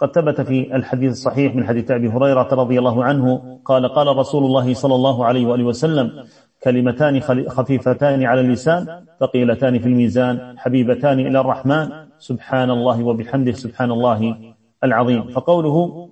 قد 0.00 0.12
ثبت 0.14 0.40
في 0.40 0.76
الحديث 0.76 1.12
الصحيح 1.12 1.54
من 1.54 1.66
حديث 1.66 1.90
أبي 1.90 2.08
هريرة 2.08 2.48
رضي 2.54 2.78
الله 2.78 3.04
عنه 3.04 3.58
قال 3.64 3.88
قال 3.88 4.16
رسول 4.16 4.44
الله 4.44 4.74
صلى 4.74 4.94
الله 4.94 5.24
عليه 5.24 5.46
وآله 5.46 5.64
وسلم 5.64 6.24
كلمتان 6.62 7.20
خفيفتان 7.48 8.24
على 8.24 8.40
اللسان 8.40 9.04
ثقيلتان 9.20 9.78
في 9.78 9.86
الميزان 9.86 10.58
حبيبتان 10.58 11.20
إلى 11.20 11.40
الرحمن 11.40 11.88
سبحان 12.18 12.70
الله 12.70 13.04
وبحمده 13.04 13.52
سبحان 13.52 13.90
الله 13.90 14.36
العظيم. 14.84 15.22
فقوله 15.28 16.08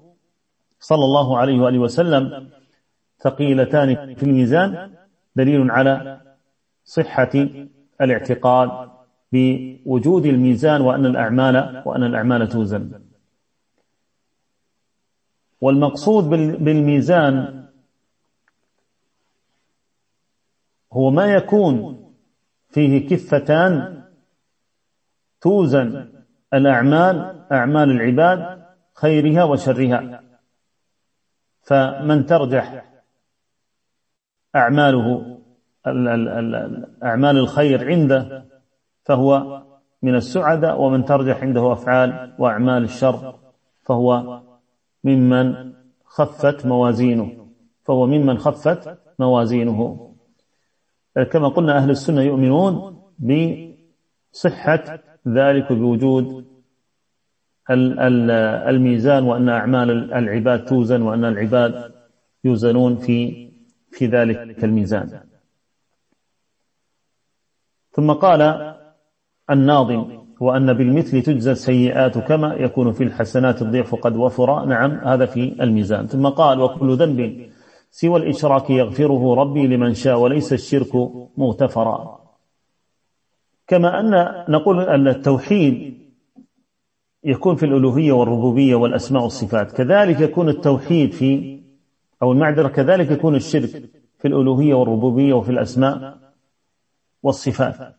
صلى 0.80 1.04
الله 1.04 1.38
عليه 1.38 1.60
وآله 1.60 1.78
وسلم 1.78 2.48
ثقيلتان 3.20 4.14
في 4.14 4.22
الميزان 4.22 4.90
دليل 5.36 5.70
على 5.70 6.20
صحة 6.84 7.30
الاعتقاد 8.00 8.70
بوجود 9.32 10.26
الميزان 10.26 10.80
وأن 10.80 11.06
الأعمال 11.06 11.82
وأن 11.86 12.02
الأعمال 12.04 12.48
توزن. 12.48 13.07
والمقصود 15.60 16.24
بالميزان 16.64 17.64
هو 20.92 21.10
ما 21.10 21.26
يكون 21.26 22.04
فيه 22.68 23.08
كفتان 23.08 24.02
توزن 25.40 26.12
الأعمال 26.54 27.46
أعمال 27.52 27.90
العباد 27.90 28.66
خيرها 28.94 29.44
وشرها. 29.44 30.22
فمن 31.62 32.26
ترجح 32.26 32.84
أعماله 34.56 35.38
أعمال 37.02 37.36
الخير 37.38 37.88
عنده 37.88 38.44
فهو 39.04 39.62
من 40.02 40.14
السعداء 40.14 40.80
ومن 40.80 41.04
ترجح 41.04 41.42
عنده 41.42 41.72
أفعال 41.72 42.34
وأعمال 42.38 42.84
الشر 42.84 43.38
فهو 43.82 44.40
ممن 45.08 45.46
خفت 46.04 46.66
موازينه 46.66 47.28
فهو 47.84 48.06
ممن 48.06 48.38
خفت 48.38 48.98
موازينه. 49.18 49.80
كما 51.32 51.48
قلنا 51.48 51.72
أهل 51.78 51.90
السنة 51.90 52.22
يؤمنون 52.22 52.74
بصحة 53.18 54.84
ذلك 55.28 55.72
بوجود 55.72 56.26
الميزان 58.70 59.22
وأن 59.24 59.48
أعمال 59.48 59.88
العباد 60.14 60.64
توزن 60.64 61.02
وأن 61.02 61.24
العباد 61.24 61.94
يوزنون 62.44 62.96
في 62.96 63.48
في 63.90 64.06
ذلك 64.06 64.64
الميزان. 64.64 65.20
ثم 67.92 68.12
قال 68.12 68.40
الناظم 69.50 70.27
وأن 70.40 70.72
بالمثل 70.72 71.22
تجزى 71.22 71.50
السيئات 71.52 72.18
كما 72.18 72.54
يكون 72.54 72.92
في 72.92 73.04
الحسنات 73.04 73.62
الضعف 73.62 73.94
قد 73.94 74.16
وفر. 74.16 74.64
نعم 74.64 74.90
هذا 74.90 75.26
في 75.26 75.62
الميزان. 75.62 76.06
ثم 76.06 76.28
قال 76.28 76.60
وكل 76.60 76.96
ذنب 76.96 77.48
سوى 77.90 78.20
الإشراك 78.20 78.70
يغفره 78.70 79.34
ربي 79.34 79.66
لمن 79.66 79.94
شاء 79.94 80.18
وليس 80.18 80.52
الشرك 80.52 80.94
مغتفرا. 81.36 82.18
كما 83.66 84.00
أن 84.00 84.10
نقول 84.48 84.80
أن 84.80 85.08
التوحيد 85.08 85.98
يكون 87.24 87.56
في 87.56 87.66
الألوهية 87.66 88.12
والربوبية 88.12 88.74
والأسماء 88.74 89.22
والصفات. 89.22 89.72
كذلك 89.72 90.20
يكون 90.20 90.48
التوحيد 90.48 91.12
في 91.12 91.60
أو 92.22 92.32
المعذرة 92.32 92.68
كذلك 92.68 93.10
يكون 93.10 93.34
الشرك 93.34 93.70
في 94.18 94.28
الألوهية 94.28 94.74
والربوبية 94.74 95.32
وفي 95.34 95.50
الأسماء 95.50 96.18
والصفات. 97.22 97.96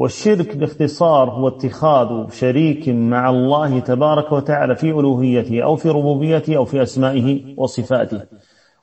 والشرك 0.00 0.56
باختصار 0.56 1.30
هو 1.30 1.48
اتخاذ 1.48 2.30
شريك 2.30 2.88
مع 2.88 3.30
الله 3.30 3.80
تبارك 3.80 4.32
وتعالى 4.32 4.76
في 4.76 4.90
ألوهيته 4.90 5.62
أو 5.62 5.76
في 5.76 5.88
ربوبيته 5.88 6.56
أو 6.56 6.64
في 6.64 6.82
أسمائه 6.82 7.54
وصفاته. 7.56 8.22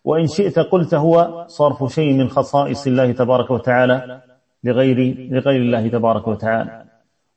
وإن 0.03 0.27
شئت 0.27 0.59
قلت 0.59 0.93
هو 0.93 1.45
صرف 1.47 1.93
شيء 1.93 2.13
من 2.13 2.29
خصائص 2.29 2.87
الله 2.87 3.11
تبارك 3.11 3.51
وتعالى 3.51 4.21
لغير 4.63 5.27
لغير 5.31 5.61
الله 5.61 5.87
تبارك 5.87 6.27
وتعالى. 6.27 6.83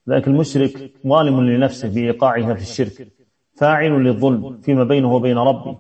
ذلك 0.09 0.29
المشرك 0.29 0.93
ظالم 1.07 1.41
لنفسه 1.41 1.89
بإيقاعها 1.95 2.55
في 2.55 2.63
الشرك 2.63 3.09
فاعل 3.57 4.05
للظلم 4.05 4.59
فيما 4.63 4.85
بينه 4.85 5.15
وبين 5.15 5.39
ربه. 5.39 5.79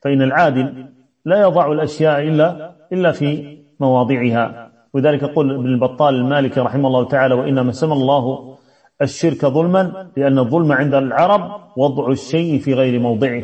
فإن 0.00 0.22
العادل 0.22 0.86
لا 1.24 1.40
يضع 1.40 1.72
الأشياء 1.72 2.20
إلا 2.20 2.76
إلا 2.92 3.12
في 3.12 3.58
مواضعها. 3.80 4.65
وذلك 4.96 5.22
يقول 5.22 5.54
ابن 5.54 5.66
البطال 5.66 6.14
المالكي 6.14 6.60
رحمه 6.60 6.88
الله 6.88 7.04
تعالى 7.04 7.34
وإنما 7.34 7.72
سمى 7.72 7.92
الله 7.92 8.56
الشرك 9.02 9.46
ظلما 9.46 10.10
لأن 10.16 10.38
الظلم 10.38 10.72
عند 10.72 10.94
العرب 10.94 11.60
وضع 11.76 12.10
الشيء 12.10 12.58
في 12.58 12.74
غير 12.74 13.00
موضعه 13.00 13.42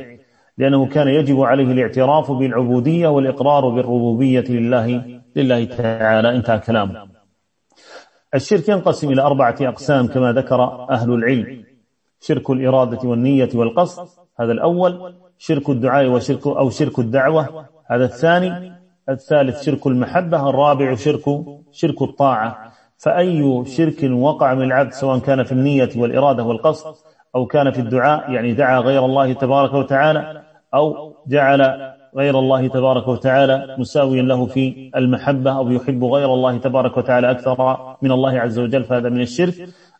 لأنه 0.58 0.86
كان 0.86 1.08
يجب 1.08 1.40
عليه 1.40 1.64
الاعتراف 1.64 2.30
بالعبودية 2.30 3.08
والإقرار 3.08 3.68
بالربوبية 3.68 4.44
لله 4.48 5.20
لله 5.36 5.64
تعالى 5.64 6.36
انتهى 6.36 6.58
كلامه 6.58 7.06
الشرك 8.34 8.68
ينقسم 8.68 9.10
إلى 9.10 9.22
أربعة 9.22 9.56
أقسام 9.60 10.06
كما 10.06 10.32
ذكر 10.32 10.64
أهل 10.90 11.12
العلم 11.12 11.64
شرك 12.20 12.50
الإرادة 12.50 13.08
والنية 13.08 13.48
والقصد 13.54 14.08
هذا 14.40 14.52
الأول 14.52 15.14
شرك 15.38 15.70
الدعاء 15.70 16.08
وشرك 16.08 16.46
أو 16.46 16.70
شرك 16.70 16.98
الدعوة 16.98 17.66
هذا 17.86 18.04
الثاني 18.04 18.71
الثالث 19.08 19.62
شرك 19.62 19.86
المحبة 19.86 20.50
الرابع 20.50 20.94
شرك 20.94 21.24
شرك 21.72 22.02
الطاعة. 22.02 22.72
فأي 22.98 23.64
شرك 23.66 24.10
وقع 24.12 24.54
من 24.54 24.62
العبد 24.62 24.92
سواء 24.92 25.18
كان 25.18 25.42
في 25.42 25.52
النية 25.52 25.88
والإرادة 25.96 26.44
والقصد 26.44 26.94
أو 27.34 27.46
كان 27.46 27.70
في 27.70 27.80
الدعاء 27.80 28.30
يعني 28.30 28.52
دعا 28.52 28.78
غير 28.80 29.04
الله 29.04 29.32
تبارك 29.32 29.74
وتعالى 29.74 30.42
أو 30.74 31.14
جعل 31.28 31.92
غير 32.16 32.38
الله 32.38 32.68
تبارك 32.68 33.08
وتعالى 33.08 33.76
مساويا 33.78 34.22
له 34.22 34.46
في 34.46 34.90
المحبة 34.96 35.56
أو 35.56 35.70
يحب 35.70 36.04
غير 36.04 36.34
الله 36.34 36.58
تبارك 36.58 36.96
وتعالى 36.96 37.30
أكثر 37.30 37.78
من 38.02 38.12
الله 38.12 38.40
عز 38.40 38.58
وجل 38.58 38.84
فهذا 38.84 39.08
من 39.08 39.20
الشرك. 39.20 39.54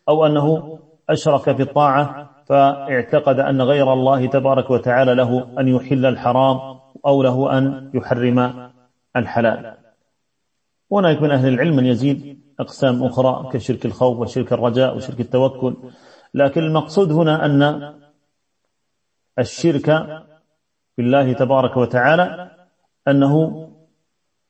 أو 0.09 0.27
أنه 0.27 0.79
أشرك 1.11 1.57
في 1.57 1.63
الطاعة 1.63 2.31
فاعتقد 2.47 3.41
أن 3.41 3.63
غير 3.63 3.93
الله 3.93 4.27
تبارك 4.27 4.71
وتعالى 4.71 5.15
له 5.15 5.47
أن 5.59 5.69
يحل 5.69 6.07
الحرام 6.07 6.59
أو 7.07 7.23
له 7.23 7.59
أن 7.59 7.91
يحرم 7.95 8.71
الحلال. 9.17 9.77
هناك 10.93 11.23
من 11.23 11.31
أهل 11.31 11.49
العلم 11.49 11.77
من 11.77 11.87
يزيد 11.87 12.41
أقسام 12.61 13.05
أخرى 13.05 13.51
كشرك 13.53 13.87
الخوف 13.87 14.19
وشرك 14.19 14.53
الرجاء 14.53 14.97
وشرك 14.97 15.21
التوكل. 15.21 15.77
لكن 16.35 16.61
المقصود 16.63 17.13
هنا 17.13 17.47
أن 17.47 17.93
الشرك 19.39 20.07
بالله 20.99 21.33
تبارك 21.33 21.77
وتعالى 21.77 22.51
أنه 23.09 23.69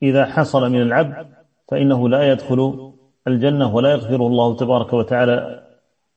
إذا 0.03 0.25
حصل 0.27 0.71
من 0.71 0.83
العبد 0.83 1.27
فإنه 1.69 2.09
لا 2.09 2.33
يدخل 2.33 2.93
الجنة 3.27 3.75
ولا 3.75 3.91
يغفر 3.93 4.27
الله 4.27 4.57
تبارك 4.57 4.93
وتعالى 4.93 5.63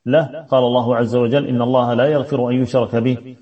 له. 0.06 0.46
قال 0.50 0.64
الله 0.64 0.96
عز 0.96 1.16
وجل 1.16 1.48
إن 1.48 1.62
الله 1.62 1.94
لا 1.94 2.06
يغفر 2.06 2.50
أن 2.50 2.56
يشرك 2.62 2.96
به. 2.96 3.36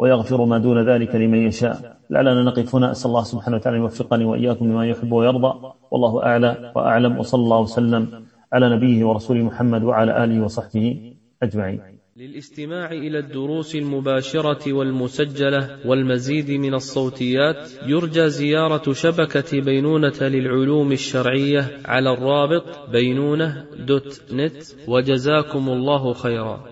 ويغفر 0.00 0.44
ما 0.44 0.58
دون 0.58 0.88
ذلك 0.88 1.14
لمن 1.14 1.46
يشاء. 1.46 1.96
لعلنا 2.10 2.42
نقف 2.42 2.74
هنا. 2.74 2.90
أسأل 2.90 3.08
الله 3.10 3.22
سبحانه 3.22 3.56
وتعالى 3.56 3.78
يوفقني 3.78 4.24
وإياكم 4.24 4.64
لما 4.64 4.86
يحب 4.86 5.12
ويرضى. 5.12 5.52
والله 5.90 6.22
أعلى 6.22 6.72
وأعلم. 6.76 7.18
وصلى 7.18 7.42
الله 7.42 7.60
وسلم 7.60 8.08
على 8.52 8.76
نبيه 8.76 9.04
ورسوله 9.04 9.42
محمد 9.42 9.82
وعلى 9.82 10.24
آله 10.24 10.44
وصحبه 10.44 11.14
أجمعين. 11.42 11.80
للاستماع 12.16 12.92
إلى 12.92 13.18
الدروس 13.18 13.76
المباشرة 13.76 14.72
والمسجلة 14.72 15.68
والمزيد 15.86 16.50
من 16.50 16.74
الصوتيات 16.74 17.70
يرجى 17.86 18.28
زيارة 18.28 18.92
شبكة 18.92 19.60
بينونة 19.60 20.20
للعلوم 20.20 20.92
الشرعية 20.92 21.62
على 21.84 22.12
الرابط 22.12 22.90
بينونة 22.92 23.64
دوت 23.86 24.22
نت. 24.32 24.62
وجزاكم 24.88 25.68
الله 25.68 26.12
خيرا. 26.12 26.69